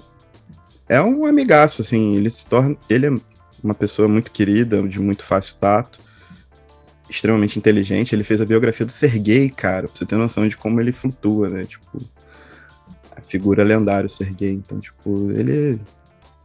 é 0.88 1.00
um 1.00 1.24
amigaço, 1.24 1.80
assim, 1.80 2.14
ele 2.16 2.30
se 2.30 2.46
torna. 2.46 2.76
Ele 2.90 3.06
é 3.06 3.10
uma 3.64 3.74
pessoa 3.74 4.06
muito 4.08 4.30
querida, 4.30 4.82
de 4.86 5.00
muito 5.00 5.24
fácil 5.24 5.56
tato, 5.58 6.00
extremamente 7.08 7.58
inteligente. 7.58 8.14
Ele 8.14 8.24
fez 8.24 8.40
a 8.40 8.46
biografia 8.46 8.84
do 8.84 8.92
Sergei, 8.92 9.48
cara, 9.48 9.88
pra 9.88 9.96
você 9.96 10.04
ter 10.04 10.16
noção 10.16 10.46
de 10.46 10.56
como 10.56 10.80
ele 10.80 10.92
flutua, 10.92 11.48
né? 11.48 11.64
Tipo, 11.64 11.98
figura 13.32 13.64
lendária, 13.64 14.06
o 14.06 14.10
Sergei. 14.10 14.52
Então, 14.52 14.78
tipo, 14.78 15.30
ele. 15.32 15.80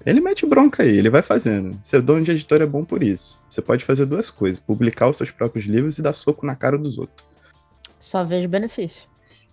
Ele 0.07 0.21
mete 0.21 0.45
bronca 0.45 0.83
aí, 0.83 0.97
ele 0.97 1.09
vai 1.09 1.21
fazendo. 1.21 1.77
Ser 1.83 2.01
dono 2.01 2.23
de 2.23 2.31
editor 2.31 2.61
é 2.61 2.65
bom 2.65 2.85
por 2.85 3.03
isso. 3.03 3.37
Você 3.49 3.61
pode 3.61 3.83
fazer 3.83 4.05
duas 4.05 4.31
coisas: 4.31 4.57
publicar 4.57 5.09
os 5.09 5.17
seus 5.17 5.31
próprios 5.31 5.65
livros 5.65 5.97
e 5.97 6.01
dar 6.01 6.13
soco 6.13 6.45
na 6.45 6.55
cara 6.55 6.77
dos 6.77 6.97
outros. 6.97 7.27
Só 7.99 8.23
vejo 8.23 8.47
benefício. 8.47 9.03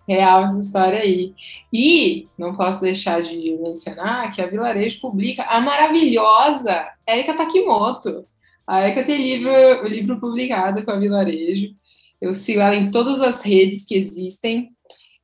Real 0.09 0.45
essa 0.45 0.61
história 0.61 1.01
aí. 1.01 1.35
E 1.73 2.29
não 2.38 2.55
posso 2.55 2.81
deixar 2.81 3.21
de 3.21 3.59
mencionar 3.61 4.31
que 4.31 4.40
a 4.40 4.47
Vilarejo 4.47 5.01
publica 5.01 5.43
a 5.43 5.61
maravilhosa 5.61 6.87
Erika 7.05 7.35
Takimoto. 7.35 8.25
A 8.64 8.87
Erika 8.87 9.03
tem 9.03 9.21
livro, 9.21 9.51
o 9.83 9.88
livro 9.88 10.21
publicado 10.21 10.85
com 10.85 10.93
a 10.93 11.01
Vilarejo. 11.01 11.75
Eu 12.21 12.33
sigo 12.33 12.61
ela 12.61 12.77
em 12.77 12.93
todas 12.93 13.21
as 13.21 13.43
redes 13.43 13.85
que 13.85 13.97
existem. 13.97 14.74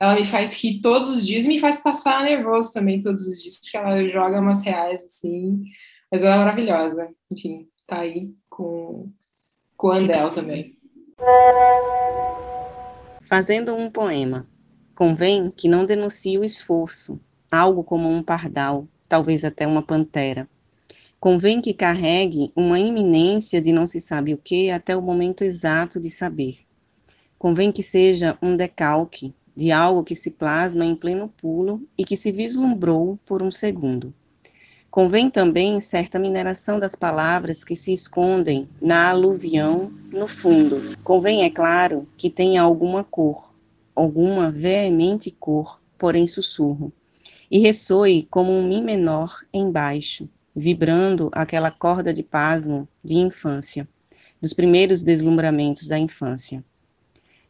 Ela 0.00 0.14
me 0.14 0.24
faz 0.24 0.54
rir 0.54 0.80
todos 0.80 1.10
os 1.10 1.26
dias, 1.26 1.44
me 1.44 1.60
faz 1.60 1.82
passar 1.82 2.24
nervoso 2.24 2.72
também 2.72 3.00
todos 3.00 3.26
os 3.26 3.42
dias, 3.42 3.60
porque 3.60 3.76
ela 3.76 4.02
joga 4.08 4.40
umas 4.40 4.62
reais 4.62 5.04
assim, 5.04 5.62
mas 6.10 6.22
ela 6.22 6.36
é 6.36 6.38
maravilhosa. 6.38 7.14
Enfim, 7.30 7.68
tá 7.86 7.98
aí 7.98 8.32
com, 8.48 9.12
com 9.76 9.88
o 9.88 9.92
Andel 9.92 10.32
também. 10.32 10.78
Fazendo 13.20 13.74
um 13.74 13.90
poema. 13.90 14.48
Convém 14.94 15.50
que 15.50 15.68
não 15.68 15.84
denuncie 15.84 16.38
o 16.38 16.44
esforço, 16.44 17.20
algo 17.50 17.84
como 17.84 18.08
um 18.08 18.22
pardal, 18.22 18.88
talvez 19.06 19.44
até 19.44 19.66
uma 19.66 19.82
pantera. 19.82 20.48
Convém 21.18 21.60
que 21.60 21.74
carregue 21.74 22.50
uma 22.56 22.80
iminência 22.80 23.60
de 23.60 23.70
não 23.70 23.86
se 23.86 24.00
sabe 24.00 24.32
o 24.32 24.38
que 24.38 24.70
até 24.70 24.96
o 24.96 25.02
momento 25.02 25.44
exato 25.44 26.00
de 26.00 26.08
saber. 26.08 26.58
Convém 27.38 27.70
que 27.70 27.82
seja 27.82 28.38
um 28.40 28.56
decalque, 28.56 29.34
de 29.60 29.70
algo 29.70 30.02
que 30.02 30.16
se 30.16 30.30
plasma 30.30 30.86
em 30.86 30.96
pleno 30.96 31.28
pulo 31.28 31.86
e 31.98 32.02
que 32.02 32.16
se 32.16 32.32
vislumbrou 32.32 33.18
por 33.26 33.42
um 33.42 33.50
segundo. 33.50 34.14
Convém 34.90 35.28
também 35.28 35.78
certa 35.82 36.18
mineração 36.18 36.78
das 36.78 36.94
palavras 36.94 37.62
que 37.62 37.76
se 37.76 37.92
escondem 37.92 38.66
na 38.80 39.10
aluvião 39.10 39.92
no 40.10 40.26
fundo. 40.26 40.96
Convém, 41.04 41.44
é 41.44 41.50
claro, 41.50 42.08
que 42.16 42.30
tenha 42.30 42.62
alguma 42.62 43.04
cor, 43.04 43.54
alguma 43.94 44.50
veemente 44.50 45.30
cor, 45.30 45.78
porém 45.98 46.26
sussurro, 46.26 46.90
e 47.50 47.58
ressoe 47.58 48.26
como 48.30 48.50
um 48.50 48.66
mi 48.66 48.80
menor 48.80 49.30
embaixo, 49.52 50.26
vibrando 50.56 51.28
aquela 51.32 51.70
corda 51.70 52.14
de 52.14 52.22
pasmo 52.22 52.88
de 53.04 53.18
infância, 53.18 53.86
dos 54.40 54.54
primeiros 54.54 55.02
deslumbramentos 55.02 55.86
da 55.86 55.98
infância. 55.98 56.64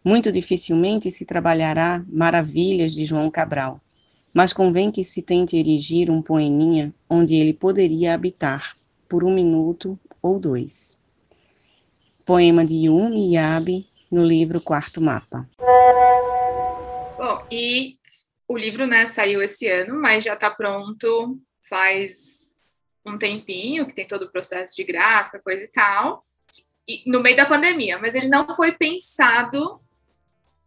Muito 0.04 0.32
dificilmente 0.32 1.10
se 1.10 1.26
trabalhará 1.26 2.02
maravilhas 2.08 2.92
de 2.92 3.04
João 3.04 3.30
Cabral, 3.30 3.80
mas 4.32 4.52
convém 4.52 4.90
que 4.90 5.04
se 5.04 5.22
tente 5.22 5.56
erigir 5.56 6.10
um 6.10 6.22
poeminha 6.22 6.94
onde 7.08 7.34
ele 7.34 7.52
poderia 7.52 8.14
habitar 8.14 8.76
por 9.08 9.24
um 9.24 9.34
minuto 9.34 9.98
ou 10.22 10.38
dois. 10.38 10.98
Poema 12.24 12.64
de 12.64 12.86
Yumi 12.86 13.34
Yabe, 13.34 13.86
no 14.10 14.24
livro 14.24 14.60
Quarto 14.60 15.00
Mapa. 15.00 15.48
Bom, 17.18 17.46
e 17.50 17.96
o 18.48 18.56
livro 18.56 18.86
né, 18.86 19.06
saiu 19.06 19.42
esse 19.42 19.68
ano, 19.68 20.00
mas 20.00 20.24
já 20.24 20.34
está 20.34 20.50
pronto 20.50 21.38
faz 21.68 22.52
um 23.06 23.16
tempinho, 23.16 23.86
que 23.86 23.94
tem 23.94 24.06
todo 24.06 24.22
o 24.22 24.32
processo 24.32 24.74
de 24.74 24.82
gráfica, 24.82 25.40
coisa 25.40 25.62
e 25.62 25.68
tal, 25.68 26.24
e, 26.86 27.08
no 27.08 27.20
meio 27.20 27.36
da 27.36 27.46
pandemia, 27.46 27.98
mas 27.98 28.14
ele 28.14 28.28
não 28.28 28.54
foi 28.54 28.72
pensado 28.72 29.80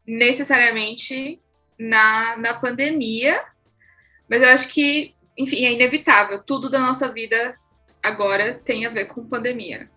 necessariamente 0.05 1.39
na, 1.77 2.37
na 2.37 2.53
pandemia, 2.53 3.43
mas 4.29 4.41
eu 4.41 4.49
acho 4.49 4.69
que 4.69 5.13
enfim, 5.37 5.65
é 5.65 5.73
inevitável. 5.73 6.41
Tudo 6.43 6.69
da 6.69 6.79
nossa 6.79 7.11
vida 7.11 7.55
agora 8.01 8.59
tem 8.63 8.85
a 8.85 8.89
ver 8.89 9.05
com 9.05 9.25
pandemia. 9.25 9.89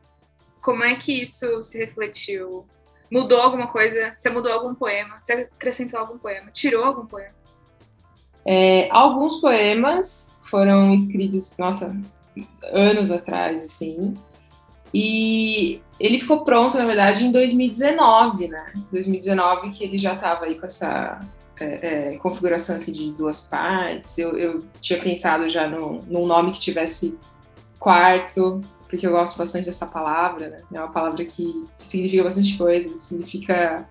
Como 0.61 0.83
é 0.83 0.97
que 0.97 1.21
isso 1.21 1.63
se 1.63 1.79
refletiu? 1.79 2.67
Mudou 3.11 3.39
alguma 3.39 3.69
coisa? 3.69 4.15
Você 4.19 4.29
mudou 4.31 4.53
algum 4.53 4.75
poema? 4.75 5.19
Você 5.23 5.33
acrescentou 5.33 6.01
algum 6.01 6.19
poema? 6.19 6.51
Tirou 6.51 6.85
algum 6.85 7.07
poema? 7.07 7.35
É, 8.45 8.89
alguns 8.91 9.41
poemas 9.41 10.37
foram 10.43 10.95
escritos, 10.95 11.57
nossa, 11.57 11.97
anos 12.65 13.11
atrás, 13.11 13.63
assim. 13.65 14.15
E 14.93 15.81
ele 15.99 16.19
ficou 16.19 16.45
pronto, 16.45 16.77
na 16.77 16.85
verdade, 16.85 17.25
em 17.25 17.33
2019, 17.33 18.49
né? 18.49 18.73
2019 18.93 19.71
que 19.71 19.85
ele 19.85 19.99
já 19.99 20.15
estava 20.15 20.45
aí 20.45 20.55
com 20.55 20.67
essa 20.67 21.21
é, 21.59 22.11
é, 22.15 22.17
configuração 22.19 22.77
assim, 22.77 22.93
de 22.93 23.13
duas 23.13 23.41
partes. 23.41 24.17
Eu, 24.19 24.37
eu 24.37 24.63
tinha 24.81 25.01
pensado 25.01 25.49
já 25.49 25.69
no, 25.69 26.01
num 26.07 26.27
nome 26.27 26.53
que 26.53 26.61
tivesse 26.61 27.17
quarto, 27.79 28.61
porque 28.89 29.07
eu 29.07 29.13
gosto 29.13 29.37
bastante 29.39 29.67
dessa 29.67 29.87
palavra, 29.87 30.49
né? 30.49 30.59
É 30.73 30.79
uma 30.79 30.93
palavra 30.93 31.25
que, 31.25 31.65
que 31.79 31.87
significa 31.87 32.25
bastante 32.25 32.57
coisa, 32.57 33.01
significa 33.01 33.89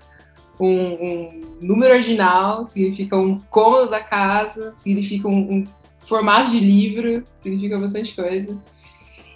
um, 0.59 0.69
um, 0.69 1.41
número 1.61 1.93
ordinal, 1.93 2.67
significa 2.67 3.17
um 3.17 3.39
cômodo 3.49 3.89
da 3.89 4.03
casa, 4.03 4.73
significa 4.75 5.27
um, 5.27 5.55
um 5.55 5.65
formato 6.05 6.51
de 6.51 6.59
livro, 6.59 7.23
significa 7.37 7.79
bastante 7.79 8.15
coisa. 8.15 8.57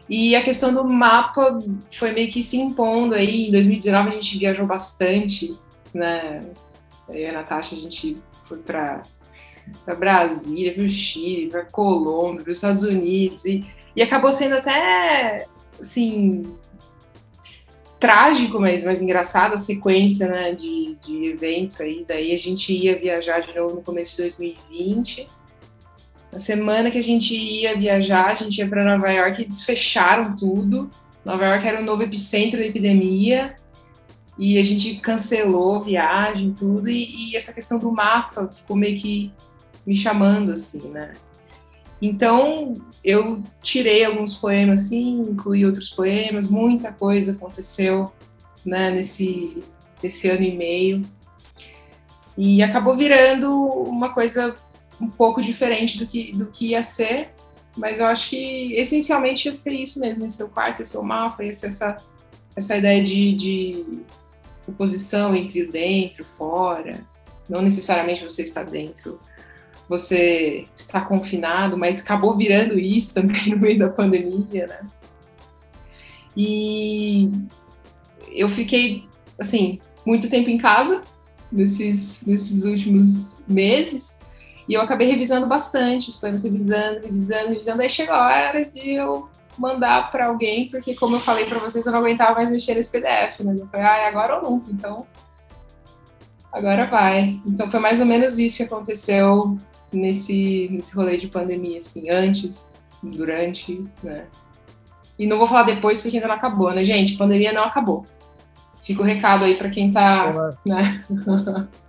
E 0.09 0.35
a 0.35 0.41
questão 0.41 0.73
do 0.73 0.83
mapa 0.83 1.57
foi 1.91 2.11
meio 2.11 2.31
que 2.31 2.41
se 2.41 2.57
impondo 2.57 3.13
aí. 3.13 3.47
Em 3.47 3.51
2019 3.51 4.09
a 4.09 4.11
gente 4.13 4.39
viajou 4.39 4.65
bastante, 4.65 5.55
né? 5.93 6.41
Eu 7.07 7.15
e 7.15 7.25
a 7.27 7.33
Natasha, 7.33 7.75
a 7.75 7.79
gente 7.79 8.17
foi 8.47 8.57
para 8.57 9.01
Brasília, 9.97 10.73
para 10.73 10.83
o 10.83 10.89
Chile, 10.89 11.49
para 11.51 11.65
Colômbia, 11.65 12.41
para 12.41 12.51
os 12.51 12.57
Estados 12.57 12.83
Unidos. 12.83 13.45
E, 13.45 13.63
e 13.95 14.01
acabou 14.01 14.31
sendo 14.31 14.55
até, 14.55 15.45
assim, 15.79 16.57
trágico, 17.99 18.59
mas, 18.59 18.83
mas 18.83 19.01
engraçado 19.01 19.53
a 19.53 19.59
sequência 19.59 20.27
né, 20.27 20.53
de, 20.53 20.95
de 20.95 21.25
eventos 21.27 21.79
aí. 21.81 22.03
Daí 22.07 22.33
a 22.33 22.37
gente 22.37 22.73
ia 22.73 22.97
viajar 22.97 23.41
de 23.41 23.55
novo 23.55 23.75
no 23.75 23.81
começo 23.83 24.11
de 24.11 24.23
2020. 24.23 25.27
Na 26.31 26.39
semana 26.39 26.91
que 26.91 26.97
a 26.97 27.03
gente 27.03 27.35
ia 27.35 27.77
viajar, 27.77 28.27
a 28.27 28.33
gente 28.33 28.57
ia 28.57 28.67
para 28.67 28.85
Nova 28.85 29.11
York 29.11 29.41
e 29.41 29.45
desfecharam 29.45 30.35
tudo. 30.35 30.89
Nova 31.25 31.45
York 31.45 31.67
era 31.67 31.81
o 31.81 31.85
novo 31.85 32.03
epicentro 32.03 32.59
da 32.59 32.65
epidemia 32.65 33.55
e 34.37 34.57
a 34.57 34.63
gente 34.63 34.95
cancelou 34.95 35.81
viagem, 35.81 36.53
tudo. 36.53 36.89
E, 36.89 37.31
e 37.31 37.35
essa 37.35 37.51
questão 37.51 37.77
do 37.77 37.91
mapa 37.91 38.47
ficou 38.47 38.77
meio 38.77 38.99
que 38.99 39.31
me 39.85 39.95
chamando, 39.95 40.53
assim, 40.53 40.87
né? 40.89 41.15
Então, 42.01 42.75
eu 43.03 43.43
tirei 43.61 44.05
alguns 44.05 44.33
poemas, 44.33 44.85
assim, 44.85 45.19
incluí 45.19 45.65
outros 45.65 45.89
poemas, 45.89 46.47
muita 46.47 46.93
coisa 46.93 47.33
aconteceu, 47.33 48.11
né, 48.65 48.89
nesse, 48.89 49.61
nesse 50.01 50.29
ano 50.29 50.43
e 50.43 50.55
meio. 50.55 51.03
E 52.37 52.63
acabou 52.63 52.95
virando 52.95 53.51
uma 53.51 54.13
coisa 54.13 54.55
um 54.99 55.09
pouco 55.09 55.41
diferente 55.41 55.97
do 55.97 56.05
que, 56.05 56.31
do 56.33 56.45
que 56.47 56.69
ia 56.69 56.83
ser, 56.83 57.29
mas 57.77 57.99
eu 57.99 58.07
acho 58.07 58.29
que 58.29 58.73
essencialmente 58.73 59.47
ia 59.47 59.53
ser 59.53 59.73
isso 59.73 59.99
mesmo, 59.99 60.23
ia 60.23 60.29
ser 60.29 60.43
o 60.43 60.49
quarto, 60.49 60.79
ia 60.79 60.85
ser 60.85 60.97
o 60.97 61.03
mapa, 61.03 61.43
ia 61.43 61.53
ser 61.53 61.67
essa, 61.67 61.97
essa 62.55 62.77
ideia 62.77 63.03
de, 63.03 63.33
de 63.33 63.85
oposição 64.67 65.35
entre 65.35 65.63
o 65.63 65.71
dentro, 65.71 66.23
fora, 66.23 66.99
não 67.49 67.61
necessariamente 67.61 68.23
você 68.23 68.43
está 68.43 68.63
dentro, 68.63 69.19
você 69.87 70.65
está 70.75 71.01
confinado, 71.01 71.77
mas 71.77 72.01
acabou 72.01 72.37
virando 72.37 72.77
isso 72.77 73.13
também 73.15 73.49
no 73.49 73.57
meio 73.57 73.79
da 73.79 73.89
pandemia, 73.89 74.67
né? 74.67 74.81
E 76.37 77.31
eu 78.31 78.47
fiquei, 78.47 79.05
assim, 79.39 79.79
muito 80.05 80.29
tempo 80.29 80.49
em 80.49 80.57
casa 80.57 81.03
nesses, 81.51 82.23
nesses 82.25 82.63
últimos 82.65 83.41
meses, 83.47 84.19
e 84.69 84.75
eu 84.75 84.81
acabei 84.81 85.07
revisando 85.07 85.47
bastante 85.47 86.09
os 86.09 86.17
poemas, 86.17 86.43
revisando, 86.43 86.99
revisando, 87.01 87.49
revisando. 87.49 87.81
Aí 87.81 87.89
chegou 87.89 88.13
a 88.13 88.27
hora 88.27 88.63
de 88.63 88.91
eu 88.93 89.27
mandar 89.57 90.11
para 90.11 90.27
alguém, 90.27 90.69
porque 90.69 90.93
como 90.93 91.15
eu 91.15 91.19
falei 91.19 91.45
para 91.45 91.57
vocês, 91.57 91.87
eu 91.87 91.91
não 91.91 91.99
aguentava 91.99 92.35
mais 92.35 92.51
mexer 92.51 92.75
nesse 92.75 92.91
PDF, 92.91 93.39
né? 93.39 93.55
Eu 93.59 93.65
falei, 93.65 93.85
ah, 93.87 93.97
é 93.97 94.07
agora 94.07 94.35
ou 94.35 94.47
nunca, 94.47 94.71
então 94.71 95.07
agora 96.51 96.85
vai. 96.85 97.41
Então 97.47 97.69
foi 97.71 97.79
mais 97.79 97.99
ou 97.99 98.05
menos 98.05 98.37
isso 98.37 98.57
que 98.57 98.63
aconteceu 98.63 99.57
nesse, 99.91 100.69
nesse 100.71 100.95
rolê 100.95 101.17
de 101.17 101.27
pandemia, 101.27 101.79
assim, 101.79 102.07
antes, 102.11 102.71
durante, 103.01 103.83
né? 104.03 104.27
E 105.17 105.25
não 105.25 105.39
vou 105.39 105.47
falar 105.47 105.63
depois 105.63 105.99
porque 105.99 106.17
ainda 106.17 106.27
não 106.27 106.35
acabou, 106.35 106.71
né, 106.71 106.83
gente? 106.83 107.17
Pandemia 107.17 107.51
não 107.51 107.63
acabou. 107.63 108.05
Fica 108.83 109.01
o 109.01 109.05
recado 109.05 109.45
aí 109.45 109.57
para 109.57 109.71
quem 109.71 109.91
tá, 109.91 110.31
né? 110.63 111.03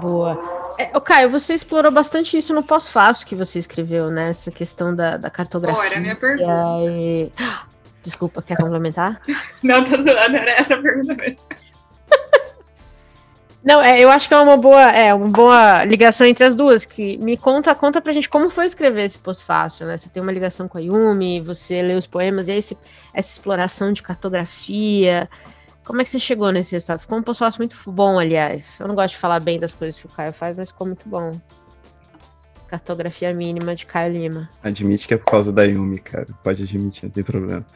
Boa. 0.00 0.74
É, 0.78 0.86
Caio, 1.00 1.30
você 1.30 1.54
explorou 1.54 1.92
bastante 1.92 2.36
isso 2.36 2.54
no 2.54 2.62
pós-fácil 2.62 3.26
que 3.26 3.34
você 3.34 3.58
escreveu, 3.58 4.10
né? 4.10 4.30
Essa 4.30 4.50
questão 4.50 4.94
da, 4.94 5.16
da 5.16 5.30
cartografia. 5.30 5.82
Bora, 5.82 6.00
minha 6.00 6.16
pergunta. 6.16 6.78
E... 6.80 7.30
Desculpa, 8.02 8.42
quer 8.42 8.56
complementar? 8.56 9.20
Não, 9.62 9.84
tô 9.84 10.00
zoando, 10.00 10.36
era 10.36 10.52
essa 10.52 10.74
a 10.74 10.82
pergunta 10.82 11.14
mesmo. 11.14 11.38
Não, 13.62 13.80
é, 13.80 14.00
eu 14.00 14.10
acho 14.10 14.26
que 14.26 14.34
é 14.34 14.38
uma 14.38 14.56
boa, 14.56 14.90
é, 14.90 15.14
uma 15.14 15.28
boa 15.28 15.84
ligação 15.84 16.26
entre 16.26 16.42
as 16.42 16.56
duas, 16.56 16.84
que 16.84 17.16
me 17.18 17.36
conta, 17.36 17.72
conta 17.76 18.00
pra 18.00 18.12
gente 18.12 18.28
como 18.28 18.50
foi 18.50 18.66
escrever 18.66 19.04
esse 19.04 19.20
pós-fácil, 19.20 19.86
né? 19.86 19.96
Você 19.96 20.08
tem 20.08 20.20
uma 20.20 20.32
ligação 20.32 20.66
com 20.66 20.78
a 20.78 20.80
Yumi, 20.80 21.40
você 21.40 21.80
lê 21.80 21.94
os 21.94 22.08
poemas, 22.08 22.48
e 22.48 22.52
esse, 22.52 22.76
essa 23.14 23.30
exploração 23.30 23.92
de 23.92 24.02
cartografia, 24.02 25.30
como 25.84 26.00
é 26.00 26.04
que 26.04 26.10
você 26.10 26.18
chegou 26.18 26.52
nesse 26.52 26.72
resultado? 26.72 27.00
Ficou 27.00 27.18
um 27.18 27.22
post 27.22 27.58
muito 27.58 27.76
bom, 27.90 28.18
aliás. 28.18 28.78
Eu 28.78 28.86
não 28.86 28.94
gosto 28.94 29.14
de 29.14 29.18
falar 29.18 29.40
bem 29.40 29.58
das 29.58 29.74
coisas 29.74 29.98
que 29.98 30.06
o 30.06 30.08
Caio 30.08 30.32
faz, 30.32 30.56
mas 30.56 30.70
ficou 30.70 30.86
muito 30.86 31.08
bom. 31.08 31.32
Cartografia 32.68 33.34
mínima 33.34 33.74
de 33.74 33.84
Caio 33.84 34.12
Lima. 34.12 34.48
Admite 34.62 35.06
que 35.06 35.14
é 35.14 35.18
por 35.18 35.26
causa 35.26 35.52
da 35.52 35.64
Yumi, 35.64 35.98
cara. 35.98 36.28
Pode 36.42 36.62
admitir, 36.62 37.04
não 37.04 37.10
tem 37.10 37.24
problema. 37.24 37.66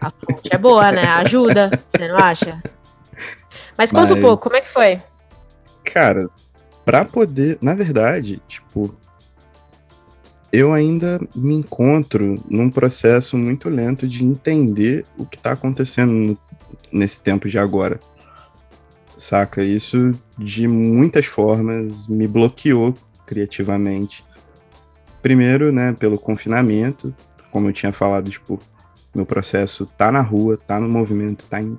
A 0.00 0.10
fonte 0.10 0.48
é 0.50 0.58
boa, 0.58 0.90
né? 0.90 1.04
Ajuda, 1.04 1.70
você 1.92 2.08
não 2.08 2.16
acha? 2.16 2.60
Mas 3.76 3.92
conta 3.92 4.14
mas... 4.14 4.18
um 4.18 4.20
pouco, 4.22 4.42
como 4.42 4.56
é 4.56 4.60
que 4.60 4.68
foi? 4.68 5.00
Cara, 5.84 6.28
pra 6.84 7.04
poder. 7.04 7.58
Na 7.60 7.74
verdade, 7.74 8.42
tipo. 8.48 8.96
Eu 10.50 10.72
ainda 10.72 11.20
me 11.36 11.54
encontro 11.54 12.42
num 12.48 12.70
processo 12.70 13.36
muito 13.36 13.68
lento 13.68 14.08
de 14.08 14.24
entender 14.24 15.04
o 15.18 15.26
que 15.26 15.36
tá 15.36 15.52
acontecendo 15.52 16.10
no 16.10 16.38
nesse 16.92 17.20
tempo 17.20 17.48
de 17.48 17.58
agora. 17.58 18.00
Saca? 19.16 19.62
Isso 19.62 20.12
de 20.38 20.68
muitas 20.68 21.26
formas 21.26 22.06
me 22.06 22.26
bloqueou 22.26 22.94
criativamente. 23.26 24.24
Primeiro, 25.20 25.72
né, 25.72 25.92
pelo 25.92 26.18
confinamento, 26.18 27.14
como 27.50 27.68
eu 27.68 27.72
tinha 27.72 27.92
falado, 27.92 28.30
tipo, 28.30 28.60
meu 29.14 29.26
processo 29.26 29.84
tá 29.84 30.12
na 30.12 30.20
rua, 30.20 30.56
tá 30.56 30.78
no 30.78 30.88
movimento, 30.88 31.46
tá 31.46 31.60
em 31.60 31.76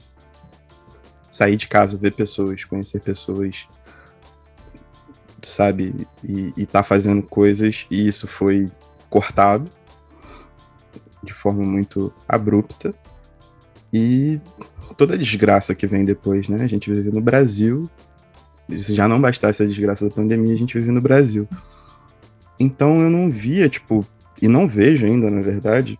sair 1.29 1.55
de 1.55 1.67
casa, 1.67 1.97
ver 1.97 2.13
pessoas, 2.13 2.63
conhecer 2.63 2.99
pessoas, 3.01 3.67
sabe? 5.41 6.07
E, 6.23 6.53
e 6.57 6.65
tá 6.65 6.83
fazendo 6.83 7.23
coisas, 7.23 7.87
e 7.89 8.07
isso 8.07 8.27
foi 8.27 8.69
cortado 9.09 9.69
de 11.23 11.33
forma 11.33 11.63
muito 11.63 12.13
abrupta. 12.27 12.93
E 13.93 14.39
toda 14.97 15.15
a 15.15 15.17
desgraça 15.17 15.73
que 15.73 15.87
vem 15.87 16.05
depois, 16.05 16.47
né? 16.49 16.63
A 16.63 16.67
gente 16.67 16.91
vive 16.91 17.11
no 17.11 17.21
Brasil. 17.21 17.89
Se 18.81 18.93
já 18.93 19.07
não 19.07 19.19
bastasse 19.19 19.63
a 19.63 19.65
desgraça 19.65 20.07
da 20.07 20.13
pandemia, 20.13 20.53
a 20.53 20.57
gente 20.57 20.77
vive 20.77 20.91
no 20.91 21.01
Brasil. 21.01 21.47
Então 22.59 23.01
eu 23.01 23.09
não 23.09 23.31
via, 23.31 23.67
tipo, 23.69 24.05
e 24.41 24.47
não 24.47 24.67
vejo 24.67 25.05
ainda, 25.05 25.31
na 25.31 25.41
verdade, 25.41 25.97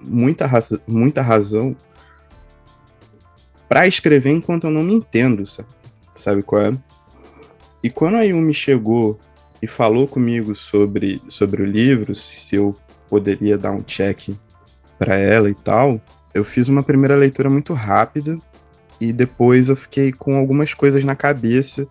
muita, 0.00 0.46
raça, 0.46 0.80
muita 0.86 1.22
razão 1.22 1.74
para 3.68 3.86
escrever 3.86 4.30
enquanto 4.30 4.64
eu 4.64 4.70
não 4.70 4.82
me 4.82 4.94
entendo, 4.94 5.46
sabe? 5.46 5.68
sabe 6.14 6.42
qual 6.42 6.62
é? 6.62 6.72
E 7.82 7.90
quando 7.90 8.16
a 8.16 8.22
Yumi 8.22 8.54
chegou 8.54 9.18
e 9.60 9.66
falou 9.66 10.06
comigo 10.06 10.54
sobre, 10.54 11.20
sobre 11.28 11.62
o 11.62 11.66
livro, 11.66 12.14
se 12.14 12.56
eu 12.56 12.74
poderia 13.08 13.58
dar 13.58 13.72
um 13.72 13.82
check 13.82 14.30
para 14.98 15.16
ela 15.16 15.50
e 15.50 15.54
tal, 15.54 16.00
eu 16.34 16.44
fiz 16.44 16.68
uma 16.68 16.82
primeira 16.82 17.16
leitura 17.16 17.48
muito 17.48 17.72
rápida 17.72 18.36
e 19.00 19.12
depois 19.12 19.68
eu 19.68 19.76
fiquei 19.76 20.12
com 20.12 20.36
algumas 20.36 20.74
coisas 20.74 21.04
na 21.04 21.14
cabeça 21.14 21.86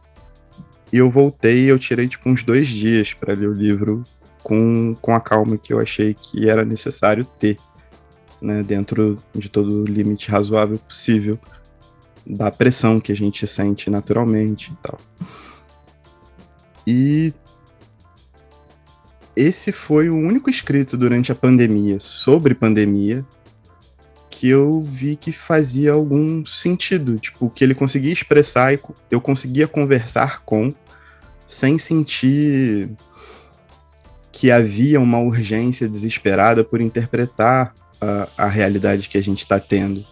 e 0.91 0.97
eu 0.97 1.09
voltei 1.09 1.71
eu 1.71 1.79
tirei 1.79 2.07
tipo 2.07 2.29
uns 2.29 2.43
dois 2.43 2.67
dias 2.67 3.13
para 3.13 3.33
ler 3.33 3.47
o 3.47 3.53
livro 3.53 4.03
com, 4.43 4.95
com 5.01 5.15
a 5.15 5.21
calma 5.21 5.57
que 5.57 5.73
eu 5.73 5.79
achei 5.79 6.13
que 6.13 6.49
era 6.49 6.65
necessário 6.65 7.25
ter, 7.25 7.57
né, 8.41 8.61
dentro 8.61 9.17
de 9.33 9.47
todo 9.47 9.83
o 9.83 9.85
limite 9.85 10.29
razoável 10.29 10.77
possível 10.77 11.39
da 12.27 12.51
pressão 12.51 12.99
que 12.99 13.11
a 13.11 13.15
gente 13.15 13.47
sente 13.47 13.89
naturalmente 13.89 14.71
e 14.71 14.75
tal. 14.81 14.99
E 16.85 17.33
esse 19.35 19.71
foi 19.71 20.09
o 20.09 20.15
único 20.15 20.49
escrito 20.49 20.95
durante 20.97 21.31
a 21.31 21.35
pandemia, 21.35 21.99
sobre 21.99 22.53
pandemia, 22.53 23.25
que 24.43 24.49
eu 24.49 24.81
vi 24.81 25.15
que 25.15 25.31
fazia 25.31 25.93
algum 25.93 26.45
sentido. 26.45 27.17
Tipo, 27.17 27.49
que 27.49 27.63
ele 27.63 27.73
conseguia 27.73 28.11
expressar 28.11 28.73
e 28.73 28.79
eu 29.09 29.21
conseguia 29.21 29.69
conversar 29.69 30.41
com, 30.43 30.73
sem 31.47 31.77
sentir 31.77 32.89
que 34.33 34.51
havia 34.51 34.99
uma 34.99 35.17
urgência 35.17 35.87
desesperada 35.87 36.61
por 36.61 36.81
interpretar 36.81 37.73
a, 38.01 38.27
a 38.37 38.47
realidade 38.49 39.07
que 39.07 39.17
a 39.17 39.23
gente 39.23 39.39
está 39.39 39.61
tendo. 39.61 40.03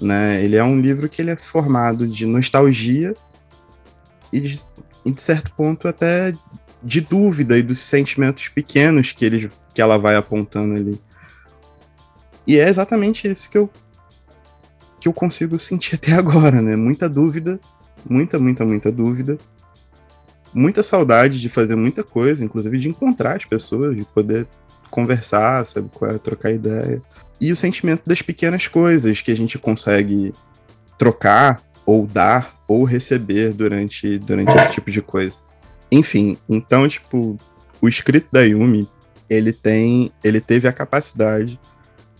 Né? 0.00 0.44
Ele 0.44 0.54
é 0.54 0.62
um 0.62 0.80
livro 0.80 1.08
que 1.08 1.20
ele 1.20 1.32
é 1.32 1.36
formado 1.36 2.06
de 2.06 2.24
nostalgia 2.24 3.16
e 4.32 4.40
de, 4.40 4.60
e 5.04 5.10
de 5.10 5.20
certo 5.20 5.50
ponto 5.56 5.88
até 5.88 6.32
de 6.80 7.00
dúvida 7.00 7.58
e 7.58 7.64
dos 7.64 7.80
sentimentos 7.80 8.46
pequenos 8.46 9.10
que, 9.10 9.24
ele, 9.24 9.50
que 9.74 9.82
ela 9.82 9.98
vai 9.98 10.14
apontando 10.14 10.76
ali. 10.76 11.00
E 12.46 12.58
é 12.58 12.68
exatamente 12.68 13.28
isso 13.28 13.50
que 13.50 13.58
eu 13.58 13.70
que 15.00 15.08
eu 15.08 15.12
consigo 15.12 15.58
sentir 15.58 15.94
até 15.96 16.12
agora, 16.12 16.60
né? 16.60 16.74
Muita 16.74 17.08
dúvida, 17.08 17.60
muita, 18.08 18.38
muita, 18.38 18.64
muita 18.64 18.90
dúvida. 18.90 19.38
Muita 20.54 20.82
saudade 20.82 21.40
de 21.40 21.48
fazer 21.48 21.76
muita 21.76 22.02
coisa, 22.02 22.44
inclusive 22.44 22.78
de 22.78 22.88
encontrar 22.88 23.36
as 23.36 23.44
pessoas, 23.44 23.94
de 23.94 24.04
poder 24.04 24.46
conversar, 24.90 25.64
sabe, 25.66 25.90
é, 26.02 26.18
trocar 26.18 26.50
ideia. 26.50 27.02
E 27.40 27.52
o 27.52 27.56
sentimento 27.56 28.02
das 28.06 28.22
pequenas 28.22 28.66
coisas 28.66 29.20
que 29.20 29.30
a 29.30 29.36
gente 29.36 29.58
consegue 29.58 30.32
trocar 30.96 31.60
ou 31.84 32.06
dar 32.06 32.56
ou 32.66 32.84
receber 32.84 33.52
durante, 33.52 34.18
durante 34.18 34.56
esse 34.56 34.72
tipo 34.72 34.90
de 34.90 35.02
coisa. 35.02 35.38
Enfim, 35.92 36.38
então, 36.48 36.88
tipo, 36.88 37.38
o 37.80 37.88
escrito 37.88 38.28
da 38.32 38.42
Yumi, 38.42 38.88
ele 39.28 39.52
tem, 39.52 40.10
ele 40.24 40.40
teve 40.40 40.66
a 40.66 40.72
capacidade 40.72 41.60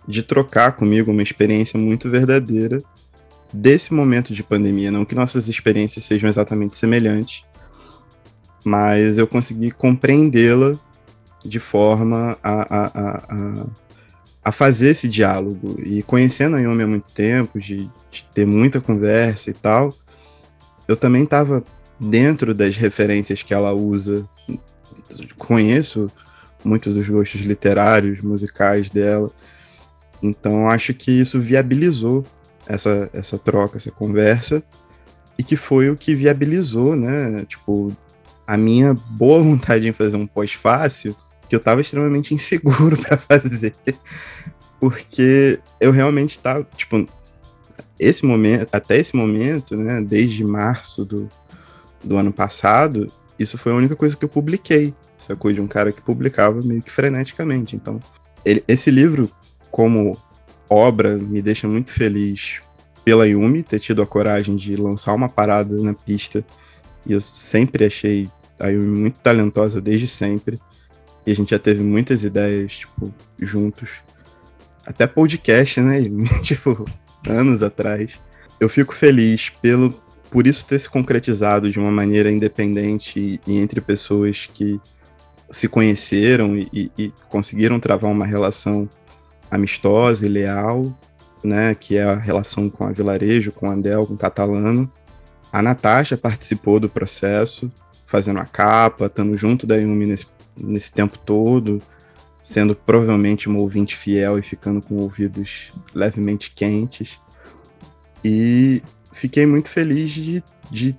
de 0.07 0.23
trocar 0.23 0.73
comigo 0.73 1.11
uma 1.11 1.23
experiência 1.23 1.79
muito 1.79 2.11
verdadeira 2.11 2.83
desse 3.53 3.93
momento 3.93 4.33
de 4.33 4.43
pandemia. 4.43 4.91
Não 4.91 5.05
que 5.05 5.15
nossas 5.15 5.49
experiências 5.49 6.05
sejam 6.05 6.29
exatamente 6.29 6.77
semelhantes, 6.77 7.45
mas 8.65 9.19
eu 9.19 9.27
consegui 9.27 9.71
compreendê-la 9.71 10.77
de 11.45 11.61
forma 11.61 12.37
a, 12.43 12.63
a, 12.63 12.87
a, 13.31 13.67
a, 14.45 14.53
fazer 14.53 14.91
esse 14.91 15.09
diálogo. 15.09 15.81
E 15.85 16.03
conhecendo 16.03 16.57
a 16.57 16.61
Yumi 16.61 16.83
há 16.83 16.87
muito 16.87 17.13
tempo, 17.13 17.61
de, 17.61 17.89
de 18.11 18.27
ter 18.35 18.47
muita 18.47 18.81
conversa 18.81 19.51
e 19.51 19.55
tal, 19.55 19.95
eu 20.89 20.97
também 20.97 21.25
estava 21.25 21.65
dentro 21.99 22.53
das 22.53 22.77
referências 22.77 23.43
que 23.43 23.55
ela 23.55 23.73
usa. 23.73 24.29
Conheço 25.39 26.11
muitos 26.65 26.93
dos 26.93 27.09
gostos 27.09 27.43
literários, 27.43 28.21
musicais 28.21 28.91
dela. 28.91 29.31
Então 30.23 30.69
acho 30.69 30.95
que 30.95 31.11
isso 31.11 31.41
viabilizou 31.41 32.25
essa, 32.67 33.09
essa 33.13 33.39
troca, 33.39 33.77
essa 33.77 33.91
conversa, 33.91 34.63
e 35.39 35.43
que 35.43 35.57
foi 35.57 35.91
o 35.91 35.97
que 35.97 36.15
viabilizou, 36.15 36.97
né? 36.97 37.45
Tipo, 37.47 37.93
a 38.47 38.57
minha 38.57 38.95
boa 38.95 39.43
vontade 39.43 39.87
em 39.87 39.93
fazer 39.93 40.17
um 40.17 40.27
pós-fácil, 40.27 41.15
que 41.49 41.55
eu 41.55 41.59
estava 41.59 41.81
extremamente 41.81 42.33
inseguro 42.35 42.97
para 42.97 43.17
fazer, 43.17 43.75
porque 44.81 45.59
eu 45.81 45.91
realmente 45.91 46.33
estava, 46.33 46.67
tipo, 46.77 47.07
esse 47.99 48.25
momento, 48.25 48.69
até 48.73 48.99
esse 48.99 49.17
momento, 49.17 49.77
né, 49.77 50.01
desde 50.01 50.45
março 50.45 51.05
do, 51.05 51.31
do 52.03 52.17
ano 52.17 52.33
passado, 52.33 53.11
isso 53.39 53.57
foi 53.57 53.73
a 53.73 53.77
única 53.77 53.97
coisa 53.97 54.17
que 54.17 54.25
eu 54.25 54.29
publiquei, 54.29 54.95
sacou? 55.17 55.53
De 55.53 55.61
um 55.61 55.67
cara 55.67 55.93
que 55.93 56.03
publicava 56.03 56.61
meio 56.63 56.83
que 56.83 56.91
freneticamente. 56.91 57.75
Então, 57.75 58.01
ele, 58.45 58.63
esse 58.69 58.91
livro, 58.91 59.31
como 59.77 60.17
obra, 60.71 61.19
me 61.19 61.43
deixa 61.43 61.69
muito 61.69 61.93
feliz 61.93 62.63
pela 63.05 63.29
Yumi 63.29 63.63
ter 63.63 63.79
tido 63.79 64.01
a 64.01 64.07
coragem 64.07 64.57
de 64.57 64.75
lançar 64.75 65.13
uma 65.13 65.29
parada 65.29 65.77
na 65.83 65.93
pista. 65.93 66.43
E 67.05 67.13
eu 67.13 67.21
sempre 67.21 67.85
achei 67.85 68.27
a 68.59 68.69
Yumi 68.69 68.87
muito 68.87 69.21
talentosa 69.21 69.79
desde 69.79 70.09
sempre. 70.09 70.59
E 71.27 71.31
a 71.31 71.37
gente 71.37 71.51
já 71.51 71.59
teve 71.59 71.83
muitas 71.83 72.25
ideias, 72.25 72.79
tipo, 72.79 73.13
juntos. 73.39 73.91
Até 74.87 75.07
podcast, 75.07 75.79
né? 75.83 76.01
tipo, 76.43 76.87
anos 77.29 77.63
atrás. 77.63 78.19
Eu 78.59 78.71
fico 78.71 78.95
feliz 78.95 79.51
pelo 79.61 79.93
por 80.31 80.47
isso 80.47 80.67
ter 80.67 80.79
se 80.79 80.89
concretizado 80.89 81.71
de 81.71 81.79
uma 81.79 81.91
maneira 81.91 82.33
independente 82.33 83.39
e, 83.47 83.59
entre 83.59 83.83
pessoas 83.83 84.49
que 84.55 84.81
se 85.51 85.69
conheceram 85.69 86.57
e, 86.57 86.67
e, 86.73 86.91
e 86.97 87.13
conseguiram 87.29 87.79
travar 87.79 88.11
uma 88.11 88.25
relação 88.25 88.89
amistosa 89.51 90.27
e 90.27 90.29
leal, 90.29 90.87
né, 91.43 91.75
que 91.75 91.97
é 91.97 92.05
a 92.05 92.15
relação 92.15 92.69
com 92.69 92.85
a 92.85 92.93
Vilarejo, 92.93 93.53
com 93.53 93.71
a 93.71 93.73
Andel, 93.73 94.07
com 94.07 94.15
o 94.15 94.19
Catalano. 94.19 94.91
A 95.53 95.63
Natasha 95.63 96.17
participou 96.17 96.81
do 96.81 96.89
processo, 96.89 97.71
fazendo 98.07 98.41
a 98.41 98.45
capa, 98.45 99.07
estando 99.07 99.37
junto 99.37 99.67
da 99.67 99.77
Yumi 99.77 100.07
nesse, 100.07 100.27
nesse 100.57 100.93
tempo 100.93 101.19
todo, 101.19 101.81
sendo 102.43 102.75
provavelmente 102.75 103.49
uma 103.49 103.59
ouvinte 103.59 103.97
fiel 103.97 104.39
e 104.39 104.43
ficando 104.43 104.81
com 104.81 104.97
ouvidos 104.97 105.73
levemente 105.95 106.53
quentes. 106.53 107.19
E 108.25 108.83
fiquei 109.13 109.47
muito 109.47 109.69
feliz 109.69 110.11
de, 110.11 110.43
de 110.71 110.97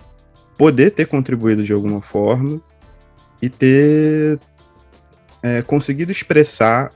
poder 0.58 0.92
ter 0.92 1.06
contribuído 1.06 1.64
de 1.64 1.74
alguma 1.74 2.02
forma 2.02 2.62
e 3.42 3.50
ter 3.50 4.40
é, 5.44 5.62
conseguido 5.62 6.12
expressar 6.12 6.92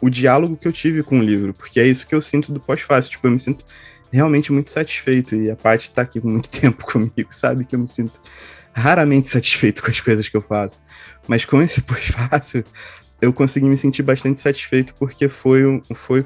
o 0.00 0.10
diálogo 0.10 0.56
que 0.56 0.68
eu 0.68 0.72
tive 0.72 1.02
com 1.02 1.18
o 1.18 1.22
livro, 1.22 1.54
porque 1.54 1.80
é 1.80 1.86
isso 1.86 2.06
que 2.06 2.14
eu 2.14 2.20
sinto 2.20 2.52
do 2.52 2.60
pós-fácil. 2.60 3.10
Tipo, 3.10 3.26
eu 3.26 3.30
me 3.32 3.38
sinto 3.38 3.64
realmente 4.12 4.52
muito 4.52 4.70
satisfeito. 4.70 5.34
E 5.34 5.50
a 5.50 5.56
Paty 5.56 5.90
tá 5.90 6.02
aqui 6.02 6.20
muito 6.24 6.48
tempo 6.50 6.84
comigo, 6.84 7.28
sabe? 7.30 7.64
Que 7.64 7.74
eu 7.74 7.80
me 7.80 7.88
sinto 7.88 8.20
raramente 8.72 9.28
satisfeito 9.28 9.82
com 9.82 9.90
as 9.90 10.00
coisas 10.00 10.28
que 10.28 10.36
eu 10.36 10.42
faço. 10.42 10.80
Mas 11.26 11.44
com 11.44 11.60
esse 11.62 11.80
pós-fácil, 11.82 12.64
eu 13.20 13.32
consegui 13.32 13.66
me 13.66 13.76
sentir 13.76 14.02
bastante 14.02 14.40
satisfeito 14.40 14.94
porque 14.98 15.28
foi, 15.28 15.80
foi 15.94 16.24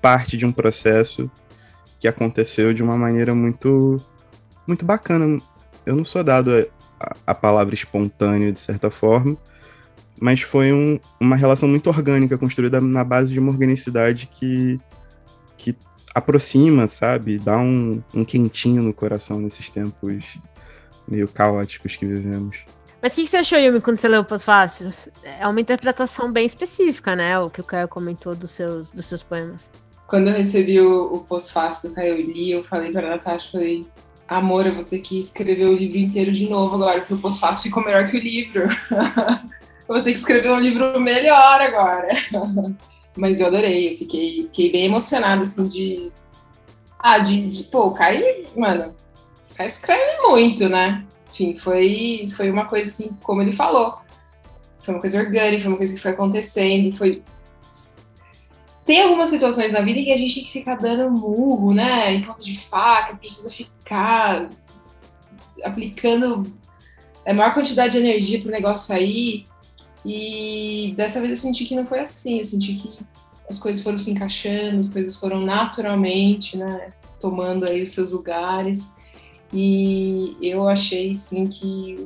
parte 0.00 0.36
de 0.36 0.44
um 0.44 0.52
processo 0.52 1.30
que 1.98 2.06
aconteceu 2.06 2.74
de 2.74 2.82
uma 2.82 2.96
maneira 2.96 3.34
muito, 3.34 4.00
muito 4.66 4.84
bacana. 4.84 5.40
Eu 5.84 5.96
não 5.96 6.04
sou 6.04 6.22
dado 6.22 6.50
a, 7.00 7.16
a 7.26 7.34
palavra 7.34 7.74
espontâneo, 7.74 8.52
de 8.52 8.60
certa 8.60 8.90
forma, 8.90 9.36
mas 10.20 10.40
foi 10.40 10.72
um, 10.72 10.98
uma 11.20 11.36
relação 11.36 11.68
muito 11.68 11.88
orgânica, 11.88 12.38
construída 12.38 12.80
na 12.80 13.04
base 13.04 13.32
de 13.32 13.38
uma 13.38 13.50
organicidade 13.50 14.28
que, 14.34 14.80
que 15.56 15.76
aproxima, 16.14 16.88
sabe? 16.88 17.38
Dá 17.38 17.58
um, 17.58 18.02
um 18.14 18.24
quentinho 18.24 18.82
no 18.82 18.94
coração 18.94 19.40
nesses 19.40 19.68
tempos 19.68 20.38
meio 21.06 21.28
caóticos 21.28 21.96
que 21.96 22.06
vivemos. 22.06 22.58
Mas 23.00 23.12
o 23.12 23.16
que, 23.16 23.22
que, 23.22 23.28
você 23.28 23.36
achou, 23.36 23.58
Yumi, 23.58 23.80
quando 23.80 23.98
você 23.98 24.08
leu 24.08 24.22
o 24.22 24.24
Pós-Fácil? 24.24 24.92
É 25.22 25.46
uma 25.46 25.60
interpretação 25.60 26.32
bem 26.32 26.46
específica, 26.46 27.14
né? 27.14 27.38
O 27.38 27.50
que 27.50 27.60
o 27.60 27.64
Caio 27.64 27.86
comentou 27.86 28.34
dos 28.34 28.50
seus, 28.50 28.90
dos 28.90 29.06
seus 29.06 29.22
poemas. 29.22 29.70
Quando 30.06 30.28
eu 30.28 30.34
recebi 30.34 30.80
o, 30.80 31.14
o 31.14 31.20
Pós-Fácil 31.20 31.90
do 31.90 31.94
Caio 31.94 32.16
Li, 32.16 32.52
eu 32.52 32.64
falei 32.64 32.90
para 32.90 33.06
a 33.06 33.10
Natasha, 33.10 33.52
falei, 33.52 33.86
amor, 34.26 34.66
eu 34.66 34.74
vou 34.74 34.84
ter 34.84 35.00
que 35.00 35.18
escrever 35.18 35.66
o 35.66 35.74
livro 35.74 35.98
inteiro 35.98 36.32
de 36.32 36.48
novo 36.48 36.76
agora, 36.76 37.00
porque 37.00 37.14
o 37.14 37.18
Pós-Fácil 37.18 37.64
ficou 37.64 37.84
melhor 37.84 38.08
que 38.08 38.16
o 38.16 38.20
livro. 38.20 38.62
vou 39.94 40.02
ter 40.02 40.12
que 40.12 40.18
escrever 40.18 40.50
um 40.50 40.60
livro 40.60 40.98
melhor 41.00 41.60
agora. 41.60 42.08
Mas 43.16 43.40
eu 43.40 43.46
adorei, 43.46 43.94
eu 43.94 43.98
fiquei, 43.98 44.42
fiquei 44.44 44.72
bem 44.72 44.84
emocionada, 44.86 45.42
assim, 45.42 45.66
de. 45.66 46.12
Ah, 46.98 47.18
de. 47.18 47.46
de 47.48 47.64
pô, 47.64 47.86
o 47.86 47.94
Kai, 47.94 48.44
mano, 48.56 48.94
o 49.50 49.54
Kai 49.54 49.66
escreve 49.66 50.28
muito, 50.28 50.68
né? 50.68 51.04
Enfim, 51.30 51.56
foi, 51.56 52.28
foi 52.34 52.50
uma 52.50 52.66
coisa 52.66 52.88
assim, 52.88 53.16
como 53.22 53.42
ele 53.42 53.52
falou. 53.52 53.98
Foi 54.80 54.94
uma 54.94 55.00
coisa 55.00 55.18
orgânica, 55.18 55.62
foi 55.62 55.70
uma 55.70 55.78
coisa 55.78 55.94
que 55.94 56.00
foi 56.00 56.10
acontecendo, 56.12 56.96
foi. 56.96 57.22
Tem 58.84 59.02
algumas 59.02 59.30
situações 59.30 59.72
na 59.72 59.80
vida 59.80 59.98
em 59.98 60.04
que 60.04 60.12
a 60.12 60.18
gente 60.18 60.34
tem 60.34 60.44
que 60.44 60.52
ficar 60.52 60.76
dando 60.76 61.10
murro, 61.10 61.74
né? 61.74 62.12
Em 62.12 62.22
ponta 62.22 62.42
de 62.42 62.56
faca, 62.56 63.16
precisa 63.16 63.50
ficar 63.50 64.48
aplicando 65.64 66.44
a 67.26 67.34
maior 67.34 67.52
quantidade 67.52 67.92
de 67.92 67.98
energia 67.98 68.40
para 68.40 68.48
o 68.48 68.52
negócio 68.52 68.86
sair. 68.86 69.46
E 70.04 70.94
dessa 70.96 71.20
vez 71.20 71.30
eu 71.30 71.36
senti 71.36 71.64
que 71.64 71.74
não 71.74 71.86
foi 71.86 72.00
assim, 72.00 72.38
eu 72.38 72.44
senti 72.44 72.74
que 72.74 72.96
as 73.48 73.58
coisas 73.58 73.82
foram 73.82 73.98
se 73.98 74.10
encaixando, 74.10 74.80
as 74.80 74.88
coisas 74.88 75.16
foram 75.16 75.40
naturalmente, 75.40 76.56
né, 76.56 76.92
tomando 77.20 77.64
aí 77.64 77.82
os 77.82 77.92
seus 77.92 78.10
lugares. 78.10 78.92
E 79.52 80.36
eu 80.40 80.68
achei 80.68 81.14
sim 81.14 81.46
que, 81.46 81.96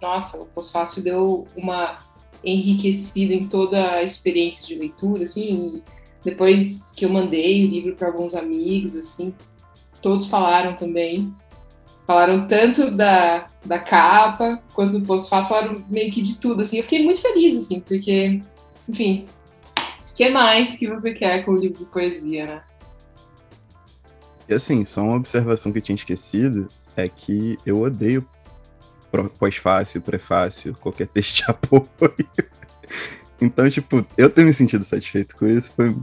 nossa, 0.00 0.40
o 0.42 0.46
pós-fácil 0.46 1.02
deu 1.02 1.46
uma 1.56 1.98
enriquecida 2.44 3.32
em 3.32 3.46
toda 3.46 3.92
a 3.92 4.02
experiência 4.02 4.66
de 4.66 4.74
leitura, 4.74 5.22
assim, 5.22 5.82
depois 6.22 6.92
que 6.92 7.04
eu 7.04 7.10
mandei 7.10 7.64
o 7.64 7.68
livro 7.68 7.96
para 7.96 8.08
alguns 8.08 8.34
amigos, 8.34 8.94
assim, 8.96 9.34
todos 10.02 10.26
falaram 10.26 10.74
também, 10.76 11.34
Falaram 12.10 12.44
tanto 12.48 12.90
da, 12.90 13.46
da 13.64 13.78
capa 13.78 14.60
quanto 14.74 14.98
do 14.98 15.06
post 15.06 15.30
fácil, 15.30 15.48
falaram 15.50 15.76
meio 15.88 16.10
que 16.10 16.20
de 16.20 16.38
tudo, 16.38 16.62
assim. 16.62 16.78
Eu 16.78 16.82
fiquei 16.82 17.04
muito 17.04 17.22
feliz, 17.22 17.56
assim, 17.56 17.78
porque, 17.78 18.42
enfim, 18.88 19.28
o 20.08 20.12
que 20.12 20.28
mais 20.28 20.76
que 20.76 20.88
você 20.88 21.14
quer 21.14 21.44
com 21.44 21.52
o 21.52 21.56
livro 21.56 21.78
de 21.78 21.84
poesia, 21.84 22.46
né? 22.46 22.62
E 24.48 24.54
assim, 24.54 24.84
só 24.84 25.02
uma 25.02 25.14
observação 25.18 25.70
que 25.70 25.78
eu 25.78 25.82
tinha 25.82 25.94
esquecido 25.94 26.66
é 26.96 27.08
que 27.08 27.56
eu 27.64 27.80
odeio 27.80 28.28
pós-fácil, 29.38 30.02
prefácio, 30.02 30.74
qualquer 30.80 31.06
texto 31.14 31.36
de 31.36 31.44
apoio. 31.46 31.88
Então, 33.40 33.70
tipo, 33.70 34.04
eu 34.18 34.28
ter 34.28 34.44
me 34.44 34.52
sentido 34.52 34.82
satisfeito 34.82 35.36
com 35.36 35.46
isso 35.46 35.70
foi 35.76 35.96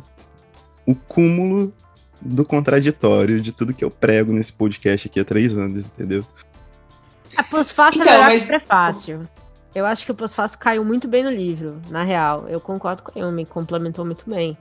o 0.86 0.96
cúmulo 0.96 1.74
do 2.22 2.46
contraditório 2.46 3.40
de 3.40 3.52
tudo 3.52 3.74
que 3.74 3.84
eu 3.84 3.92
prego 3.92 4.32
nesse 4.32 4.54
podcast 4.54 5.08
aqui 5.08 5.20
há 5.20 5.26
três 5.26 5.58
anos, 5.58 5.86
entendeu? 5.86 6.26
A 7.36 7.44
pós-fácil 7.44 8.02
então, 8.02 8.14
é 8.14 8.18
melhor 8.18 8.30
mas... 8.32 8.42
que 8.44 8.48
prefácio. 8.48 9.30
Eu 9.76 9.86
acho 9.86 10.06
que 10.06 10.12
o 10.12 10.16
pós-fácil 10.16 10.58
caiu 10.58 10.84
muito 10.84 11.08
bem 11.08 11.24
no 11.24 11.30
livro, 11.30 11.80
na 11.90 12.02
real. 12.02 12.46
Eu 12.48 12.60
concordo 12.60 13.04
com 13.04 13.12
ele, 13.18 13.32
me 13.32 13.46
complementou 13.46 14.04
muito 14.04 14.28
bem. 14.28 14.58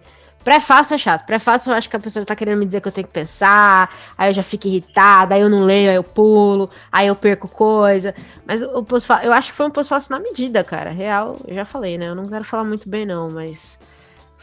Pré-fácil 0.46 0.94
é 0.94 0.98
chato. 0.98 1.26
Pré-fácil 1.26 1.72
eu 1.72 1.76
acho 1.76 1.90
que 1.90 1.96
a 1.96 1.98
pessoa 1.98 2.24
tá 2.24 2.36
querendo 2.36 2.59
me 2.59 2.66
dizer 2.66 2.80
que 2.80 2.86
eu 2.86 2.92
tenho 2.92 3.07
que 3.07 3.12
pensar, 3.12 3.92
aí 4.16 4.30
eu 4.30 4.34
já 4.34 4.44
fico 4.44 4.68
irritada, 4.68 5.34
aí 5.34 5.40
eu 5.40 5.50
não 5.50 5.64
leio, 5.64 5.90
aí 5.90 5.96
eu 5.96 6.04
pulo, 6.04 6.70
aí 6.92 7.09
eu 7.09 7.16
perco 7.16 7.48
coisa. 7.48 8.14
Mas 8.46 8.62
o 8.62 8.84
post 8.84 9.11
eu 9.24 9.32
acho 9.32 9.50
que 9.50 9.57
foi 9.57 9.66
um 9.66 9.70
pós-fácil 9.70 10.12
na 10.12 10.20
medida, 10.20 10.62
cara. 10.62 10.90
Real, 10.90 11.36
eu 11.48 11.54
já 11.57 11.64
falei, 11.64 11.98
né? 11.98 12.09
Eu 12.09 12.14
não 12.14 12.28
quero 12.28 12.44
falar 12.44 12.62
muito 12.62 12.88
bem, 12.88 13.04
não, 13.04 13.28
mas 13.28 13.76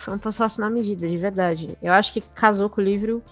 foi 0.04 0.14
um 0.14 0.18
pós-fácil 0.18 0.62
na 0.62 0.70
medida, 0.70 1.08
de 1.08 1.16
verdade. 1.16 1.78
Eu 1.82 1.94
acho 1.94 2.12
que 2.12 2.20
casou 2.20 2.70
com 2.70 2.82
o 2.82 2.84
livro 2.84 3.24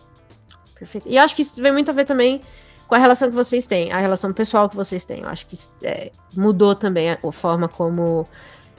perfeito. 0.77 1.09
E 1.09 1.17
eu 1.17 1.21
acho 1.21 1.35
que 1.35 1.41
isso 1.41 1.61
tem 1.61 1.71
muito 1.71 1.91
a 1.91 1.93
ver 1.93 2.05
também 2.05 2.41
com 2.87 2.95
a 2.95 2.97
relação 2.97 3.29
que 3.29 3.35
vocês 3.35 3.65
têm, 3.65 3.91
a 3.91 3.99
relação 3.99 4.33
pessoal 4.33 4.69
que 4.69 4.75
vocês 4.75 5.03
têm. 5.03 5.21
Eu 5.21 5.27
acho 5.27 5.45
que 5.47 5.57
é, 5.83 6.11
mudou 6.35 6.73
também 6.73 7.11
a, 7.11 7.17
a 7.21 7.31
forma 7.31 7.67
como 7.67 8.25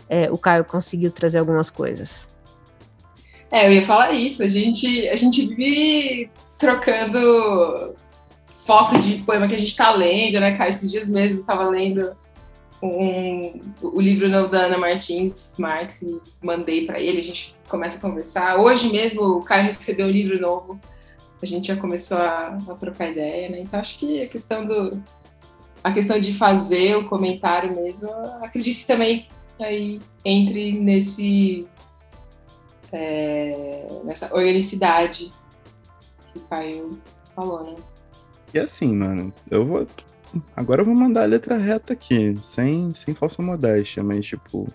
é, 0.09 0.31
o 0.31 0.39
Caio 0.39 0.65
conseguiu 0.65 1.11
trazer 1.11 1.39
algumas 1.39 1.69
coisas. 1.69 2.27
É, 3.51 3.67
eu 3.67 3.73
ia 3.73 3.85
falar 3.85 4.13
isso. 4.13 4.43
A 4.43 4.49
gente, 4.49 5.09
a 5.09 5.17
gente 5.17 5.47
vive 5.47 6.31
trocando 6.57 7.95
foto 8.67 8.99
de 8.99 9.19
poema 9.23 9.47
que 9.47 9.55
a 9.55 9.59
gente 9.59 9.77
tá 9.77 9.91
lendo, 9.91 10.41
né, 10.41 10.57
Caio? 10.57 10.71
Esses 10.71 10.91
dias 10.91 11.09
mesmo 11.09 11.43
tava 11.45 11.69
lendo 11.69 12.17
um, 12.83 13.61
o 13.81 14.01
livro 14.01 14.29
novo 14.29 14.49
da 14.49 14.67
Ana 14.67 14.77
Martins 14.77 15.55
Marx 15.59 16.03
e 16.03 16.21
mandei 16.43 16.85
para 16.85 17.01
ele, 17.01 17.21
a 17.21 17.23
gente 17.23 17.55
começa 17.69 17.99
a 17.99 18.01
conversar. 18.01 18.59
Hoje 18.59 18.91
mesmo 18.91 19.23
o 19.23 19.43
Caio 19.43 19.65
recebeu 19.65 20.07
um 20.07 20.11
livro 20.11 20.41
novo, 20.41 20.81
a 21.41 21.47
gente 21.47 21.69
já 21.69 21.77
começou 21.77 22.19
a, 22.19 22.59
a 22.69 22.75
trocar 22.75 23.11
ideia, 23.11 23.49
né? 23.49 23.61
Então 23.61 23.79
acho 23.79 23.99
que 23.99 24.23
a 24.23 24.29
questão 24.29 24.67
do 24.67 25.03
a 25.83 25.93
questão 25.93 26.19
de 26.19 26.33
fazer 26.35 26.97
o 26.97 27.09
comentário 27.09 27.75
mesmo, 27.75 28.09
acredito 28.41 28.79
que 28.79 28.87
também 28.87 29.29
aí 29.61 30.01
entre 30.25 30.73
nesse 30.73 31.67
é, 32.93 33.89
nessa 34.05 34.33
organicidade 34.35 35.31
que 36.33 36.39
o 36.39 36.43
Caio 36.43 37.01
falou, 37.35 37.65
né? 37.65 37.77
E 38.55 38.59
assim, 38.59 38.95
mano, 38.95 39.33
eu 39.51 39.65
vou. 39.65 39.87
Agora 40.57 40.83
eu 40.83 40.87
vou 40.87 40.95
mandar 40.95 41.23
a 41.23 41.27
letra 41.27 41.57
reta 41.57 41.93
aqui, 41.93 42.37
sem, 42.43 42.93
sem 42.95 43.15
falsa 43.15 43.43
modéstia, 43.43 44.03
mas 44.03 44.27
tipo, 44.27 44.67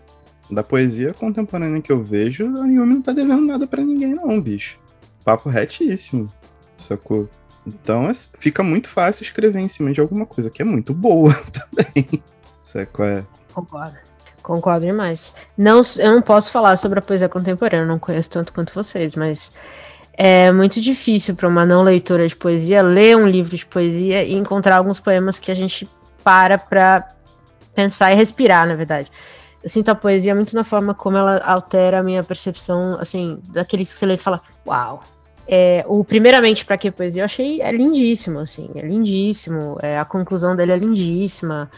da 0.50 0.64
poesia 0.64 1.14
contemporânea 1.14 1.82
que 1.82 1.92
eu 1.92 2.02
vejo, 2.02 2.46
a 2.58 2.66
Yumi 2.66 2.96
não 2.96 3.02
tá 3.02 3.12
devendo 3.12 3.46
nada 3.46 3.68
para 3.68 3.84
ninguém, 3.84 4.14
não, 4.14 4.40
bicho. 4.40 4.80
Papo 5.24 5.50
retíssimo, 5.50 6.32
sacou? 6.78 7.30
Então 7.66 8.10
é, 8.10 8.14
fica 8.40 8.64
muito 8.64 8.88
fácil 8.88 9.24
escrever 9.24 9.60
em 9.60 9.68
cima 9.68 9.92
de 9.92 10.00
alguma 10.00 10.26
coisa 10.26 10.50
que 10.50 10.62
é 10.62 10.66
muito 10.66 10.94
boa 10.94 11.34
também. 11.52 12.08
Sacou? 12.64 13.06
É. 13.06 13.26
Concordo. 13.54 13.98
Concordo 14.42 14.86
demais. 14.86 15.34
Não, 15.58 15.82
eu 15.98 16.14
não 16.14 16.22
posso 16.22 16.50
falar 16.52 16.78
sobre 16.78 17.00
a 17.00 17.02
poesia 17.02 17.28
contemporânea, 17.28 17.86
não 17.86 18.00
conheço 18.00 18.30
tanto 18.30 18.54
quanto 18.54 18.74
vocês, 18.74 19.14
mas 19.16 19.52
é 20.18 20.52
muito 20.52 20.82
difícil 20.82 21.36
para 21.36 21.48
uma 21.48 21.64
não 21.64 21.84
leitora 21.84 22.28
de 22.28 22.36
poesia 22.36 22.82
ler 22.82 23.16
um 23.16 23.28
livro 23.28 23.56
de 23.56 23.66
poesia 23.68 24.24
e 24.24 24.34
encontrar 24.34 24.78
alguns 24.78 25.00
poemas 25.00 25.38
que 25.38 25.52
a 25.52 25.54
gente 25.54 25.88
para 26.24 26.58
para 26.58 27.08
pensar 27.76 28.12
e 28.12 28.16
respirar, 28.16 28.68
na 28.68 28.76
verdade. 28.76 29.12
Eu 29.64 29.70
sinto 29.70 29.90
a 29.90 29.96
poesia 29.96 30.34
muito 30.34 30.56
na 30.56 30.64
forma 30.64 30.96
como 30.96 31.18
ela 31.18 31.38
altera 31.38 32.00
a 32.00 32.04
minha 32.04 32.24
percepção, 32.24 32.98
assim, 33.00 33.40
daqueles 33.50 33.94
que 33.94 34.00
você 34.00 34.06
lê 34.08 34.16
e 34.16 34.18
fala, 34.18 34.42
uau. 34.66 35.04
É, 35.48 35.86
o 35.88 36.04
Primeiramente, 36.04 36.66
para 36.66 36.78
que 36.78 36.90
poesia? 36.90 37.22
Eu 37.22 37.26
achei 37.26 37.62
é 37.62 37.72
lindíssimo, 37.72 38.40
assim, 38.40 38.70
é 38.76 38.82
lindíssimo. 38.82 39.78
É, 39.82 40.00
a 40.00 40.04
conclusão 40.04 40.56
dele 40.56 40.72
é 40.72 40.78
lindíssima. 40.78 41.70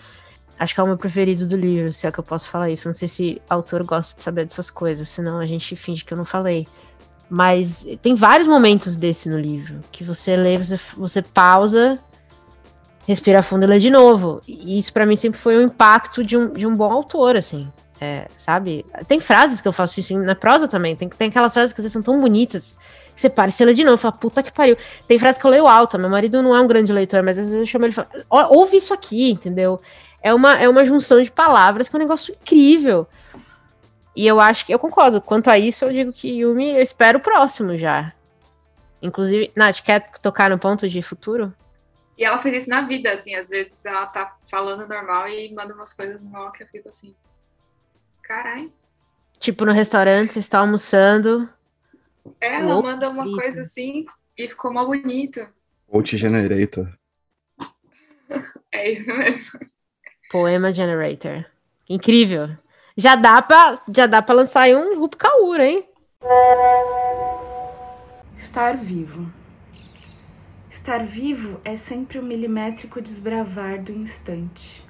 Acho 0.58 0.74
que 0.74 0.80
é 0.80 0.84
o 0.84 0.88
meu 0.88 0.98
preferido 0.98 1.46
do 1.46 1.58
livro, 1.58 1.92
se 1.92 2.08
é 2.08 2.12
que 2.12 2.20
eu 2.20 2.24
posso 2.24 2.50
falar 2.50 2.70
isso. 2.70 2.88
Não 2.88 2.94
sei 2.94 3.08
se 3.08 3.42
autor 3.50 3.84
gosta 3.84 4.16
de 4.16 4.24
saber 4.24 4.46
dessas 4.46 4.70
coisas, 4.70 5.10
senão 5.10 5.40
a 5.40 5.46
gente 5.46 5.76
finge 5.76 6.06
que 6.06 6.14
eu 6.14 6.18
não 6.18 6.26
falei. 6.26 6.66
Mas 7.30 7.86
tem 8.02 8.16
vários 8.16 8.48
momentos 8.48 8.96
desse 8.96 9.30
no 9.30 9.40
livro, 9.40 9.80
que 9.92 10.04
você 10.04 10.36
lê, 10.36 10.58
você, 10.58 10.80
você 10.98 11.22
pausa, 11.22 11.98
respira 13.08 13.44
fundo 13.44 13.64
e 13.64 13.68
lê 13.68 13.80
de 13.80 13.90
novo. 13.90 14.42
E 14.48 14.80
isso 14.80 14.92
para 14.92 15.06
mim 15.06 15.16
sempre 15.16 15.40
foi 15.40 15.58
um 15.58 15.62
impacto 15.62 16.24
de 16.24 16.36
um, 16.36 16.52
de 16.52 16.66
um 16.66 16.76
bom 16.76 16.92
autor, 16.92 17.36
assim. 17.36 17.72
É, 18.02 18.28
sabe? 18.38 18.86
Tem 19.08 19.20
frases 19.20 19.60
que 19.60 19.68
eu 19.68 19.74
faço 19.74 20.00
isso 20.00 20.18
na 20.18 20.34
prosa 20.34 20.68
também. 20.68 20.96
Tem, 20.96 21.08
tem 21.10 21.28
aquelas 21.28 21.54
frases 21.54 21.74
que 21.74 21.82
às 21.82 21.84
vezes 21.84 21.94
são 21.94 22.02
tão 22.02 22.20
bonitas 22.20 22.78
que 23.14 23.20
você 23.20 23.30
para 23.30 23.50
e 23.50 23.52
você 23.52 23.66
lê 23.66 23.74
de 23.74 23.84
novo 23.84 23.98
fala, 23.98 24.14
puta 24.14 24.42
que 24.42 24.52
pariu. 24.52 24.78
Tem 25.08 25.20
frases 25.20 25.40
que 25.40 25.46
eu 25.46 25.52
leio 25.52 25.68
alta. 25.68 25.98
Meu 25.98 26.10
marido 26.10 26.42
não 26.42 26.56
é 26.56 26.62
um 26.62 26.68
grande 26.68 26.92
leitor, 26.92 27.22
mas 27.22 27.38
às 27.38 27.46
vezes 27.46 27.60
eu 27.60 27.66
chamo 27.66 27.86
ele 27.86 27.92
e 27.92 27.96
falo, 27.96 28.08
ouve 28.50 28.78
isso 28.78 28.94
aqui, 28.94 29.30
entendeu? 29.32 29.80
é 30.22 30.34
uma, 30.34 30.58
é 30.58 30.68
uma 30.68 30.86
junção 30.86 31.22
de 31.22 31.32
palavras 31.32 31.88
que 31.88 31.96
é 31.96 31.98
um 31.98 32.02
negócio 32.02 32.36
incrível. 32.42 33.08
E 34.20 34.28
eu 34.28 34.38
acho 34.38 34.66
que 34.66 34.74
eu 34.74 34.78
concordo. 34.78 35.22
Quanto 35.22 35.50
a 35.50 35.58
isso, 35.58 35.86
eu 35.86 35.94
digo 35.94 36.12
que 36.12 36.28
Yumi, 36.28 36.72
eu 36.72 36.82
espero 36.82 37.20
o 37.20 37.22
próximo 37.22 37.78
já. 37.78 38.14
Inclusive, 39.02 39.50
Nath, 39.56 39.80
quer 39.80 40.12
tocar 40.20 40.50
no 40.50 40.60
ponto 40.60 40.90
de 40.90 41.02
futuro? 41.02 41.56
E 42.18 42.26
ela 42.26 42.38
faz 42.38 42.54
isso 42.54 42.70
na 42.70 42.82
vida, 42.82 43.14
assim, 43.14 43.34
às 43.34 43.48
vezes 43.48 43.86
ela 43.86 44.06
tá 44.08 44.36
falando 44.52 44.86
normal 44.86 45.30
e 45.30 45.54
manda 45.54 45.74
umas 45.74 45.94
coisas 45.94 46.22
no 46.22 46.52
que 46.52 46.64
eu 46.64 46.68
fico 46.68 46.90
assim. 46.90 47.16
Caralho. 48.22 48.70
Tipo, 49.40 49.64
no 49.64 49.72
restaurante, 49.72 50.34
você 50.34 50.40
está 50.40 50.60
almoçando. 50.60 51.48
Ela 52.42 52.76
Opa, 52.76 52.90
manda 52.90 53.10
uma 53.10 53.24
coisa 53.24 53.62
assim 53.62 54.06
e 54.38 54.50
ficou 54.50 54.74
mal 54.74 54.86
bonito. 54.86 55.48
Out 55.90 56.18
Generator. 56.18 56.94
é 58.70 58.92
isso 58.92 59.14
mesmo. 59.14 59.62
Poema 60.30 60.74
Generator. 60.74 61.46
Incrível. 61.90 62.50
Já 63.00 63.16
dá 63.16 63.42
pra, 63.42 63.80
já 63.96 64.08
dá 64.08 64.22
pra 64.22 64.36
lançar 64.36 64.64
aí 64.64 64.76
um 64.76 65.00
Rup 65.00 65.16
Kaura, 65.16 65.66
hein? 65.66 65.88
Estar 68.38 68.76
vivo. 68.76 69.32
Estar 70.70 71.06
vivo 71.06 71.62
é 71.64 71.78
sempre 71.78 72.20
o 72.20 72.22
milimétrico 72.22 73.02
desbravar 73.02 73.82
do 73.82 73.94
instante, 73.94 74.86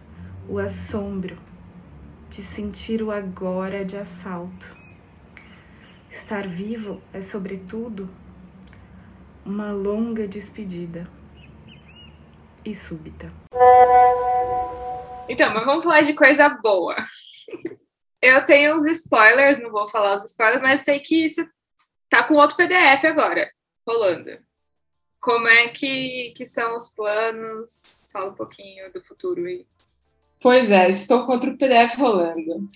o 0.50 0.58
assombro 0.58 1.38
de 2.32 2.42
sentir 2.42 3.04
o 3.04 3.12
agora 3.12 3.86
de 3.86 3.96
assalto. 3.96 4.76
Estar 6.10 6.48
vivo 6.48 7.04
é, 7.14 7.22
sobretudo, 7.22 8.10
uma 9.46 9.72
longa 9.72 10.28
despedida 10.28 11.08
e 12.66 12.74
súbita. 12.74 13.32
Então, 15.30 15.54
mas 15.54 15.64
vamos 15.64 15.84
falar 15.84 16.02
de 16.02 16.14
coisa 16.14 16.50
boa. 16.50 16.96
Eu 18.22 18.46
tenho 18.46 18.76
uns 18.76 18.86
spoilers, 18.86 19.60
não 19.60 19.72
vou 19.72 19.88
falar 19.90 20.16
os 20.16 20.24
spoilers, 20.26 20.62
mas 20.62 20.82
sei 20.82 21.00
que 21.00 21.26
isso 21.26 21.48
tá 22.10 22.24
com 22.24 22.36
outro 22.36 22.58
PDF 22.58 23.06
agora, 23.06 23.50
rolando. 23.88 24.38
Como 25.20 25.48
é 25.48 25.68
que, 25.70 26.34
que 26.36 26.46
são 26.46 26.76
os 26.76 26.90
planos? 26.90 28.10
Fala 28.12 28.30
um 28.30 28.36
pouquinho 28.36 28.92
do 28.92 29.02
futuro 29.02 29.46
aí. 29.46 29.66
Pois 30.42 30.72
é, 30.72 30.88
estou 30.88 31.26
com 31.26 31.34
outro 31.34 31.58
PDF 31.58 31.96
rolando. 31.98 32.70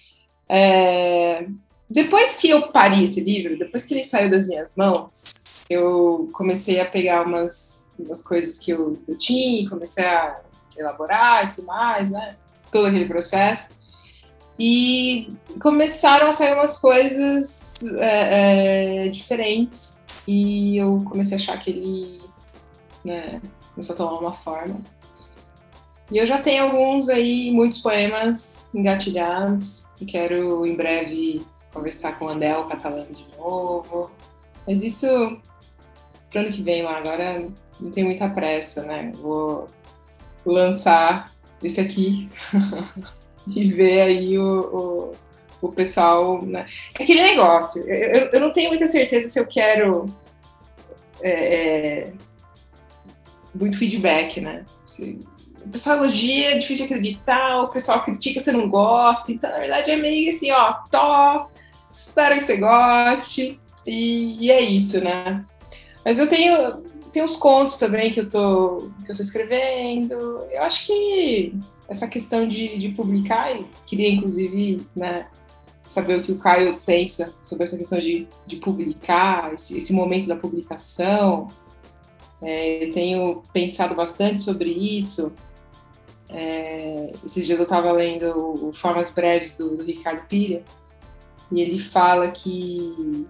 É... 0.47 1.47
Depois 1.89 2.35
que 2.35 2.49
eu 2.49 2.71
parei 2.71 3.03
esse 3.03 3.21
livro, 3.21 3.57
depois 3.57 3.85
que 3.85 3.93
ele 3.93 4.03
saiu 4.03 4.29
das 4.29 4.47
minhas 4.47 4.75
mãos, 4.75 5.65
eu 5.69 6.29
comecei 6.33 6.79
a 6.79 6.89
pegar 6.89 7.25
umas, 7.25 7.95
umas 7.97 8.21
coisas 8.21 8.59
que 8.59 8.71
eu, 8.71 8.97
eu 9.07 9.17
tinha, 9.17 9.69
comecei 9.69 10.03
a 10.03 10.41
elaborar 10.75 11.45
e 11.45 11.47
tudo 11.55 11.67
mais, 11.67 12.09
né? 12.09 12.35
todo 12.73 12.87
aquele 12.87 13.05
processo. 13.05 13.79
E 14.59 15.33
começaram 15.59 16.27
a 16.27 16.31
sair 16.31 16.53
umas 16.53 16.77
coisas 16.77 17.83
é, 17.97 19.05
é, 19.05 19.09
diferentes. 19.09 20.03
E 20.27 20.77
eu 20.77 21.03
comecei 21.05 21.35
a 21.35 21.39
achar 21.39 21.57
que 21.59 21.71
ele 21.71 22.21
né, 23.03 23.41
começou 23.73 23.93
a 23.93 23.97
tomar 23.97 24.19
uma 24.19 24.31
forma. 24.31 24.79
E 26.11 26.17
eu 26.17 26.27
já 26.27 26.37
tenho 26.37 26.65
alguns 26.65 27.09
aí, 27.09 27.51
muitos 27.51 27.79
poemas 27.79 28.69
engatilhados. 28.73 29.89
E 29.99 30.05
quero 30.05 30.65
em 30.65 30.75
breve 30.75 31.45
conversar 31.73 32.19
com 32.19 32.25
o 32.25 32.29
Andel 32.29 32.65
Catalano 32.65 33.11
de 33.11 33.25
novo. 33.37 34.11
Mas 34.67 34.83
isso 34.83 35.07
pro 36.29 36.41
ano 36.41 36.51
que 36.51 36.61
vem 36.61 36.83
lá, 36.83 36.97
agora 36.97 37.47
não 37.79 37.91
tem 37.91 38.03
muita 38.03 38.29
pressa, 38.29 38.83
né? 38.83 39.11
Vou 39.15 39.67
lançar 40.45 41.31
esse 41.61 41.79
aqui 41.79 42.29
e 43.47 43.71
ver 43.71 44.01
aí 44.01 44.37
o, 44.37 45.13
o, 45.61 45.67
o 45.67 45.71
pessoal. 45.71 46.43
Né? 46.43 46.65
É 46.97 47.03
aquele 47.03 47.21
negócio. 47.21 47.87
Eu, 47.87 48.29
eu, 48.31 48.39
não 48.39 48.51
tenho 48.51 48.69
muita 48.69 48.87
certeza 48.87 49.27
se 49.27 49.39
eu 49.39 49.47
quero 49.47 50.07
é, 51.21 51.29
é, 51.29 52.13
muito 53.53 53.77
feedback, 53.77 54.41
né? 54.41 54.65
Se, 54.85 55.19
o 55.65 55.69
pessoal 55.69 55.97
elogia, 55.97 56.51
é 56.51 56.57
difícil 56.57 56.85
acreditar, 56.85 57.61
o 57.61 57.69
pessoal 57.69 58.03
critica, 58.03 58.41
você 58.41 58.51
não 58.51 58.67
gosta. 58.67 59.31
Então, 59.31 59.49
na 59.49 59.59
verdade, 59.59 59.91
é 59.91 59.95
meio 59.95 60.29
assim, 60.29 60.51
ó, 60.51 60.73
top, 60.91 61.51
espero 61.89 62.35
que 62.35 62.43
você 62.43 62.57
goste. 62.57 63.59
E, 63.85 64.45
e 64.45 64.51
é 64.51 64.61
isso, 64.61 65.01
né? 65.01 65.45
Mas 66.03 66.19
eu 66.19 66.27
tenho, 66.27 66.83
tenho 67.13 67.25
uns 67.25 67.35
contos 67.35 67.77
também 67.77 68.11
que 68.11 68.19
eu 68.21 68.27
tô, 68.27 68.89
que 69.05 69.11
eu 69.11 69.15
tô 69.15 69.21
escrevendo. 69.21 70.13
Eu 70.49 70.63
acho 70.63 70.87
que 70.87 71.55
essa 71.87 72.07
questão 72.07 72.49
de, 72.49 72.77
de 72.77 72.89
publicar, 72.89 73.55
e 73.55 73.65
queria 73.85 74.09
inclusive 74.09 74.85
né, 74.95 75.27
saber 75.83 76.19
o 76.19 76.23
que 76.23 76.31
o 76.31 76.39
Caio 76.39 76.81
pensa 76.83 77.31
sobre 77.41 77.65
essa 77.65 77.77
questão 77.77 77.99
de, 77.99 78.27
de 78.47 78.55
publicar, 78.55 79.53
esse, 79.53 79.77
esse 79.77 79.93
momento 79.93 80.27
da 80.27 80.35
publicação. 80.35 81.49
É, 82.41 82.83
eu 82.83 82.91
tenho 82.91 83.43
pensado 83.53 83.93
bastante 83.93 84.41
sobre 84.41 84.71
isso. 84.71 85.31
É, 86.29 87.13
esses 87.23 87.45
dias 87.45 87.59
eu 87.59 87.63
estava 87.63 87.91
lendo 87.91 88.67
o 88.67 88.73
Formas 88.73 89.11
Breves 89.11 89.55
do, 89.55 89.77
do 89.77 89.83
Ricardo 89.83 90.27
Pira, 90.27 90.63
e 91.51 91.61
ele 91.61 91.77
fala 91.77 92.31
que 92.31 93.27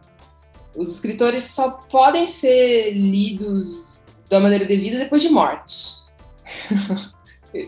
os 0.75 0.93
escritores 0.93 1.43
só 1.43 1.71
podem 1.71 2.25
ser 2.25 2.91
lidos 2.93 3.97
da 4.29 4.39
maneira 4.39 4.65
devida 4.65 4.97
depois 4.97 5.21
de 5.21 5.29
mortos. 5.29 6.01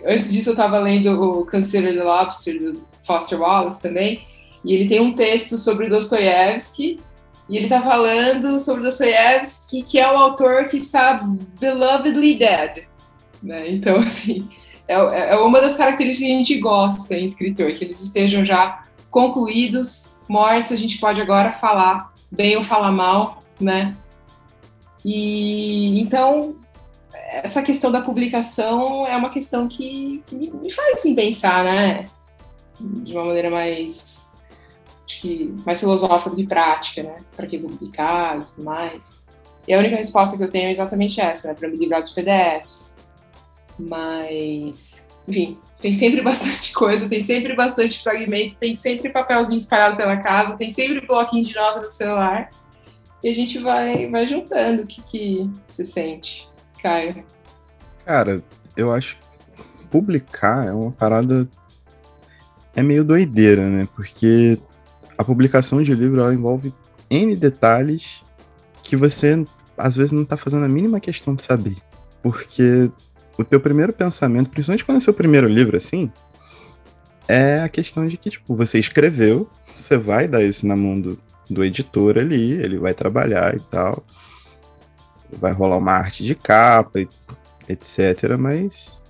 Antes 0.05 0.33
disso, 0.33 0.49
eu 0.49 0.53
estava 0.53 0.79
lendo 0.79 1.21
o 1.21 1.45
Consider 1.45 1.93
the 1.93 2.03
Lobster, 2.03 2.59
do 2.59 2.81
Foster 3.03 3.39
Wallace 3.39 3.81
também, 3.81 4.25
e 4.63 4.73
ele 4.73 4.89
tem 4.89 4.99
um 4.99 5.13
texto 5.13 5.57
sobre 5.57 5.89
Dostoiévski, 5.89 6.99
e 7.47 7.57
ele 7.57 7.65
está 7.65 7.81
falando 7.83 8.59
sobre 8.59 8.81
Dostoiévski, 8.83 9.83
que 9.83 9.99
é 9.99 10.11
o 10.11 10.17
autor 10.17 10.65
que 10.65 10.77
está 10.77 11.23
belovedly 11.59 12.35
dead. 12.35 12.85
Né? 13.43 13.69
Então, 13.69 13.97
assim, 14.01 14.49
é, 14.87 14.95
é 15.33 15.35
uma 15.35 15.61
das 15.61 15.75
características 15.75 16.27
que 16.27 16.33
a 16.33 16.37
gente 16.37 16.59
gosta 16.59 17.15
em 17.15 17.25
escritor, 17.25 17.71
que 17.73 17.83
eles 17.83 18.01
estejam 18.01 18.43
já 18.43 18.83
concluídos, 19.11 20.15
mortos, 20.27 20.71
a 20.71 20.75
gente 20.75 20.97
pode 20.97 21.21
agora 21.21 21.51
falar 21.51 22.11
bem 22.35 22.57
ou 22.57 22.63
falar 22.63 22.91
mal, 22.91 23.43
né? 23.59 23.95
E 25.03 25.99
então 25.99 26.55
essa 27.43 27.61
questão 27.61 27.91
da 27.91 28.01
publicação 28.01 29.05
é 29.07 29.15
uma 29.15 29.29
questão 29.29 29.67
que, 29.67 30.23
que 30.25 30.35
me, 30.35 30.51
me, 30.51 30.71
faz 30.71 30.95
assim, 30.95 31.15
pensar, 31.15 31.63
né? 31.63 32.09
De 32.79 33.13
uma 33.13 33.25
maneira 33.25 33.49
mais 33.49 34.25
acho 35.05 35.21
que 35.21 35.53
mais 35.65 35.79
filosófica 35.79 36.29
do 36.29 36.35
que 36.35 36.47
prática, 36.47 37.03
né? 37.03 37.17
Para 37.35 37.47
que 37.47 37.57
publicar 37.57 38.39
e 38.39 38.43
tudo 38.45 38.63
mais. 38.63 39.23
E 39.67 39.73
a 39.73 39.79
única 39.79 39.95
resposta 39.95 40.37
que 40.37 40.43
eu 40.43 40.49
tenho 40.49 40.67
é 40.67 40.71
exatamente 40.71 41.19
essa, 41.19 41.49
né? 41.49 41.53
Para 41.53 41.69
me 41.69 41.77
livrar 41.77 42.01
dos 42.01 42.11
PDFs. 42.11 42.95
Mas, 43.79 45.09
enfim, 45.27 45.57
tem 45.81 45.93
sempre 45.93 46.21
bastante 46.23 46.73
coisa, 46.73 47.07
tem 47.07 47.21
sempre 47.21 47.55
bastante 47.55 48.01
fragmento, 48.01 48.55
tem 48.55 48.75
sempre 48.75 49.09
papelzinho 49.09 49.57
espalhado 49.57 49.97
pela 49.97 50.17
casa, 50.17 50.57
tem 50.57 50.69
sempre 50.69 51.05
bloquinho 51.05 51.43
de 51.43 51.55
nota 51.55 51.81
no 51.81 51.89
celular. 51.89 52.49
E 53.23 53.29
a 53.29 53.33
gente 53.33 53.57
vai, 53.59 54.09
vai 54.09 54.27
juntando 54.27 54.83
o 54.83 54.87
que, 54.87 55.01
que 55.01 55.49
se 55.65 55.83
sente, 55.83 56.47
Caio. 56.81 57.23
Cara, 58.05 58.43
eu 58.77 58.91
acho 58.93 59.17
que 59.17 59.87
publicar 59.87 60.67
é 60.67 60.71
uma 60.71 60.91
parada. 60.91 61.49
É 62.75 62.83
meio 62.83 63.03
doideira, 63.03 63.67
né? 63.67 63.87
Porque 63.95 64.59
a 65.17 65.23
publicação 65.23 65.81
de 65.81 65.95
livro 65.95 66.21
ela 66.21 66.33
envolve 66.33 66.73
N 67.09 67.35
detalhes 67.35 68.21
que 68.83 68.95
você 68.95 69.43
às 69.77 69.95
vezes 69.95 70.11
não 70.11 70.23
tá 70.23 70.37
fazendo 70.37 70.65
a 70.65 70.69
mínima 70.69 70.99
questão 70.99 71.33
de 71.33 71.41
saber. 71.41 71.75
Porque 72.21 72.91
o 73.37 73.43
teu 73.43 73.59
primeiro 73.59 73.93
pensamento, 73.93 74.49
principalmente 74.49 74.85
quando 74.85 74.97
é 74.97 75.01
seu 75.01 75.13
primeiro 75.13 75.47
livro, 75.47 75.75
assim, 75.75 76.11
é 77.27 77.59
a 77.59 77.69
questão 77.69 78.07
de 78.07 78.17
que, 78.17 78.29
tipo, 78.29 78.55
você 78.55 78.79
escreveu, 78.79 79.49
você 79.67 79.97
vai 79.97 80.27
dar 80.27 80.43
isso 80.43 80.65
na 80.65 80.75
mão 80.75 80.99
do, 80.99 81.19
do 81.49 81.63
editor 81.63 82.17
ali, 82.17 82.53
ele 82.53 82.77
vai 82.77 82.93
trabalhar 82.93 83.55
e 83.55 83.59
tal. 83.59 84.03
Vai 85.31 85.51
rolar 85.51 85.77
uma 85.77 85.93
arte 85.93 86.23
de 86.23 86.35
capa, 86.35 86.99
etc. 87.67 88.37
Mas 88.37 89.01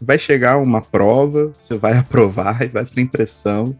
vai 0.00 0.18
chegar 0.18 0.58
uma 0.58 0.82
prova, 0.82 1.52
você 1.58 1.76
vai 1.76 1.96
aprovar 1.98 2.62
e 2.62 2.68
vai 2.68 2.84
para 2.84 3.00
impressão. 3.00 3.76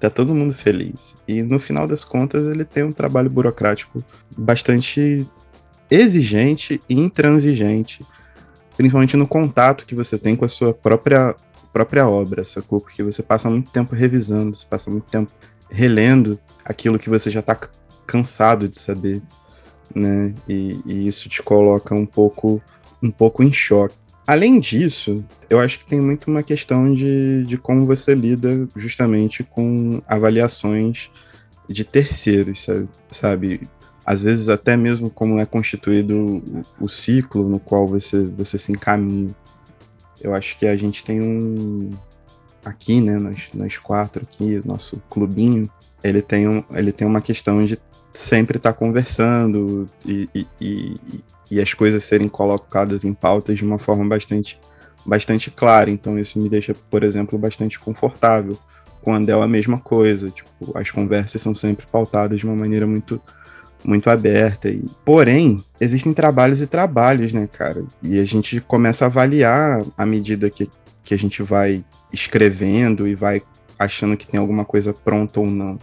Tá 0.00 0.10
todo 0.10 0.34
mundo 0.34 0.54
feliz. 0.54 1.14
E 1.26 1.42
no 1.42 1.58
final 1.58 1.86
das 1.86 2.04
contas, 2.04 2.46
ele 2.46 2.64
tem 2.64 2.84
um 2.84 2.92
trabalho 2.92 3.30
burocrático 3.30 4.04
bastante 4.36 5.26
exigente 5.90 6.80
e 6.88 6.94
intransigente 6.98 8.04
principalmente 8.76 9.16
no 9.16 9.26
contato 9.26 9.86
que 9.86 9.94
você 9.94 10.18
tem 10.18 10.36
com 10.36 10.44
a 10.44 10.48
sua 10.48 10.72
própria, 10.72 11.34
própria 11.72 12.08
obra, 12.08 12.44
sacou? 12.44 12.80
Porque 12.80 13.02
você 13.02 13.22
passa 13.22 13.48
muito 13.50 13.70
tempo 13.70 13.94
revisando, 13.94 14.56
você 14.56 14.66
passa 14.66 14.90
muito 14.90 15.04
tempo 15.04 15.32
relendo 15.70 16.38
aquilo 16.64 16.98
que 16.98 17.10
você 17.10 17.30
já 17.30 17.40
está 17.40 17.58
cansado 18.06 18.68
de 18.68 18.78
saber, 18.78 19.22
né? 19.94 20.34
E, 20.48 20.80
e, 20.86 21.06
isso 21.08 21.28
te 21.28 21.42
coloca 21.42 21.94
um 21.94 22.06
pouco, 22.06 22.62
um 23.02 23.10
pouco 23.10 23.42
em 23.42 23.52
choque. 23.52 23.96
Além 24.26 24.58
disso, 24.58 25.22
eu 25.50 25.60
acho 25.60 25.78
que 25.78 25.84
tem 25.84 26.00
muito 26.00 26.30
uma 26.30 26.42
questão 26.42 26.94
de, 26.94 27.44
de 27.44 27.58
como 27.58 27.84
você 27.84 28.14
lida 28.14 28.66
justamente 28.74 29.42
com 29.42 30.00
avaliações 30.06 31.10
de 31.68 31.84
terceiros, 31.84 32.66
sabe? 33.10 33.68
Às 34.04 34.20
vezes 34.20 34.48
até 34.48 34.76
mesmo 34.76 35.08
como 35.08 35.38
é 35.38 35.46
constituído 35.46 36.64
o, 36.78 36.88
ciclo 36.88 37.48
no 37.48 37.58
qual 37.58 37.86
você, 37.86 38.22
você 38.22 38.58
se 38.58 38.72
encaminha. 38.72 39.34
Eu 40.20 40.34
acho 40.34 40.58
que 40.58 40.66
a 40.66 40.76
gente 40.76 41.02
tem 41.02 41.20
um 41.20 41.92
aqui, 42.64 43.00
né, 43.00 43.18
nós, 43.18 43.48
nós 43.54 43.76
quatro 43.76 44.22
aqui, 44.22 44.60
nosso 44.64 45.02
clubinho, 45.10 45.68
ele 46.02 46.22
tem, 46.22 46.48
um, 46.48 46.62
ele 46.70 46.92
tem 46.92 47.06
uma 47.06 47.20
questão 47.20 47.64
de 47.64 47.78
sempre 48.12 48.56
estar 48.56 48.72
tá 48.72 48.78
conversando 48.78 49.88
e, 50.04 50.28
e, 50.34 50.46
e, 50.60 51.00
e, 51.50 51.60
as 51.60 51.74
coisas 51.74 52.02
serem 52.04 52.28
colocadas 52.28 53.04
em 53.04 53.12
pautas 53.12 53.56
de 53.56 53.64
uma 53.64 53.78
forma 53.78 54.06
bastante, 54.06 54.58
bastante 55.04 55.50
clara. 55.50 55.90
Então 55.90 56.18
isso 56.18 56.38
me 56.38 56.48
deixa, 56.48 56.74
por 56.90 57.02
exemplo, 57.02 57.38
bastante 57.38 57.78
confortável. 57.78 58.58
Com 59.02 59.14
Andel 59.14 59.42
a 59.42 59.48
mesma 59.48 59.78
coisa, 59.78 60.30
tipo, 60.30 60.78
as 60.78 60.90
conversas 60.90 61.42
são 61.42 61.54
sempre 61.54 61.86
pautadas 61.86 62.38
de 62.38 62.46
uma 62.46 62.56
maneira 62.56 62.86
muito 62.86 63.20
muito 63.84 64.08
aberta. 64.10 64.68
E, 64.68 64.88
porém, 65.04 65.62
existem 65.80 66.12
trabalhos 66.12 66.60
e 66.60 66.66
trabalhos, 66.66 67.32
né, 67.32 67.48
cara? 67.50 67.84
E 68.02 68.18
a 68.18 68.24
gente 68.24 68.60
começa 68.60 69.04
a 69.04 69.08
avaliar 69.08 69.84
à 69.96 70.06
medida 70.06 70.50
que, 70.50 70.68
que 71.02 71.14
a 71.14 71.18
gente 71.18 71.42
vai 71.42 71.84
escrevendo 72.12 73.06
e 73.06 73.14
vai 73.14 73.42
achando 73.78 74.16
que 74.16 74.26
tem 74.26 74.38
alguma 74.38 74.64
coisa 74.64 74.92
pronta 74.92 75.40
ou 75.40 75.46
não. 75.46 75.78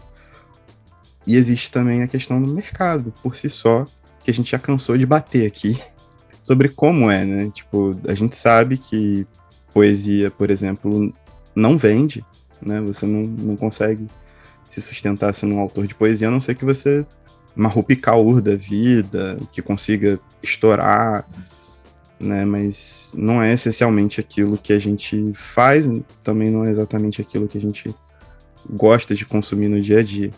E 1.26 1.36
existe 1.36 1.72
também 1.72 2.02
a 2.02 2.08
questão 2.08 2.42
do 2.42 2.52
mercado, 2.52 3.14
por 3.22 3.38
si 3.38 3.50
só, 3.50 3.86
que 4.24 4.32
a 4.32 4.34
gente 4.34 4.52
já 4.52 4.60
cansou 4.60 4.98
de 4.98 5.06
bater 5.06 5.46
aqui 5.46 5.80
sobre 6.42 6.70
como 6.70 7.12
é, 7.12 7.24
né? 7.26 7.52
Tipo, 7.54 7.98
a 8.08 8.16
gente 8.16 8.36
sabe 8.36 8.78
que 8.78 9.28
poesia, 9.74 10.32
por 10.32 10.50
exemplo, 10.50 11.14
não 11.56 11.78
vende, 11.78 12.26
né? 12.62 12.82
Você 12.82 13.06
não, 13.06 13.24
não 13.24 13.56
consegue 13.56 14.10
se 14.68 14.82
sustentar 14.82 15.34
sendo 15.34 15.56
um 15.56 15.60
autor 15.60 15.86
de 15.86 15.94
poesia, 15.94 16.30
a 16.30 16.32
não 16.32 16.40
ser 16.40 16.56
que 16.56 16.66
você 16.66 17.06
uma 17.56 17.70
Rupi 17.70 18.00
da 18.42 18.56
vida, 18.56 19.38
que 19.52 19.62
consiga 19.62 20.20
estourar, 20.42 21.26
né? 22.20 22.46
Mas 22.46 23.12
não 23.16 23.42
é 23.42 23.54
essencialmente 23.54 24.20
aquilo 24.20 24.58
que 24.58 24.74
a 24.74 24.80
gente 24.80 25.32
faz, 25.34 25.90
também 26.24 26.50
não 26.50 26.66
é 26.66 26.70
exatamente 26.70 27.22
aquilo 27.22 27.48
que 27.48 27.58
a 27.58 27.62
gente 27.62 27.94
gosta 28.70 29.16
de 29.16 29.26
consumir 29.26 29.68
no 29.68 29.82
dia 29.82 30.00
a 30.00 30.04
dia. 30.04 30.32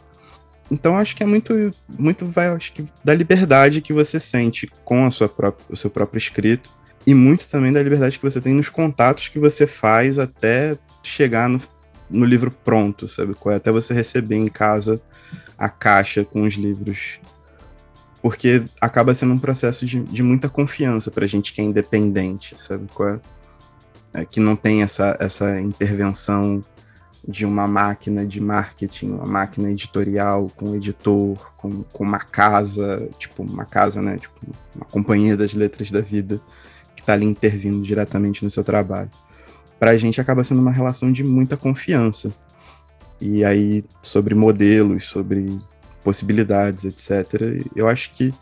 Então 0.71 0.97
acho 0.97 1.15
que 1.15 1.21
é 1.21 1.25
muito, 1.25 1.53
muito 1.99 2.25
vai, 2.25 2.47
acho 2.47 2.73
que 2.73 2.87
da 3.03 3.13
liberdade 3.13 3.81
que 3.81 3.93
você 3.93 4.19
sente 4.19 4.67
com 4.83 5.05
a 5.05 5.11
sua 5.11 5.29
própria, 5.29 5.65
o 5.69 5.75
seu 5.75 5.89
próprio 5.89 6.17
escrito 6.17 6.69
e 7.05 7.13
muito 7.13 7.47
também 7.49 7.71
da 7.71 7.83
liberdade 7.83 8.17
que 8.17 8.25
você 8.25 8.39
tem 8.39 8.53
nos 8.53 8.69
contatos 8.69 9.27
que 9.27 9.37
você 9.37 9.67
faz 9.67 10.17
até 10.17 10.77
chegar 11.03 11.49
no, 11.49 11.61
no 12.09 12.25
livro 12.25 12.49
pronto, 12.49 13.07
sabe? 13.07 13.35
É 13.47 13.55
até 13.55 13.71
você 13.71 13.93
receber 13.93 14.37
em 14.37 14.47
casa 14.47 15.01
a 15.63 15.69
caixa 15.69 16.25
com 16.25 16.43
os 16.43 16.55
livros. 16.55 17.19
Porque 18.21 18.63
acaba 18.79 19.15
sendo 19.15 19.33
um 19.33 19.39
processo 19.39 19.85
de, 19.85 20.01
de 20.01 20.21
muita 20.21 20.49
confiança 20.49 21.09
pra 21.09 21.27
gente 21.27 21.53
que 21.53 21.61
é 21.61 21.63
independente, 21.63 22.55
sabe? 22.57 22.85
É? 24.13 24.21
é, 24.21 24.25
que 24.25 24.39
não 24.39 24.55
tem 24.55 24.83
essa, 24.83 25.15
essa 25.19 25.59
intervenção 25.59 26.61
de 27.25 27.45
uma 27.45 27.65
máquina 27.65 28.25
de 28.25 28.41
marketing, 28.41 29.11
uma 29.11 29.25
máquina 29.25 29.71
editorial 29.71 30.51
com 30.57 30.75
editor, 30.75 31.53
com, 31.55 31.81
com 31.83 32.03
uma 32.03 32.19
casa, 32.19 33.09
tipo 33.17 33.43
uma 33.43 33.63
casa, 33.63 34.01
né? 34.01 34.17
Tipo 34.17 34.35
uma 34.75 34.85
companhia 34.85 35.37
das 35.37 35.53
letras 35.53 35.89
da 35.89 36.01
vida, 36.01 36.41
que 36.93 37.01
está 37.01 37.13
ali 37.13 37.25
intervindo 37.25 37.81
diretamente 37.81 38.43
no 38.43 38.51
seu 38.51 38.63
trabalho. 38.65 39.09
Para 39.79 39.91
a 39.91 39.97
gente 39.97 40.19
acaba 40.19 40.43
sendo 40.43 40.61
uma 40.61 40.71
relação 40.71 41.11
de 41.11 41.23
muita 41.23 41.55
confiança. 41.55 42.33
E 43.19 43.43
aí, 43.43 43.85
sobre 44.01 44.35
modelos, 44.35 45.05
sobre 45.05 45.59
possibilidades, 46.03 46.83
etc., 46.83 47.63
eu 47.75 47.87
acho 47.87 48.11
que 48.11 48.33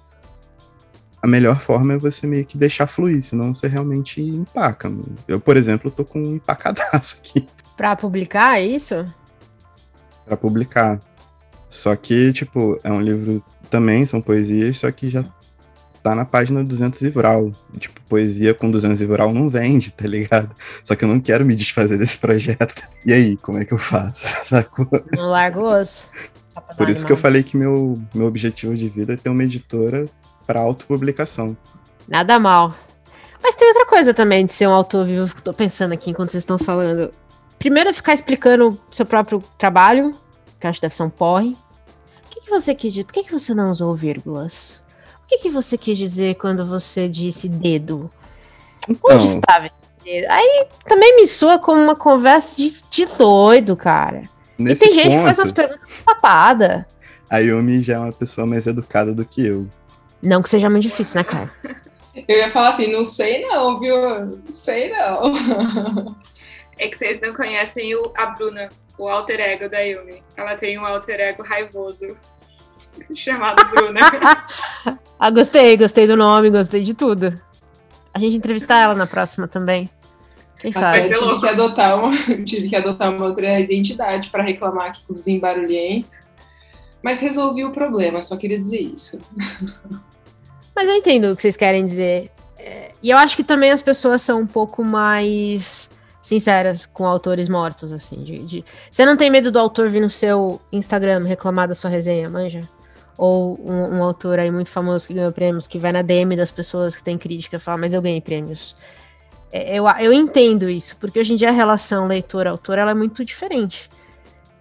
a 1.22 1.28
melhor 1.28 1.60
forma 1.60 1.94
é 1.94 1.98
você 1.98 2.26
meio 2.26 2.46
que 2.46 2.58
deixar 2.58 2.88
fluir, 2.88 3.22
senão 3.22 3.54
você 3.54 3.68
realmente 3.68 4.22
empaca. 4.22 4.92
Eu, 5.28 5.40
por 5.40 5.56
exemplo, 5.56 5.92
tô 5.92 6.04
com 6.04 6.20
um 6.20 6.36
empacadaço 6.36 7.18
aqui. 7.20 7.48
Pra 7.78 7.96
publicar, 7.96 8.60
é 8.60 8.66
isso? 8.66 9.06
Pra 10.26 10.36
publicar. 10.36 11.00
Só 11.70 11.96
que, 11.96 12.34
tipo, 12.34 12.78
é 12.84 12.92
um 12.92 13.02
livro 13.02 13.44
também, 13.70 14.06
são 14.06 14.22
poesias, 14.22 14.80
só 14.80 14.92
que 14.92 15.10
já 15.10 15.24
tá 16.02 16.16
na 16.16 16.26
página 16.26 16.64
200 16.64 17.02
e 17.02 17.10
vral. 17.10 17.52
Tipo, 17.78 18.02
poesia 18.10 18.54
com 18.54 18.70
200 18.70 19.02
e 19.02 19.06
vral 19.06 19.34
não 19.34 19.50
vende, 19.50 19.92
tá 19.92 20.08
ligado? 20.08 20.50
Só 20.84 20.96
que 20.96 21.04
eu 21.04 21.10
não 21.10 21.20
quero 21.20 21.46
me 21.46 21.56
desfazer 21.56 21.98
desse 21.98 22.18
projeto. 22.18 22.84
E 23.06 23.14
aí, 23.14 23.38
como 23.38 23.58
é 23.58 23.66
que 23.66 23.74
eu 23.74 23.78
faço? 23.78 24.38
Sacou? 24.46 24.88
Não 25.16 25.28
largo 25.28 25.62
osso. 25.62 26.08
Por 26.78 26.90
isso 26.90 27.06
que 27.06 27.12
eu 27.12 27.18
falei 27.18 27.44
que 27.44 27.56
meu, 27.56 28.00
meu 28.14 28.28
objetivo 28.28 28.76
de 28.76 28.90
vida 28.90 29.14
é 29.14 29.18
ter 29.18 29.30
uma 29.30 29.44
editora 29.44 30.06
para 30.46 30.60
autopublicação. 30.60 31.56
Nada 32.08 32.38
mal. 32.40 32.76
Mas 33.42 33.56
tem 33.56 33.68
outra 33.68 33.86
coisa 33.86 34.14
também 34.14 34.46
de 34.46 34.54
ser 34.54 34.68
um 34.68 34.74
autor 34.74 35.06
vivo 35.06 35.34
que 35.34 35.40
eu 35.40 35.46
tô 35.46 35.54
pensando 35.54 35.94
aqui 35.94 36.12
enquanto 36.12 36.32
vocês 36.32 36.44
estão 36.44 36.58
falando. 36.58 37.12
Primeiro 37.58 37.90
é 37.90 37.94
ficar 37.94 38.14
explicando 38.14 38.80
seu 38.92 39.06
próprio 39.06 39.44
trabalho, 39.58 40.12
que 40.60 40.66
eu 40.66 40.70
acho 40.70 40.80
que 40.80 40.88
deve 40.88 40.96
ser 40.96 41.04
um 41.04 41.10
porre. 41.10 41.56
O 42.26 42.30
que, 42.30 42.42
que 42.42 42.50
você 42.50 42.76
quis 42.76 42.94
dizer? 42.94 43.06
Por 43.06 43.14
que, 43.14 43.24
que 43.24 43.32
você 43.32 43.54
não 43.54 43.72
usou 43.72 43.96
vírgulas? 43.96 44.81
O 45.32 45.34
que, 45.34 45.44
que 45.44 45.50
você 45.50 45.78
quis 45.78 45.98
dizer 45.98 46.36
quando 46.36 46.66
você 46.66 47.08
disse 47.08 47.48
dedo? 47.48 48.12
Então, 48.90 49.16
Onde 49.16 49.28
estava 49.28 49.68
esse 49.68 49.76
dedo? 50.04 50.28
Aí 50.30 50.68
também 50.84 51.16
me 51.16 51.26
soa 51.26 51.58
como 51.58 51.82
uma 51.82 51.96
conversa 51.96 52.54
de, 52.58 52.70
de 52.90 53.06
doido, 53.06 53.78
cara. 53.78 54.24
nesse 54.58 54.84
e 54.84 54.88
tem 54.90 54.94
gente 54.94 55.12
ponto, 55.12 55.20
que 55.20 55.24
faz 55.24 55.38
umas 55.40 55.52
perguntas 55.54 55.90
tapadas. 56.06 56.84
a 57.30 57.38
Yumi 57.38 57.82
já 57.82 57.94
é 57.94 58.00
uma 58.00 58.12
pessoa 58.12 58.46
mais 58.46 58.68
educada 58.68 59.16
do 59.16 59.24
que 59.24 59.46
eu. 59.46 59.70
Não 60.22 60.42
que 60.42 60.50
seja 60.50 60.70
muito 60.70 60.84
difícil, 60.84 61.20
né, 61.20 61.24
cara? 61.24 61.50
Eu 62.28 62.38
ia 62.38 62.52
falar 62.52 62.70
assim, 62.70 62.92
não 62.92 63.06
sei 63.06 63.40
não, 63.40 63.80
viu? 63.80 63.96
Não 63.96 64.42
sei 64.52 64.90
não. 64.90 66.14
É 66.78 66.90
que 66.90 66.98
vocês 66.98 67.22
não 67.22 67.34
conhecem 67.34 67.96
o, 67.96 68.02
a 68.18 68.26
Bruna, 68.26 68.68
o 68.98 69.08
alter 69.08 69.40
ego 69.40 69.70
da 69.70 69.80
Yumi. 69.80 70.22
Ela 70.36 70.58
tem 70.58 70.78
um 70.78 70.86
alter 70.86 71.22
ego 71.22 71.42
raivoso 71.42 72.18
chamado 73.16 73.64
Bruna. 73.70 74.00
Ah, 75.24 75.30
gostei, 75.30 75.78
gostei 75.78 76.08
do 76.08 76.18
nome, 76.18 76.50
gostei 76.50 76.82
de 76.84 76.96
tudo. 76.96 77.40
A 78.12 78.18
gente 78.18 78.36
entrevistar 78.38 78.78
ela 78.80 78.96
na 78.96 79.06
próxima 79.06 79.48
também. 79.48 79.88
Quem 80.60 80.72
sabe? 80.74 81.12
Eu 81.14 81.20
tive 81.20 81.40
que 81.40 81.48
adotar 81.48 81.96
uma, 82.00 82.12
tive 82.44 82.70
que 82.70 82.76
adotar 82.76 83.12
uma 83.12 83.28
outra 83.28 83.60
identidade 83.60 84.30
para 84.30 84.42
reclamar 84.42 84.88
aqui 84.88 85.06
com 85.06 85.14
o 85.14 85.16
vizinho 85.16 85.40
barulhento. 85.40 86.10
Mas 87.04 87.20
resolvi 87.22 87.64
o 87.64 87.72
problema, 87.72 88.20
só 88.24 88.36
queria 88.36 88.60
dizer 88.60 88.80
isso. 88.82 89.22
Mas 90.76 90.90
eu 90.90 90.96
entendo 90.96 91.32
o 91.32 91.36
que 91.36 91.44
vocês 91.44 91.56
querem 91.58 91.86
dizer. 91.86 92.32
É, 92.58 92.92
e 93.04 93.12
eu 93.12 93.18
acho 93.20 93.36
que 93.36 93.44
também 93.44 93.70
as 93.72 93.82
pessoas 93.84 94.24
são 94.24 94.40
um 94.42 94.48
pouco 94.48 94.84
mais 94.84 95.88
sinceras 96.22 96.88
com 96.88 97.06
autores 97.06 97.48
mortos, 97.48 97.92
assim. 97.92 98.24
de- 98.24 98.40
de- 98.40 98.66
Você 98.90 99.06
não 99.06 99.16
tem 99.16 99.30
medo 99.30 99.52
do 99.52 99.60
autor 99.60 99.88
vir 99.90 100.02
no 100.02 100.10
seu 100.10 100.60
Instagram 100.72 101.24
reclamar 101.26 101.68
da 101.68 101.76
sua 101.76 101.92
resenha, 101.92 102.28
manja? 102.28 102.62
Ou 103.22 103.60
um, 103.64 103.98
um 103.98 104.04
autor 104.04 104.40
aí 104.40 104.50
muito 104.50 104.72
famoso 104.72 105.06
que 105.06 105.14
ganhou 105.14 105.32
prêmios, 105.32 105.68
que 105.68 105.78
vai 105.78 105.92
na 105.92 106.02
DM 106.02 106.36
das 106.36 106.50
pessoas 106.50 106.96
que 106.96 107.04
tem 107.04 107.20
crítica 107.20 107.58
e 107.58 107.60
fala, 107.60 107.78
mas 107.78 107.94
eu 107.94 108.02
ganhei 108.02 108.20
prêmios. 108.20 108.76
É, 109.52 109.78
Eu, 109.78 109.86
eu 110.00 110.12
entendo 110.12 110.68
isso, 110.68 110.98
porque 110.98 111.20
hoje 111.20 111.34
em 111.34 111.36
dia 111.36 111.50
a 111.50 111.52
relação 111.52 112.08
leitor-autor 112.08 112.80
ela 112.80 112.90
é 112.90 112.96
muito 112.96 113.24
diferente. 113.24 113.92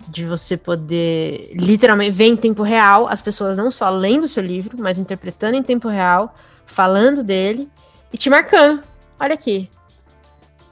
De 0.09 0.27
você 0.27 0.59
poder 0.59 1.53
literalmente 1.55 2.11
ver 2.11 2.27
em 2.27 2.37
tempo 2.37 2.63
real 2.63 3.09
as 3.09 3.23
pessoas 3.23 3.57
não 3.57 3.71
só 3.71 3.89
lendo 3.89 4.25
o 4.25 4.29
seu 4.29 4.43
livro, 4.43 4.77
mas 4.79 4.99
interpretando 4.99 5.55
em 5.55 5.63
tempo 5.63 5.89
real, 5.89 6.35
falando 6.67 7.25
dele 7.25 7.67
e 8.13 8.19
te 8.19 8.29
marcando. 8.29 8.83
Olha 9.19 9.33
aqui. 9.33 9.71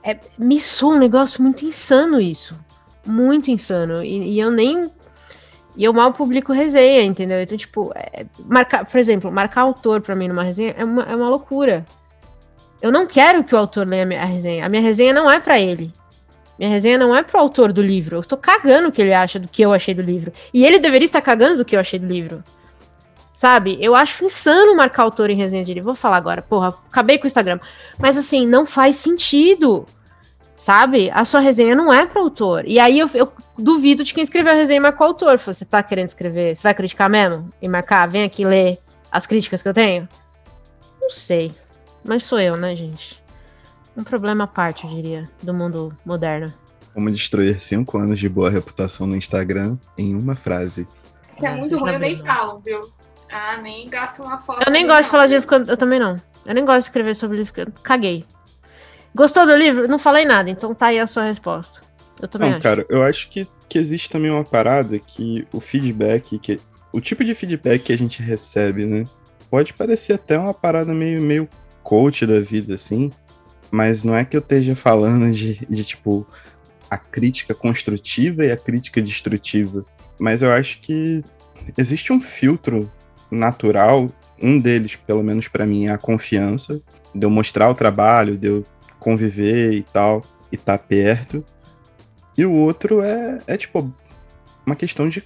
É, 0.03 0.19
me 0.37 0.61
soa 0.61 0.95
um 0.95 0.99
negócio 0.99 1.43
muito 1.43 1.65
insano 1.65 2.21
isso. 2.21 2.55
Muito 3.07 3.51
insano. 3.51 4.05
E, 4.05 4.35
e 4.35 4.39
eu 4.41 4.51
nem. 4.51 4.91
E 5.79 5.85
eu 5.85 5.93
mal 5.93 6.13
publico 6.13 6.53
resenha, 6.53 7.05
entendeu? 7.05 7.41
Então, 7.41 7.57
tipo, 7.57 7.93
é, 7.95 8.27
marcar, 8.47 8.85
por 8.85 8.99
exemplo, 8.99 9.31
marcar 9.31 9.61
autor 9.61 10.01
pra 10.01 10.17
mim 10.17 10.27
numa 10.27 10.43
resenha 10.43 10.75
é 10.77 10.85
uma, 10.85 11.03
é 11.05 11.15
uma 11.15 11.29
loucura. 11.29 11.87
Eu 12.83 12.91
não 12.91 13.07
quero 13.07 13.45
que 13.45 13.55
o 13.55 13.59
autor 13.59 13.87
leia 13.87 14.03
a 14.03 14.07
minha 14.07 14.25
resenha. 14.25 14.67
A 14.67 14.69
minha 14.69 14.83
resenha 14.83 15.13
não 15.13 15.31
é 15.31 15.39
pra 15.39 15.61
ele. 15.61 15.93
Minha 16.59 16.69
resenha 16.69 16.99
não 16.99 17.15
é 17.15 17.23
pro 17.23 17.39
autor 17.39 17.73
do 17.73 17.81
livro. 17.81 18.17
Eu 18.17 18.25
tô 18.25 18.37
cagando 18.37 18.89
o 18.89 18.93
que 18.93 19.01
ele 19.01 19.15
acha 19.15 19.39
do 19.39 19.47
que 19.47 19.63
eu 19.63 19.73
achei 19.73 19.95
do 19.95 20.03
livro. 20.03 20.33
E 20.53 20.67
ele 20.67 20.81
deveria 20.81 21.07
estar 21.07 21.23
cagando 21.23 21.59
do 21.59 21.65
que 21.65 21.77
eu 21.77 21.81
achei 21.81 22.01
do 22.01 22.09
livro. 22.09 22.43
Sabe? 23.33 23.79
Eu 23.81 23.95
acho 23.95 24.25
insano 24.25 24.75
marcar 24.75 25.05
autor 25.05 25.31
em 25.31 25.37
resenha 25.37 25.65
de 25.65 25.75
livro. 25.75 25.87
Vou 25.87 25.95
falar 25.95 26.17
agora, 26.17 26.43
porra, 26.43 26.75
acabei 26.89 27.19
com 27.19 27.25
o 27.25 27.29
Instagram. 27.29 27.61
Mas 28.01 28.17
assim, 28.17 28.45
não 28.49 28.67
faz 28.67 28.97
sentido. 28.97 29.87
Sabe? 30.59 31.09
A 31.15 31.25
sua 31.25 31.39
resenha 31.39 31.75
não 31.75 31.93
é 31.93 32.05
pro 32.05 32.21
autor. 32.21 32.65
E 32.67 32.81
aí 32.81 32.99
eu, 32.99 33.09
eu 33.15 33.33
duvido 33.57 34.03
de 34.03 34.13
quem 34.13 34.25
escreveu 34.25 34.53
a 34.53 34.57
resenha 34.57 34.79
e 34.79 34.81
marcou 34.81 35.07
o 35.07 35.11
autor. 35.11 35.39
Você 35.39 35.65
tá 35.65 35.81
querendo 35.83 36.09
escrever? 36.09 36.57
Você 36.57 36.63
vai 36.65 36.75
criticar 36.75 37.09
mesmo? 37.09 37.49
E 37.63 37.69
marcar? 37.69 38.09
Vem 38.09 38.25
aqui 38.25 38.45
ler 38.45 38.77
as 39.11 39.25
críticas 39.25 39.63
que 39.63 39.69
eu 39.69 39.75
tenho? 39.75 40.09
Não 41.01 41.11
sei. 41.11 41.53
Mas 42.05 42.25
sou 42.25 42.41
eu, 42.41 42.57
né, 42.57 42.75
gente? 42.75 43.23
Um 43.97 44.03
problema 44.03 44.45
à 44.45 44.47
parte, 44.47 44.85
eu 44.85 44.91
diria, 44.91 45.29
do 45.43 45.55
mundo 45.55 45.97
moderno. 46.05 46.53
Como 46.93 47.11
destruir 47.11 47.61
cinco 47.61 47.97
anos 47.99 48.19
de 48.19 48.29
boa 48.29 48.51
reputação 48.51 49.07
no 49.07 49.17
Instagram 49.17 49.77
em 49.97 50.17
uma 50.17 50.35
frase. 50.35 50.89
Se 51.37 51.47
é 51.47 51.55
muito 51.55 51.79
ruim, 51.79 51.93
eu 51.93 51.99
nem 52.01 52.19
falo, 52.19 52.61
viu? 52.65 52.81
Ah, 53.31 53.59
nem 53.59 53.89
gasto 53.89 54.23
uma 54.23 54.39
foto. 54.39 54.65
Eu 54.67 54.73
nem 54.73 54.87
gosto 54.87 55.05
de 55.05 55.11
falar 55.11 55.27
de 55.29 55.35
livro, 55.35 55.55
eu, 55.69 55.77
também 55.77 56.01
não. 56.01 56.17
Eu 56.47 56.55
nem 56.55 56.65
gosto 56.65 56.81
de 56.81 56.85
escrever 56.85 57.15
sobre 57.15 57.37
livro, 57.37 57.53
eu 57.57 57.73
caguei. 57.83 58.25
Gostou 59.15 59.47
do 59.47 59.57
livro? 59.57 59.89
Não 59.89 59.99
falei 59.99 60.25
nada, 60.25 60.51
então 60.51 60.75
tá 60.75 60.87
aí 60.87 60.99
a 60.99 61.07
sua 61.07 61.25
resposta. 61.25 61.81
Eu 62.21 62.29
também 62.29 62.51
Não, 62.51 62.57
acho. 62.57 62.63
cara, 62.63 62.87
eu 62.89 63.03
acho 63.03 63.29
que, 63.31 63.47
que 63.69 63.79
existe 63.79 64.11
também 64.11 64.31
uma 64.31 64.45
parada 64.45 64.99
que 64.99 65.47
o 65.53 65.61
feedback, 65.61 66.39
que 66.39 66.61
o 66.93 67.01
tipo 67.01 67.25
de 67.25 67.35
feedback 67.35 67.85
que 67.85 67.93
a 67.93 67.99
gente 67.99 68.23
recebe, 68.23 68.87
né? 68.87 69.05
Pode 69.51 69.73
parecer 69.73 70.15
até 70.15 70.39
uma 70.39 70.53
parada 70.53 70.93
meio, 70.93 71.21
meio 71.21 71.49
coach 71.83 72.27
da 72.27 72.41
vida, 72.41 72.75
assim. 72.75 73.11
Mas 73.71 74.03
não 74.03 74.17
é 74.17 74.25
que 74.25 74.37
eu 74.37 74.41
esteja 74.41 74.75
falando 74.75 75.31
de, 75.33 75.65
de 75.67 75.85
tipo, 75.85 76.27
a 76.91 76.97
crítica 76.97 77.55
construtiva 77.55 78.45
e 78.45 78.51
a 78.51 78.57
crítica 78.57 79.01
destrutiva. 79.01 79.85
Mas 80.19 80.43
eu 80.43 80.51
acho 80.53 80.81
que 80.81 81.23
existe 81.77 82.13
um 82.13 82.21
filtro 82.21 82.91
natural. 83.31 84.09
Um 84.41 84.59
deles, 84.61 84.97
pelo 84.97 85.23
menos 85.23 85.49
pra 85.49 85.67
mim, 85.67 85.87
é 85.87 85.91
a 85.91 85.99
confiança. 85.99 86.81
De 87.15 87.25
eu 87.25 87.31
mostrar 87.31 87.71
o 87.71 87.75
trabalho, 87.75 88.37
de 88.37 88.49
eu 88.49 88.65
conviver 89.09 89.73
e 89.73 89.83
tal, 89.83 90.23
e 90.53 90.57
estar 90.57 90.77
perto. 90.77 91.43
E 92.37 92.45
o 92.45 92.53
outro 92.53 93.01
é, 93.01 93.41
é 93.47 93.57
tipo, 93.57 93.91
uma 94.67 94.77
questão 94.77 95.09
de 95.09 95.25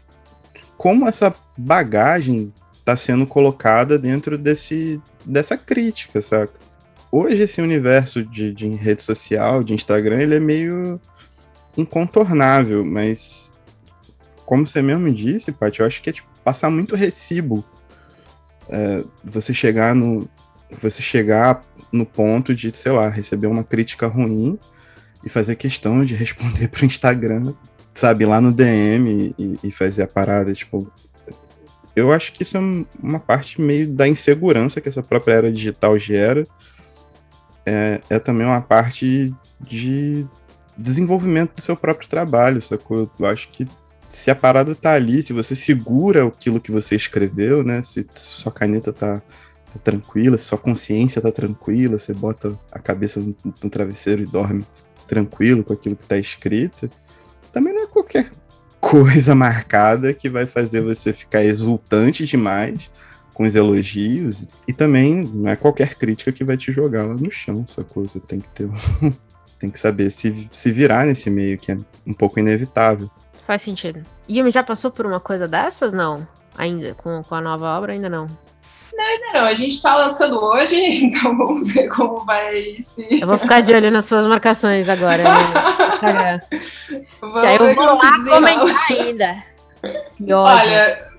como 0.78 1.08
essa 1.08 1.34
bagagem 1.58 2.52
está 2.72 2.94
sendo 2.94 3.26
colocada 3.26 3.98
dentro 3.98 4.38
desse, 4.38 5.00
dessa 5.24 5.56
crítica, 5.56 6.22
saca? 6.22 6.52
Hoje 7.10 7.42
esse 7.42 7.60
universo 7.60 8.24
de, 8.24 8.52
de 8.54 8.68
rede 8.68 9.02
social, 9.02 9.64
de 9.64 9.74
Instagram, 9.74 10.20
ele 10.20 10.36
é 10.36 10.40
meio 10.40 11.00
incontornável, 11.76 12.84
mas 12.84 13.52
como 14.46 14.66
você 14.66 14.80
mesmo 14.80 15.12
disse, 15.12 15.50
Paty, 15.50 15.80
eu 15.80 15.86
acho 15.86 16.00
que 16.00 16.10
é 16.10 16.12
tipo, 16.12 16.28
passar 16.44 16.70
muito 16.70 16.94
recibo. 16.94 17.64
É, 18.68 19.02
você 19.24 19.52
chegar 19.52 19.92
no. 19.92 20.28
Você 20.70 21.02
chegar 21.02 21.62
no 21.92 22.06
ponto 22.06 22.54
de, 22.54 22.74
sei 22.76 22.92
lá, 22.92 23.08
receber 23.08 23.46
uma 23.46 23.62
crítica 23.62 24.06
ruim 24.06 24.58
e 25.24 25.28
fazer 25.28 25.56
questão 25.56 26.04
de 26.04 26.14
responder 26.14 26.68
pro 26.68 26.84
Instagram, 26.86 27.52
sabe, 27.94 28.24
lá 28.26 28.40
no 28.40 28.50
DM 28.52 29.34
e, 29.38 29.58
e 29.62 29.70
fazer 29.70 30.02
a 30.02 30.08
parada, 30.08 30.52
tipo. 30.52 30.90
Eu 31.94 32.10
acho 32.10 32.32
que 32.32 32.42
isso 32.42 32.56
é 32.56 32.60
um- 32.60 32.86
uma 33.02 33.20
parte 33.20 33.60
meio 33.60 33.86
da 33.86 34.08
insegurança 34.08 34.80
que 34.80 34.88
essa 34.88 35.02
própria 35.02 35.34
era 35.34 35.52
digital 35.52 35.98
gera. 35.98 36.46
É, 37.66 38.00
é 38.08 38.18
também 38.18 38.46
uma 38.46 38.62
parte 38.62 39.32
de 39.60 40.26
desenvolvimento 40.76 41.54
do 41.54 41.60
seu 41.60 41.76
próprio 41.76 42.08
trabalho, 42.08 42.62
sacou? 42.62 43.10
Eu 43.18 43.26
acho 43.26 43.48
que 43.50 43.68
se 44.08 44.30
a 44.30 44.34
parada 44.34 44.74
tá 44.74 44.92
ali, 44.94 45.22
se 45.22 45.32
você 45.32 45.54
segura 45.54 46.26
aquilo 46.26 46.60
que 46.60 46.72
você 46.72 46.96
escreveu, 46.96 47.62
né? 47.62 47.82
Se 47.82 48.06
sua 48.14 48.50
caneta 48.50 48.92
tá, 48.92 49.22
tá 49.72 49.78
tranquila, 49.82 50.38
sua 50.38 50.58
consciência 50.58 51.20
tá 51.20 51.32
tranquila, 51.32 51.98
você 51.98 52.12
bota 52.12 52.58
a 52.70 52.78
cabeça 52.78 53.20
no, 53.20 53.34
no 53.44 53.70
travesseiro 53.70 54.22
e 54.22 54.26
dorme 54.26 54.64
tranquilo 55.06 55.64
com 55.64 55.72
aquilo 55.72 55.96
que 55.96 56.04
tá 56.04 56.16
escrito, 56.16 56.90
também 57.52 57.74
não 57.74 57.84
é 57.84 57.86
qualquer 57.86 58.30
coisa 58.80 59.34
marcada 59.34 60.12
que 60.14 60.28
vai 60.28 60.46
fazer 60.46 60.80
você 60.80 61.12
ficar 61.12 61.44
exultante 61.44 62.26
demais 62.26 62.90
com 63.34 63.44
os 63.44 63.54
elogios. 63.54 64.48
E 64.66 64.72
também 64.72 65.22
não 65.22 65.50
é 65.50 65.56
qualquer 65.56 65.94
crítica 65.94 66.32
que 66.32 66.44
vai 66.44 66.56
te 66.56 66.72
jogar 66.72 67.04
lá 67.04 67.14
no 67.14 67.30
chão, 67.30 67.64
essa 67.68 67.84
coisa. 67.84 68.20
Tem 68.20 68.40
que 68.40 68.48
ter. 68.48 68.68
tem 69.58 69.70
que 69.70 69.78
saber 69.78 70.10
se, 70.10 70.48
se 70.52 70.72
virar 70.72 71.06
nesse 71.06 71.30
meio, 71.30 71.56
que 71.56 71.70
é 71.70 71.76
um 72.06 72.12
pouco 72.12 72.40
inevitável. 72.40 73.08
Faz 73.46 73.62
sentido. 73.62 74.04
Yumi 74.28 74.50
já 74.50 74.62
passou 74.62 74.90
por 74.90 75.06
uma 75.06 75.20
coisa 75.20 75.46
dessas? 75.46 75.92
Não. 75.92 76.26
Ainda? 76.56 76.94
Com, 76.94 77.22
com 77.22 77.34
a 77.34 77.40
nova 77.40 77.78
obra, 77.78 77.92
ainda 77.92 78.08
não. 78.08 78.28
Não, 78.92 79.04
ainda 79.04 79.26
não. 79.32 79.44
A 79.46 79.54
gente 79.54 79.80
tá 79.80 79.96
lançando 79.96 80.42
hoje, 80.42 80.76
então 81.04 81.36
vamos 81.36 81.72
ver 81.72 81.88
como 81.88 82.24
vai 82.24 82.76
se. 82.80 83.20
Eu 83.20 83.26
vou 83.26 83.38
ficar 83.38 83.60
de 83.60 83.72
olho 83.72 83.90
nas 83.90 84.04
suas 84.04 84.26
marcações 84.26 84.88
agora. 84.88 85.22
Né? 85.22 86.40
Vamos 87.20 87.36
aí 87.44 87.56
eu 87.56 87.74
vou 87.74 87.84
lá 87.84 88.12
comentar 88.28 88.86
ainda. 88.90 89.42
Olha, 90.34 91.10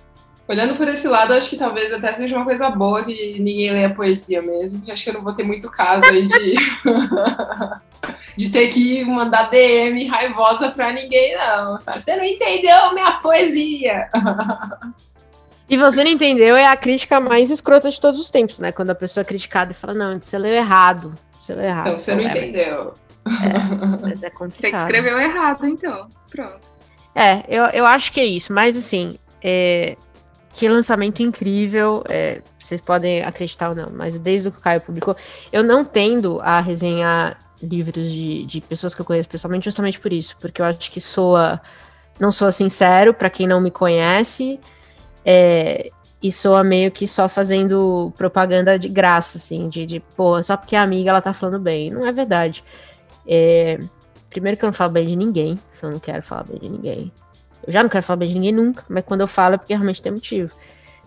olhando 0.47 0.75
por 0.75 0.87
esse 0.87 1.07
lado, 1.07 1.33
acho 1.33 1.49
que 1.49 1.57
talvez 1.57 1.91
até 1.93 2.13
seja 2.13 2.35
uma 2.35 2.45
coisa 2.45 2.69
boa 2.69 3.03
que 3.03 3.39
ninguém 3.39 3.71
leia 3.71 3.89
poesia 3.89 4.41
mesmo, 4.41 4.79
porque 4.79 4.91
acho 4.91 5.03
que 5.03 5.09
eu 5.09 5.15
não 5.15 5.23
vou 5.23 5.33
ter 5.33 5.43
muito 5.43 5.69
caso 5.69 6.05
aí 6.05 6.27
de. 6.27 6.55
de 8.35 8.49
ter 8.49 8.67
que 8.69 9.05
mandar 9.05 9.49
DM 9.49 10.07
raivosa 10.07 10.71
pra 10.71 10.91
ninguém, 10.91 11.37
não. 11.37 11.79
Sabe? 11.79 12.01
Você 12.01 12.15
não 12.15 12.23
entendeu 12.23 12.93
minha 12.93 13.11
poesia. 13.13 14.09
E 15.73 15.77
você 15.77 16.03
não 16.03 16.11
entendeu 16.11 16.55
é 16.55 16.67
a 16.67 16.75
crítica 16.75 17.19
mais 17.19 17.49
escrota 17.49 17.89
de 17.89 17.99
todos 17.99 18.19
os 18.19 18.29
tempos, 18.29 18.59
né? 18.59 18.71
Quando 18.71 18.91
a 18.91 18.95
pessoa 18.95 19.21
é 19.21 19.25
criticada 19.25 19.71
e 19.71 19.75
fala, 19.75 19.93
não, 19.93 20.21
você 20.21 20.37
leu 20.37 20.53
errado. 20.53 21.13
Você 21.41 21.53
leu 21.55 21.65
errado. 21.65 21.87
Então 21.87 21.97
você 21.97 22.13
não 22.15 22.21
É, 22.21 22.27
mas- 22.27 22.37
entendeu. 22.37 22.93
Mas 24.01 24.21
é 24.23 24.29
Você 24.29 24.29
complicado. 24.29 24.71
que 24.71 24.77
escreveu 24.85 25.19
errado, 25.19 25.65
então. 25.67 26.07
Pronto. 26.29 26.69
É, 27.15 27.43
eu, 27.47 27.63
eu 27.67 27.85
acho 27.85 28.11
que 28.11 28.19
é 28.19 28.25
isso. 28.25 28.53
Mas 28.53 28.75
assim, 28.77 29.17
é, 29.41 29.95
que 30.53 30.67
lançamento 30.67 31.23
incrível. 31.23 32.03
é, 32.09 32.41
vocês 32.59 32.79
podem 32.79 33.23
acreditar 33.23 33.69
ou 33.69 33.75
não, 33.75 33.89
mas 33.91 34.19
desde 34.19 34.49
o 34.49 34.51
que 34.51 34.59
o 34.59 34.61
Caio 34.61 34.81
publicou, 34.81 35.15
eu 35.51 35.63
não 35.63 35.83
tendo 35.83 36.39
a 36.41 36.59
resenhar 36.61 37.37
livros 37.61 38.11
de, 38.11 38.45
de 38.45 38.61
pessoas 38.61 38.93
que 38.93 39.01
eu 39.01 39.05
conheço 39.05 39.29
pessoalmente 39.29 39.65
justamente 39.65 39.99
por 39.99 40.11
isso, 40.13 40.35
porque 40.39 40.61
eu 40.61 40.65
acho 40.65 40.91
que 40.91 41.01
soa. 41.01 41.59
Não 42.19 42.31
soa 42.31 42.51
sincero 42.51 43.11
pra 43.13 43.27
quem 43.29 43.47
não 43.47 43.59
me 43.59 43.71
conhece. 43.71 44.59
É, 45.25 45.89
e 46.21 46.31
soa 46.31 46.63
meio 46.63 46.91
que 46.91 47.07
só 47.07 47.27
fazendo 47.27 48.13
propaganda 48.17 48.79
de 48.79 48.87
graça, 48.87 49.37
assim, 49.37 49.67
de, 49.67 49.85
de 49.85 49.99
pô, 49.99 50.41
só 50.41 50.55
porque 50.55 50.75
a 50.75 50.81
amiga 50.81 51.09
ela 51.09 51.21
tá 51.21 51.33
falando 51.33 51.59
bem. 51.59 51.89
Não 51.89 52.05
é 52.05 52.11
verdade. 52.11 52.63
É, 53.27 53.77
primeiro 54.29 54.57
que 54.57 54.63
eu 54.63 54.67
não 54.67 54.73
falo 54.73 54.91
bem 54.93 55.05
de 55.05 55.15
ninguém, 55.15 55.59
se 55.69 55.83
eu 55.83 55.91
não 55.91 55.99
quero 55.99 56.23
falar 56.23 56.43
bem 56.43 56.59
de 56.59 56.69
ninguém. 56.69 57.11
Eu 57.65 57.71
já 57.71 57.81
não 57.83 57.89
quero 57.89 58.03
falar 58.03 58.17
bem 58.17 58.29
de 58.29 58.35
ninguém 58.35 58.51
nunca, 58.51 58.83
mas 58.89 59.03
quando 59.05 59.21
eu 59.21 59.27
falo 59.27 59.55
é 59.55 59.57
porque 59.57 59.73
realmente 59.73 60.01
tem 60.01 60.11
motivo. 60.11 60.53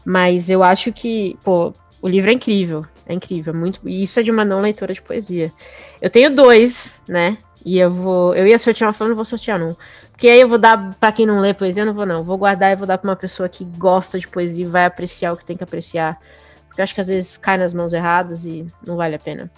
Mas 0.04 0.48
eu 0.48 0.62
acho 0.62 0.92
que, 0.92 1.36
pô, 1.42 1.74
o 2.00 2.08
livro 2.08 2.30
é 2.30 2.34
incrível. 2.34 2.84
É 3.06 3.14
incrível, 3.14 3.54
é 3.54 3.56
muito. 3.56 3.80
E 3.88 4.02
isso 4.02 4.18
é 4.20 4.22
de 4.22 4.30
uma 4.30 4.44
não 4.44 4.60
leitora 4.60 4.92
de 4.92 5.00
poesia. 5.00 5.52
Eu 6.00 6.10
tenho 6.10 6.34
dois, 6.34 7.00
né? 7.08 7.38
E 7.64 7.78
eu 7.78 7.90
vou. 7.90 8.34
Eu 8.34 8.46
ia 8.46 8.58
sortear 8.58 8.88
uma 8.88 8.92
falando, 8.92 9.10
não 9.10 9.16
vou 9.16 9.24
sortear, 9.24 9.58
não. 9.58 9.76
Porque 10.16 10.30
aí 10.30 10.40
eu 10.40 10.48
vou 10.48 10.56
dar 10.56 10.94
pra 10.98 11.12
quem 11.12 11.26
não 11.26 11.40
lê 11.40 11.52
poesia, 11.52 11.82
eu 11.82 11.86
não 11.86 11.92
vou, 11.92 12.06
não. 12.06 12.24
Vou 12.24 12.38
guardar 12.38 12.72
e 12.72 12.76
vou 12.76 12.86
dar 12.86 12.96
pra 12.96 13.10
uma 13.10 13.16
pessoa 13.16 13.50
que 13.50 13.64
gosta 13.64 14.18
de 14.18 14.26
poesia 14.26 14.64
e 14.64 14.68
vai 14.68 14.86
apreciar 14.86 15.34
o 15.34 15.36
que 15.36 15.44
tem 15.44 15.58
que 15.58 15.62
apreciar. 15.62 16.18
Porque 16.66 16.80
eu 16.80 16.84
acho 16.84 16.94
que 16.94 17.02
às 17.02 17.08
vezes 17.08 17.36
cai 17.36 17.58
nas 17.58 17.74
mãos 17.74 17.92
erradas 17.92 18.46
e 18.46 18.66
não 18.84 18.96
vale 18.96 19.14
a 19.14 19.18
pena. 19.18 19.50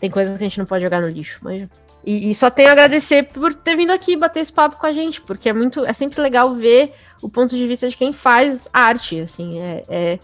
Tem 0.00 0.10
coisas 0.10 0.36
que 0.36 0.42
a 0.42 0.48
gente 0.48 0.58
não 0.58 0.66
pode 0.66 0.82
jogar 0.82 1.00
no 1.00 1.08
lixo, 1.08 1.38
mas. 1.40 1.68
E, 2.04 2.32
e 2.32 2.34
só 2.34 2.50
tenho 2.50 2.68
a 2.68 2.72
agradecer 2.72 3.28
por 3.28 3.54
ter 3.54 3.76
vindo 3.76 3.92
aqui 3.92 4.16
bater 4.16 4.40
esse 4.40 4.52
papo 4.52 4.76
com 4.76 4.86
a 4.86 4.92
gente, 4.92 5.20
porque 5.20 5.48
é 5.48 5.52
muito, 5.52 5.86
é 5.86 5.92
sempre 5.92 6.20
legal 6.20 6.52
ver 6.52 6.92
o 7.22 7.28
ponto 7.28 7.56
de 7.56 7.64
vista 7.68 7.88
de 7.88 7.96
quem 7.96 8.12
faz 8.12 8.68
arte, 8.72 9.20
assim, 9.20 9.60
é, 9.60 9.84
é, 9.88 10.18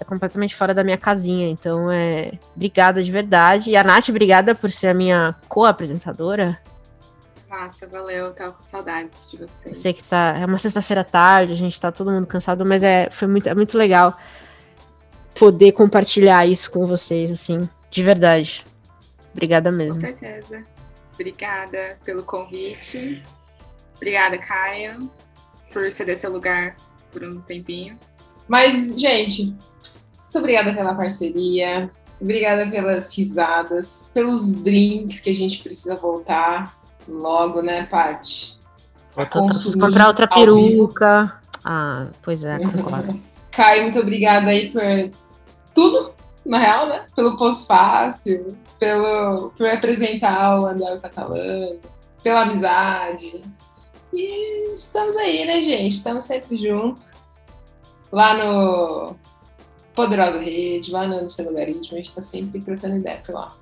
é 0.00 0.04
completamente 0.04 0.54
fora 0.54 0.72
da 0.72 0.84
minha 0.84 0.96
casinha, 0.96 1.48
então 1.48 1.90
é, 1.90 2.30
obrigada 2.54 3.02
de 3.02 3.10
verdade, 3.10 3.70
e 3.70 3.76
a 3.76 3.82
Nath, 3.82 4.08
obrigada 4.08 4.54
por 4.54 4.70
ser 4.70 4.86
a 4.86 4.94
minha 4.94 5.34
co-apresentadora, 5.48 6.56
Massa, 7.56 7.86
valeu. 7.86 8.34
Tava 8.34 8.52
com 8.52 8.62
saudades 8.62 9.30
de 9.30 9.40
eu 9.40 9.48
vocês. 9.48 9.78
sei 9.78 9.94
que 9.94 10.04
tá, 10.04 10.36
é 10.38 10.44
uma 10.44 10.58
sexta-feira 10.58 11.00
à 11.00 11.04
tarde, 11.04 11.54
a 11.54 11.56
gente 11.56 11.80
tá 11.80 11.90
todo 11.90 12.10
mundo 12.10 12.26
cansado, 12.26 12.66
mas 12.66 12.82
é, 12.82 13.08
foi 13.10 13.26
muito, 13.26 13.48
é 13.48 13.54
muito 13.54 13.78
legal 13.78 14.14
poder 15.34 15.72
compartilhar 15.72 16.46
isso 16.46 16.70
com 16.70 16.86
vocês, 16.86 17.30
assim, 17.30 17.66
de 17.90 18.02
verdade, 18.02 18.64
obrigada 19.32 19.70
Com 19.70 19.76
mesmo. 19.76 20.00
certeza. 20.00 20.62
Obrigada 21.14 21.98
pelo 22.04 22.22
convite. 22.22 23.22
Obrigada, 23.96 24.36
Caia, 24.36 24.98
por 25.72 25.90
ceder 25.90 26.18
seu 26.18 26.30
lugar 26.30 26.76
por 27.10 27.24
um 27.24 27.40
tempinho. 27.40 27.98
Mas, 28.46 28.98
gente, 29.00 29.44
muito 29.44 30.38
obrigada 30.38 30.74
pela 30.74 30.94
parceria. 30.94 31.90
Obrigada 32.20 32.70
pelas 32.70 33.16
risadas, 33.16 34.10
pelos 34.12 34.54
drinks 34.56 35.20
que 35.20 35.30
a 35.30 35.34
gente 35.34 35.62
precisa 35.62 35.96
voltar 35.96 36.85
logo, 37.08 37.62
né, 37.62 37.84
Paty? 37.86 38.56
Eu 39.16 39.26
tô 39.26 39.46
comprar 39.78 40.08
outra 40.08 40.28
peruca. 40.28 41.40
Ah, 41.64 42.06
pois 42.22 42.44
é, 42.44 42.58
concordo. 42.58 43.18
Caio, 43.50 43.84
muito 43.84 43.98
obrigada 43.98 44.50
aí 44.50 44.70
por 44.70 44.82
tudo, 45.74 46.14
na 46.44 46.58
real, 46.58 46.86
né? 46.88 47.06
Pelo 47.16 47.36
pós-fácil, 47.36 48.56
pelo, 48.78 49.50
por 49.56 49.66
apresentar 49.66 50.60
o 50.60 50.66
Andel 50.66 51.00
Catalano, 51.00 51.80
pela 52.22 52.42
amizade. 52.42 53.40
E 54.12 54.74
estamos 54.74 55.16
aí, 55.16 55.44
né, 55.46 55.62
gente? 55.62 55.96
Estamos 55.96 56.24
sempre 56.24 56.56
juntos. 56.56 57.10
Lá 58.12 58.34
no 58.34 59.16
Poderosa 59.94 60.38
Rede, 60.38 60.92
lá 60.92 61.06
no 61.06 61.28
seu 61.28 61.46
logaritmo, 61.46 61.94
a 61.94 61.98
gente 61.98 62.14
tá 62.14 62.22
sempre 62.22 62.60
trocando 62.60 62.96
ideia 62.96 63.20
por 63.24 63.34
lá. 63.34 63.52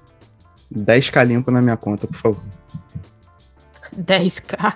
10k 0.75 1.25
limpo 1.25 1.51
na 1.51 1.63
minha 1.63 1.77
conta, 1.77 2.07
por 2.07 2.17
favor. 2.17 2.43
10k. 3.95 4.75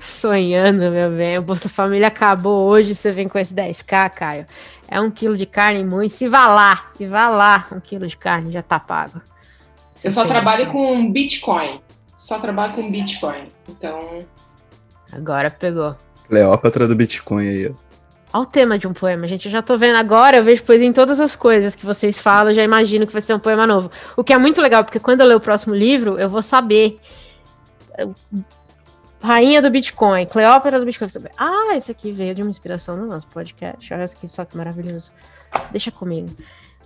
Sonhando, 0.00 0.90
meu 0.90 1.10
bem. 1.10 1.38
O 1.38 1.42
Bolsa 1.42 1.68
Família 1.68 2.08
acabou 2.08 2.68
hoje, 2.68 2.94
você 2.94 3.10
vem 3.10 3.28
com 3.28 3.38
esse 3.38 3.54
10k, 3.54 4.10
Caio. 4.10 4.46
É 4.88 5.00
um 5.00 5.10
quilo 5.10 5.36
de 5.36 5.46
carne 5.46 5.84
muito. 5.84 6.12
Se 6.12 6.28
vá 6.28 6.46
lá, 6.46 6.86
se 6.96 7.06
vá 7.06 7.28
lá, 7.28 7.66
um 7.72 7.80
quilo 7.80 8.06
de 8.06 8.16
carne 8.16 8.50
já 8.50 8.62
tá 8.62 8.78
pago. 8.78 9.20
Eu 10.02 10.10
só 10.10 10.24
trabalho 10.24 10.70
com 10.70 11.10
Bitcoin. 11.10 11.80
Só 12.16 12.38
trabalho 12.38 12.74
com 12.74 12.90
Bitcoin. 12.90 13.48
Então, 13.68 14.24
Agora 15.12 15.50
pegou. 15.50 15.96
Cleópatra 16.28 16.86
do 16.86 16.94
Bitcoin 16.94 17.48
aí, 17.48 17.66
ó. 17.68 17.88
Olha 18.30 18.42
o 18.42 18.46
tema 18.46 18.78
de 18.78 18.86
um 18.86 18.92
poema, 18.92 19.26
gente. 19.26 19.46
Eu 19.46 19.52
já 19.52 19.62
tô 19.62 19.78
vendo 19.78 19.96
agora, 19.96 20.36
eu 20.36 20.44
vejo 20.44 20.62
poesia 20.62 20.86
em 20.86 20.92
todas 20.92 21.18
as 21.18 21.34
coisas 21.34 21.74
que 21.74 21.86
vocês 21.86 22.18
falam, 22.18 22.50
eu 22.50 22.54
já 22.54 22.62
imagino 22.62 23.06
que 23.06 23.12
vai 23.12 23.22
ser 23.22 23.34
um 23.34 23.38
poema 23.38 23.66
novo. 23.66 23.90
O 24.16 24.22
que 24.22 24.34
é 24.34 24.38
muito 24.38 24.60
legal, 24.60 24.84
porque 24.84 25.00
quando 25.00 25.22
eu 25.22 25.26
ler 25.26 25.36
o 25.36 25.40
próximo 25.40 25.74
livro, 25.74 26.18
eu 26.18 26.28
vou 26.28 26.42
saber. 26.42 27.00
Rainha 29.20 29.60
do 29.60 29.70
Bitcoin, 29.70 30.26
Cleópatra 30.26 30.78
do 30.78 30.86
Bitcoin. 30.86 31.08
Ah, 31.36 31.76
isso 31.76 31.90
aqui 31.90 32.12
veio 32.12 32.34
de 32.34 32.42
uma 32.42 32.50
inspiração 32.50 32.96
no 32.96 33.06
nosso 33.06 33.26
podcast. 33.28 33.92
Olha 33.92 34.06
que 34.08 34.28
só 34.28 34.44
que 34.44 34.56
maravilhoso. 34.56 35.10
Deixa 35.72 35.90
comigo. 35.90 36.28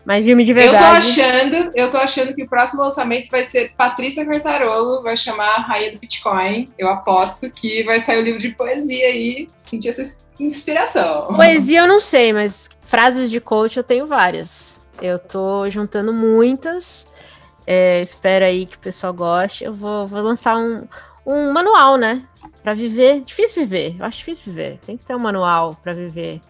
Mas 0.04 0.24
filme 0.24 0.44
de 0.44 0.50
eu 0.50 0.56
tô 0.56 0.62
verdade. 0.62 0.96
achando, 0.96 1.72
eu 1.74 1.90
tô 1.90 1.96
achando 1.96 2.34
que 2.34 2.42
o 2.42 2.48
próximo 2.48 2.82
lançamento 2.82 3.30
vai 3.30 3.44
ser 3.44 3.72
Patrícia 3.76 4.26
Cartarolo, 4.26 5.02
vai 5.02 5.16
chamar 5.16 5.56
a 5.56 5.60
Rainha 5.60 5.92
do 5.92 6.00
Bitcoin. 6.00 6.68
Eu 6.76 6.88
aposto 6.88 7.48
que 7.50 7.84
vai 7.84 8.00
sair 8.00 8.18
o 8.18 8.22
livro 8.22 8.40
de 8.40 8.48
poesia 8.50 9.06
aí, 9.06 9.48
sentir 9.56 9.90
essa 9.90 10.20
inspiração. 10.40 11.28
Poesia 11.28 11.80
eu 11.80 11.86
não 11.86 12.00
sei, 12.00 12.32
mas 12.32 12.68
frases 12.82 13.30
de 13.30 13.40
coach 13.40 13.76
eu 13.76 13.84
tenho 13.84 14.06
várias. 14.06 14.80
Eu 15.00 15.18
tô 15.18 15.68
juntando 15.70 16.12
muitas. 16.12 17.06
É, 17.66 18.00
espero 18.00 18.44
aí 18.44 18.66
que 18.66 18.76
o 18.76 18.80
pessoal 18.80 19.12
goste. 19.12 19.64
Eu 19.64 19.74
vou, 19.74 20.06
vou 20.06 20.20
lançar 20.20 20.56
um, 20.56 20.86
um 21.26 21.52
manual, 21.52 21.96
né? 21.96 22.22
Pra 22.62 22.72
viver. 22.72 23.20
Difícil 23.20 23.62
viver. 23.62 23.96
Eu 23.98 24.04
acho 24.04 24.18
difícil 24.18 24.52
viver. 24.52 24.78
Tem 24.84 24.96
que 24.96 25.04
ter 25.04 25.14
um 25.14 25.20
manual 25.20 25.76
pra 25.82 25.92
viver. 25.92 26.40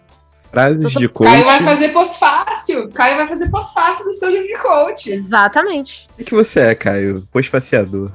Frases 0.51 0.93
de 0.93 1.09
coach. 1.09 1.31
Caio 1.31 1.45
vai 1.45 1.63
fazer 1.63 1.89
pós-fácil. 1.89 2.91
Caio 2.91 3.17
vai 3.17 3.29
fazer 3.29 3.51
pós-fácil 3.51 4.05
do 4.05 4.13
seu 4.13 4.31
livro 4.31 4.47
de 4.47 4.59
coach. 4.59 5.11
Exatamente. 5.11 6.09
O 6.13 6.17
que, 6.19 6.25
que 6.25 6.35
você 6.35 6.61
é, 6.61 6.75
Caio? 6.75 7.27
Pós-faciador. 7.33 8.13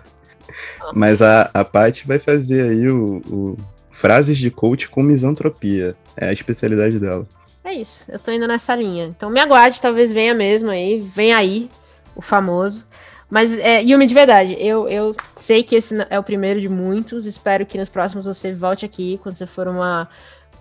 Mas 0.94 1.22
a, 1.22 1.50
a 1.54 1.66
Paty 1.66 2.06
vai 2.08 2.20
fazer 2.20 2.70
aí 2.70 2.88
o, 2.88 3.18
o 3.28 3.58
frases 3.92 4.38
de 4.38 4.52
coach 4.52 4.88
com 4.88 5.02
misantropia. 5.02 5.96
É 6.16 6.30
a 6.30 6.34
especialidade 6.34 7.00
dela. 7.00 7.26
É 7.64 7.74
isso. 7.74 8.04
Eu 8.08 8.20
tô 8.20 8.32
indo 8.32 8.48
nessa 8.48 8.76
linha. 8.76 9.06
Então 9.06 9.30
me 9.30 9.40
aguarde, 9.40 9.82
talvez 9.82 10.14
venha 10.14 10.34
mesmo 10.34 10.70
aí. 10.70 11.00
Vem 11.00 11.34
aí, 11.34 11.70
o 12.18 12.22
famoso. 12.22 12.84
Mas, 13.30 13.58
é, 13.60 13.82
Yumi, 13.82 14.08
de 14.08 14.14
verdade, 14.14 14.58
eu, 14.60 14.88
eu 14.88 15.16
sei 15.36 15.62
que 15.62 15.76
esse 15.76 15.96
é 16.10 16.18
o 16.18 16.24
primeiro 16.24 16.60
de 16.60 16.70
muitos. 16.70 17.26
Espero 17.26 17.66
que 17.66 17.78
nos 17.78 17.90
próximos 17.90 18.26
você 18.26 18.54
volte 18.54 18.86
aqui, 18.86 19.20
quando 19.22 19.36
você 19.36 19.46
for 19.46 19.68
uma 19.68 20.10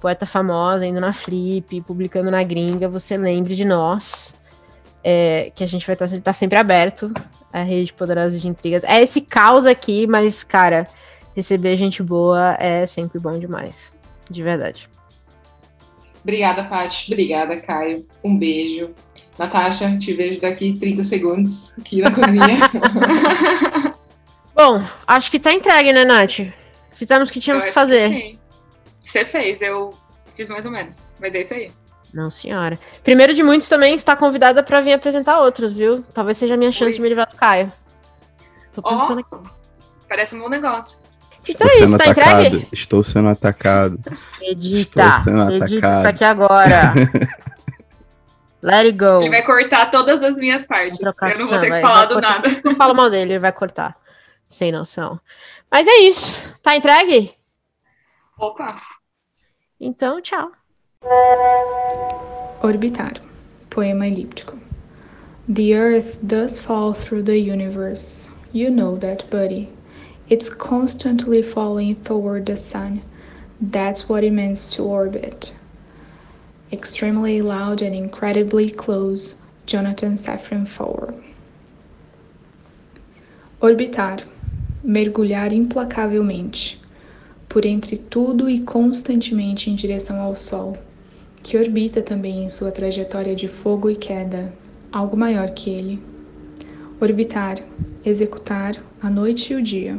poeta 0.01 0.27
famosa, 0.27 0.85
indo 0.85 1.01
na 1.01 1.13
Flip, 1.13 1.81
publicando 1.83 2.31
na 2.31 2.43
gringa, 2.43 2.89
você 2.89 3.17
lembre 3.17 3.55
de 3.55 3.65
nós. 3.65 4.35
é, 5.09 5.53
que 5.55 5.63
a 5.63 5.69
gente 5.69 5.87
vai 5.87 5.95
estar 5.95 6.09
tá 6.21 6.33
sempre 6.33 6.59
aberto. 6.59 7.13
A 7.53 7.63
rede 7.63 7.95
poderosa 7.95 8.37
de 8.37 8.49
intrigas. 8.49 8.83
É 8.85 9.01
esse 9.01 9.21
caos 9.21 9.65
aqui, 9.65 10.07
mas, 10.07 10.43
cara, 10.43 10.87
receber 11.35 11.77
gente 11.77 12.03
boa 12.03 12.57
é 12.59 12.87
sempre 12.87 13.21
bom 13.21 13.39
demais. 13.39 13.93
De 14.29 14.43
verdade. 14.43 14.91
Obrigada, 16.23 16.65
Paty. 16.65 17.13
Obrigada, 17.13 17.57
Caio. 17.57 18.05
Um 18.23 18.37
beijo. 18.37 18.91
Natasha, 19.39 19.99
te 19.99 20.15
vejo 20.15 20.41
daqui 20.41 20.77
30 20.79 21.05
segundos 21.05 21.73
aqui 21.79 22.01
na 22.01 22.11
cozinha. 22.11 22.47
Bom, 24.55 24.83
acho 25.07 25.31
que 25.31 25.39
tá 25.39 25.53
entregue, 25.53 25.93
né, 25.93 26.05
Nath? 26.05 26.41
Fizemos 26.93 27.29
o 27.29 27.33
que 27.33 27.41
tínhamos 27.41 27.65
Eu 27.65 27.73
que 27.73 27.79
acho 27.79 27.89
fazer. 27.89 28.09
sim. 28.09 28.39
Você 29.03 29.25
fez, 29.25 29.61
eu 29.63 29.95
fiz 30.35 30.49
mais 30.49 30.65
ou 30.67 30.73
menos. 30.73 31.11
Mas 31.21 31.35
é 31.35 31.43
isso 31.43 31.55
aí. 31.55 31.71
Não, 32.15 32.31
senhora. 32.31 32.79
Primeiro 33.05 33.35
de 33.35 33.43
muitos 33.43 33.69
também 33.69 33.95
está 33.95 34.17
convidada 34.17 34.63
pra 34.63 34.81
vir 34.81 34.95
apresentar 34.95 35.41
outros, 35.41 35.73
viu? 35.73 36.03
Talvez 36.15 36.39
seja 36.39 36.55
a 36.55 36.57
minha 36.57 36.73
chance 36.73 36.93
Oi. 36.93 36.97
de 36.97 37.03
me 37.03 37.09
livrar 37.11 37.29
do 37.29 37.37
Caio. 37.37 37.71
Tô 38.73 38.83
pensando 38.83 39.21
aqui. 39.21 39.49
parece 40.09 40.35
um 40.35 40.41
bom 40.41 40.49
negócio. 40.49 40.99
Então 41.49 41.67
Estou 41.67 41.67
é 41.67 41.71
sendo 41.71 41.89
isso, 41.89 41.99
tá 41.99 42.11
atacado. 42.11 42.47
entregue? 42.47 42.69
Estou 42.73 43.05
sendo 43.05 43.29
atacado. 43.29 44.01
Edita. 44.41 45.03
Estou 45.07 45.21
sendo 45.21 45.53
Edita 45.53 45.87
atacado. 45.87 45.99
isso 45.99 46.09
aqui 46.09 46.25
agora. 46.25 46.93
Let 48.63 48.87
it 48.87 48.93
go. 48.99 49.21
Ele 49.23 49.31
vai 49.31 49.45
cortar 49.45 49.91
todas 49.91 50.23
as 50.23 50.37
minhas 50.37 50.65
partes. 50.67 50.99
Eu 51.01 51.39
não 51.39 51.47
vou 51.47 51.55
não, 51.55 51.61
ter 51.61 51.69
vai- 51.69 51.81
que 51.81 51.87
falar 51.87 52.07
do 52.07 52.15
cortar. 52.15 52.43
nada. 52.43 52.61
Não 52.65 52.75
fala 52.75 52.95
mal 52.95 53.11
dele, 53.11 53.33
ele 53.33 53.39
vai 53.39 53.53
cortar. 53.53 53.97
Sem 54.49 54.73
noção. 54.73 55.21
Mas 55.71 55.87
é 55.87 55.99
isso. 56.01 56.35
Tá 56.63 56.77
entregue? 56.77 57.35
Opa! 58.39 58.81
Então, 59.81 60.21
tchau. 60.21 60.51
Orbitar. 62.63 63.15
Poema 63.71 64.07
elíptico. 64.07 64.59
The 65.53 65.73
earth 65.75 66.19
does 66.23 66.59
fall 66.59 66.93
through 66.95 67.25
the 67.25 67.37
universe. 67.37 68.29
You 68.53 68.71
know 68.71 68.97
that, 68.99 69.27
buddy. 69.31 69.69
It's 70.29 70.49
constantly 70.49 71.43
falling 71.43 71.95
toward 71.97 72.47
the 72.47 72.57
sun. 72.57 73.03
That's 73.61 74.09
what 74.09 74.25
it 74.25 74.33
means 74.33 74.67
to 74.75 74.83
orbit. 74.85 75.53
Extremely 76.73 77.43
loud 77.43 77.83
and 77.83 77.95
incredibly 77.95 78.71
close. 78.71 79.37
Jonathan 79.67 80.17
Safran 80.17 80.67
Foer. 80.67 81.15
Orbitar. 83.61 84.27
Mergulhar 84.83 85.53
implacavelmente. 85.53 86.81
Por 87.49 87.65
entre 87.65 87.97
tudo 87.97 88.49
e 88.49 88.61
constantemente 88.61 89.71
em 89.71 89.75
direção 89.75 90.21
ao 90.21 90.37
Sol 90.37 90.77
que 91.47 91.57
orbita 91.57 92.03
também 92.03 92.45
em 92.45 92.49
sua 92.51 92.73
trajetória 92.73 93.33
de 93.37 93.47
fogo 93.47 93.89
e 93.89 93.95
queda, 93.95 94.53
algo 94.91 95.17
maior 95.17 95.51
que 95.51 95.71
ele. 95.71 96.03
Orbitar, 97.01 97.59
executar 98.05 98.75
a 99.01 99.09
noite 99.09 99.53
e 99.53 99.57
o 99.57 99.63
dia, 99.63 99.97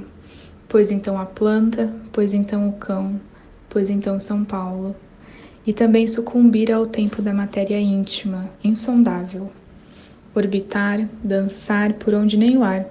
pois 0.68 0.92
então 0.92 1.18
a 1.18 1.26
planta, 1.26 1.90
pois 2.12 2.34
então 2.34 2.68
o 2.68 2.74
cão, 2.74 3.18
pois 3.70 3.90
então 3.90 4.20
São 4.20 4.44
Paulo, 4.44 4.94
e 5.68 5.74
também 5.74 6.08
sucumbir 6.08 6.72
ao 6.72 6.88
tempo 6.88 7.22
da 7.22 7.34
matéria 7.34 7.78
íntima, 7.78 8.50
insondável. 8.64 9.52
Orbitar, 10.34 11.10
dançar 11.22 11.94
por 11.96 12.14
onde 12.14 12.38
nem 12.38 12.58
o 12.58 12.64
ar, 12.64 12.86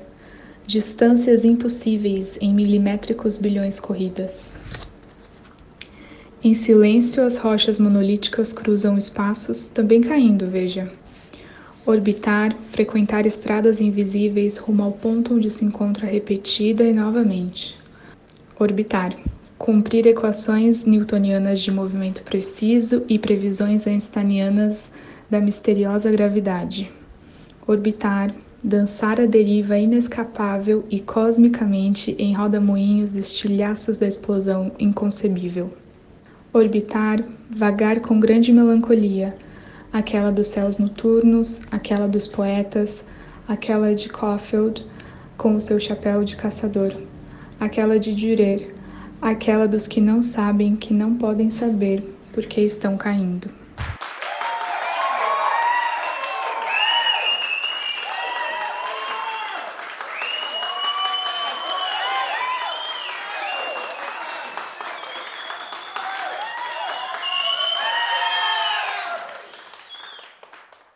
distâncias 0.66 1.42
impossíveis 1.42 2.38
em 2.38 2.52
milimétricos 2.52 3.38
bilhões 3.38 3.80
corridas. 3.80 4.52
Em 6.44 6.54
silêncio, 6.54 7.22
as 7.22 7.38
rochas 7.38 7.80
monolíticas 7.80 8.52
cruzam 8.52 8.98
espaços, 8.98 9.68
também 9.68 10.02
caindo, 10.02 10.46
veja. 10.46 10.92
Orbitar, 11.86 12.54
frequentar 12.70 13.24
estradas 13.24 13.80
invisíveis 13.80 14.58
rumo 14.58 14.82
ao 14.82 14.92
ponto 14.92 15.34
onde 15.34 15.50
se 15.50 15.64
encontra 15.64 16.06
repetida 16.06 16.84
e 16.84 16.92
novamente. 16.92 17.74
Orbitar, 18.58 19.16
cumprir 19.58 20.06
equações 20.06 20.84
newtonianas 20.84 21.60
de 21.60 21.70
movimento 21.70 22.22
preciso 22.22 23.04
e 23.08 23.18
previsões 23.18 23.86
einsteinianas 23.86 24.90
da 25.30 25.40
misteriosa 25.40 26.10
gravidade. 26.10 26.90
Orbitar, 27.66 28.34
dançar 28.62 29.20
a 29.20 29.26
deriva 29.26 29.78
inescapável 29.78 30.84
e 30.90 31.00
cosmicamente 31.00 32.14
em 32.18 32.34
roda-moinhos 32.34 33.14
estilhaços 33.14 33.98
da 33.98 34.06
explosão 34.06 34.72
inconcebível 34.78 35.72
orbitar, 36.58 37.22
vagar 37.50 38.00
com 38.00 38.18
grande 38.18 38.52
melancolia, 38.52 39.36
aquela 39.92 40.30
dos 40.30 40.48
céus 40.48 40.78
noturnos, 40.78 41.62
aquela 41.70 42.08
dos 42.08 42.26
poetas, 42.26 43.04
aquela 43.46 43.94
de 43.94 44.08
Caulfield 44.08 44.84
com 45.36 45.56
o 45.56 45.60
seu 45.60 45.78
chapéu 45.78 46.24
de 46.24 46.36
caçador, 46.36 46.94
aquela 47.60 47.98
de 48.00 48.14
Dürer, 48.14 48.74
aquela 49.20 49.66
dos 49.66 49.86
que 49.86 50.00
não 50.00 50.22
sabem 50.22 50.76
que 50.76 50.92
não 50.92 51.16
podem 51.16 51.50
saber 51.50 52.16
porque 52.32 52.60
estão 52.60 52.96
caindo. 52.96 53.50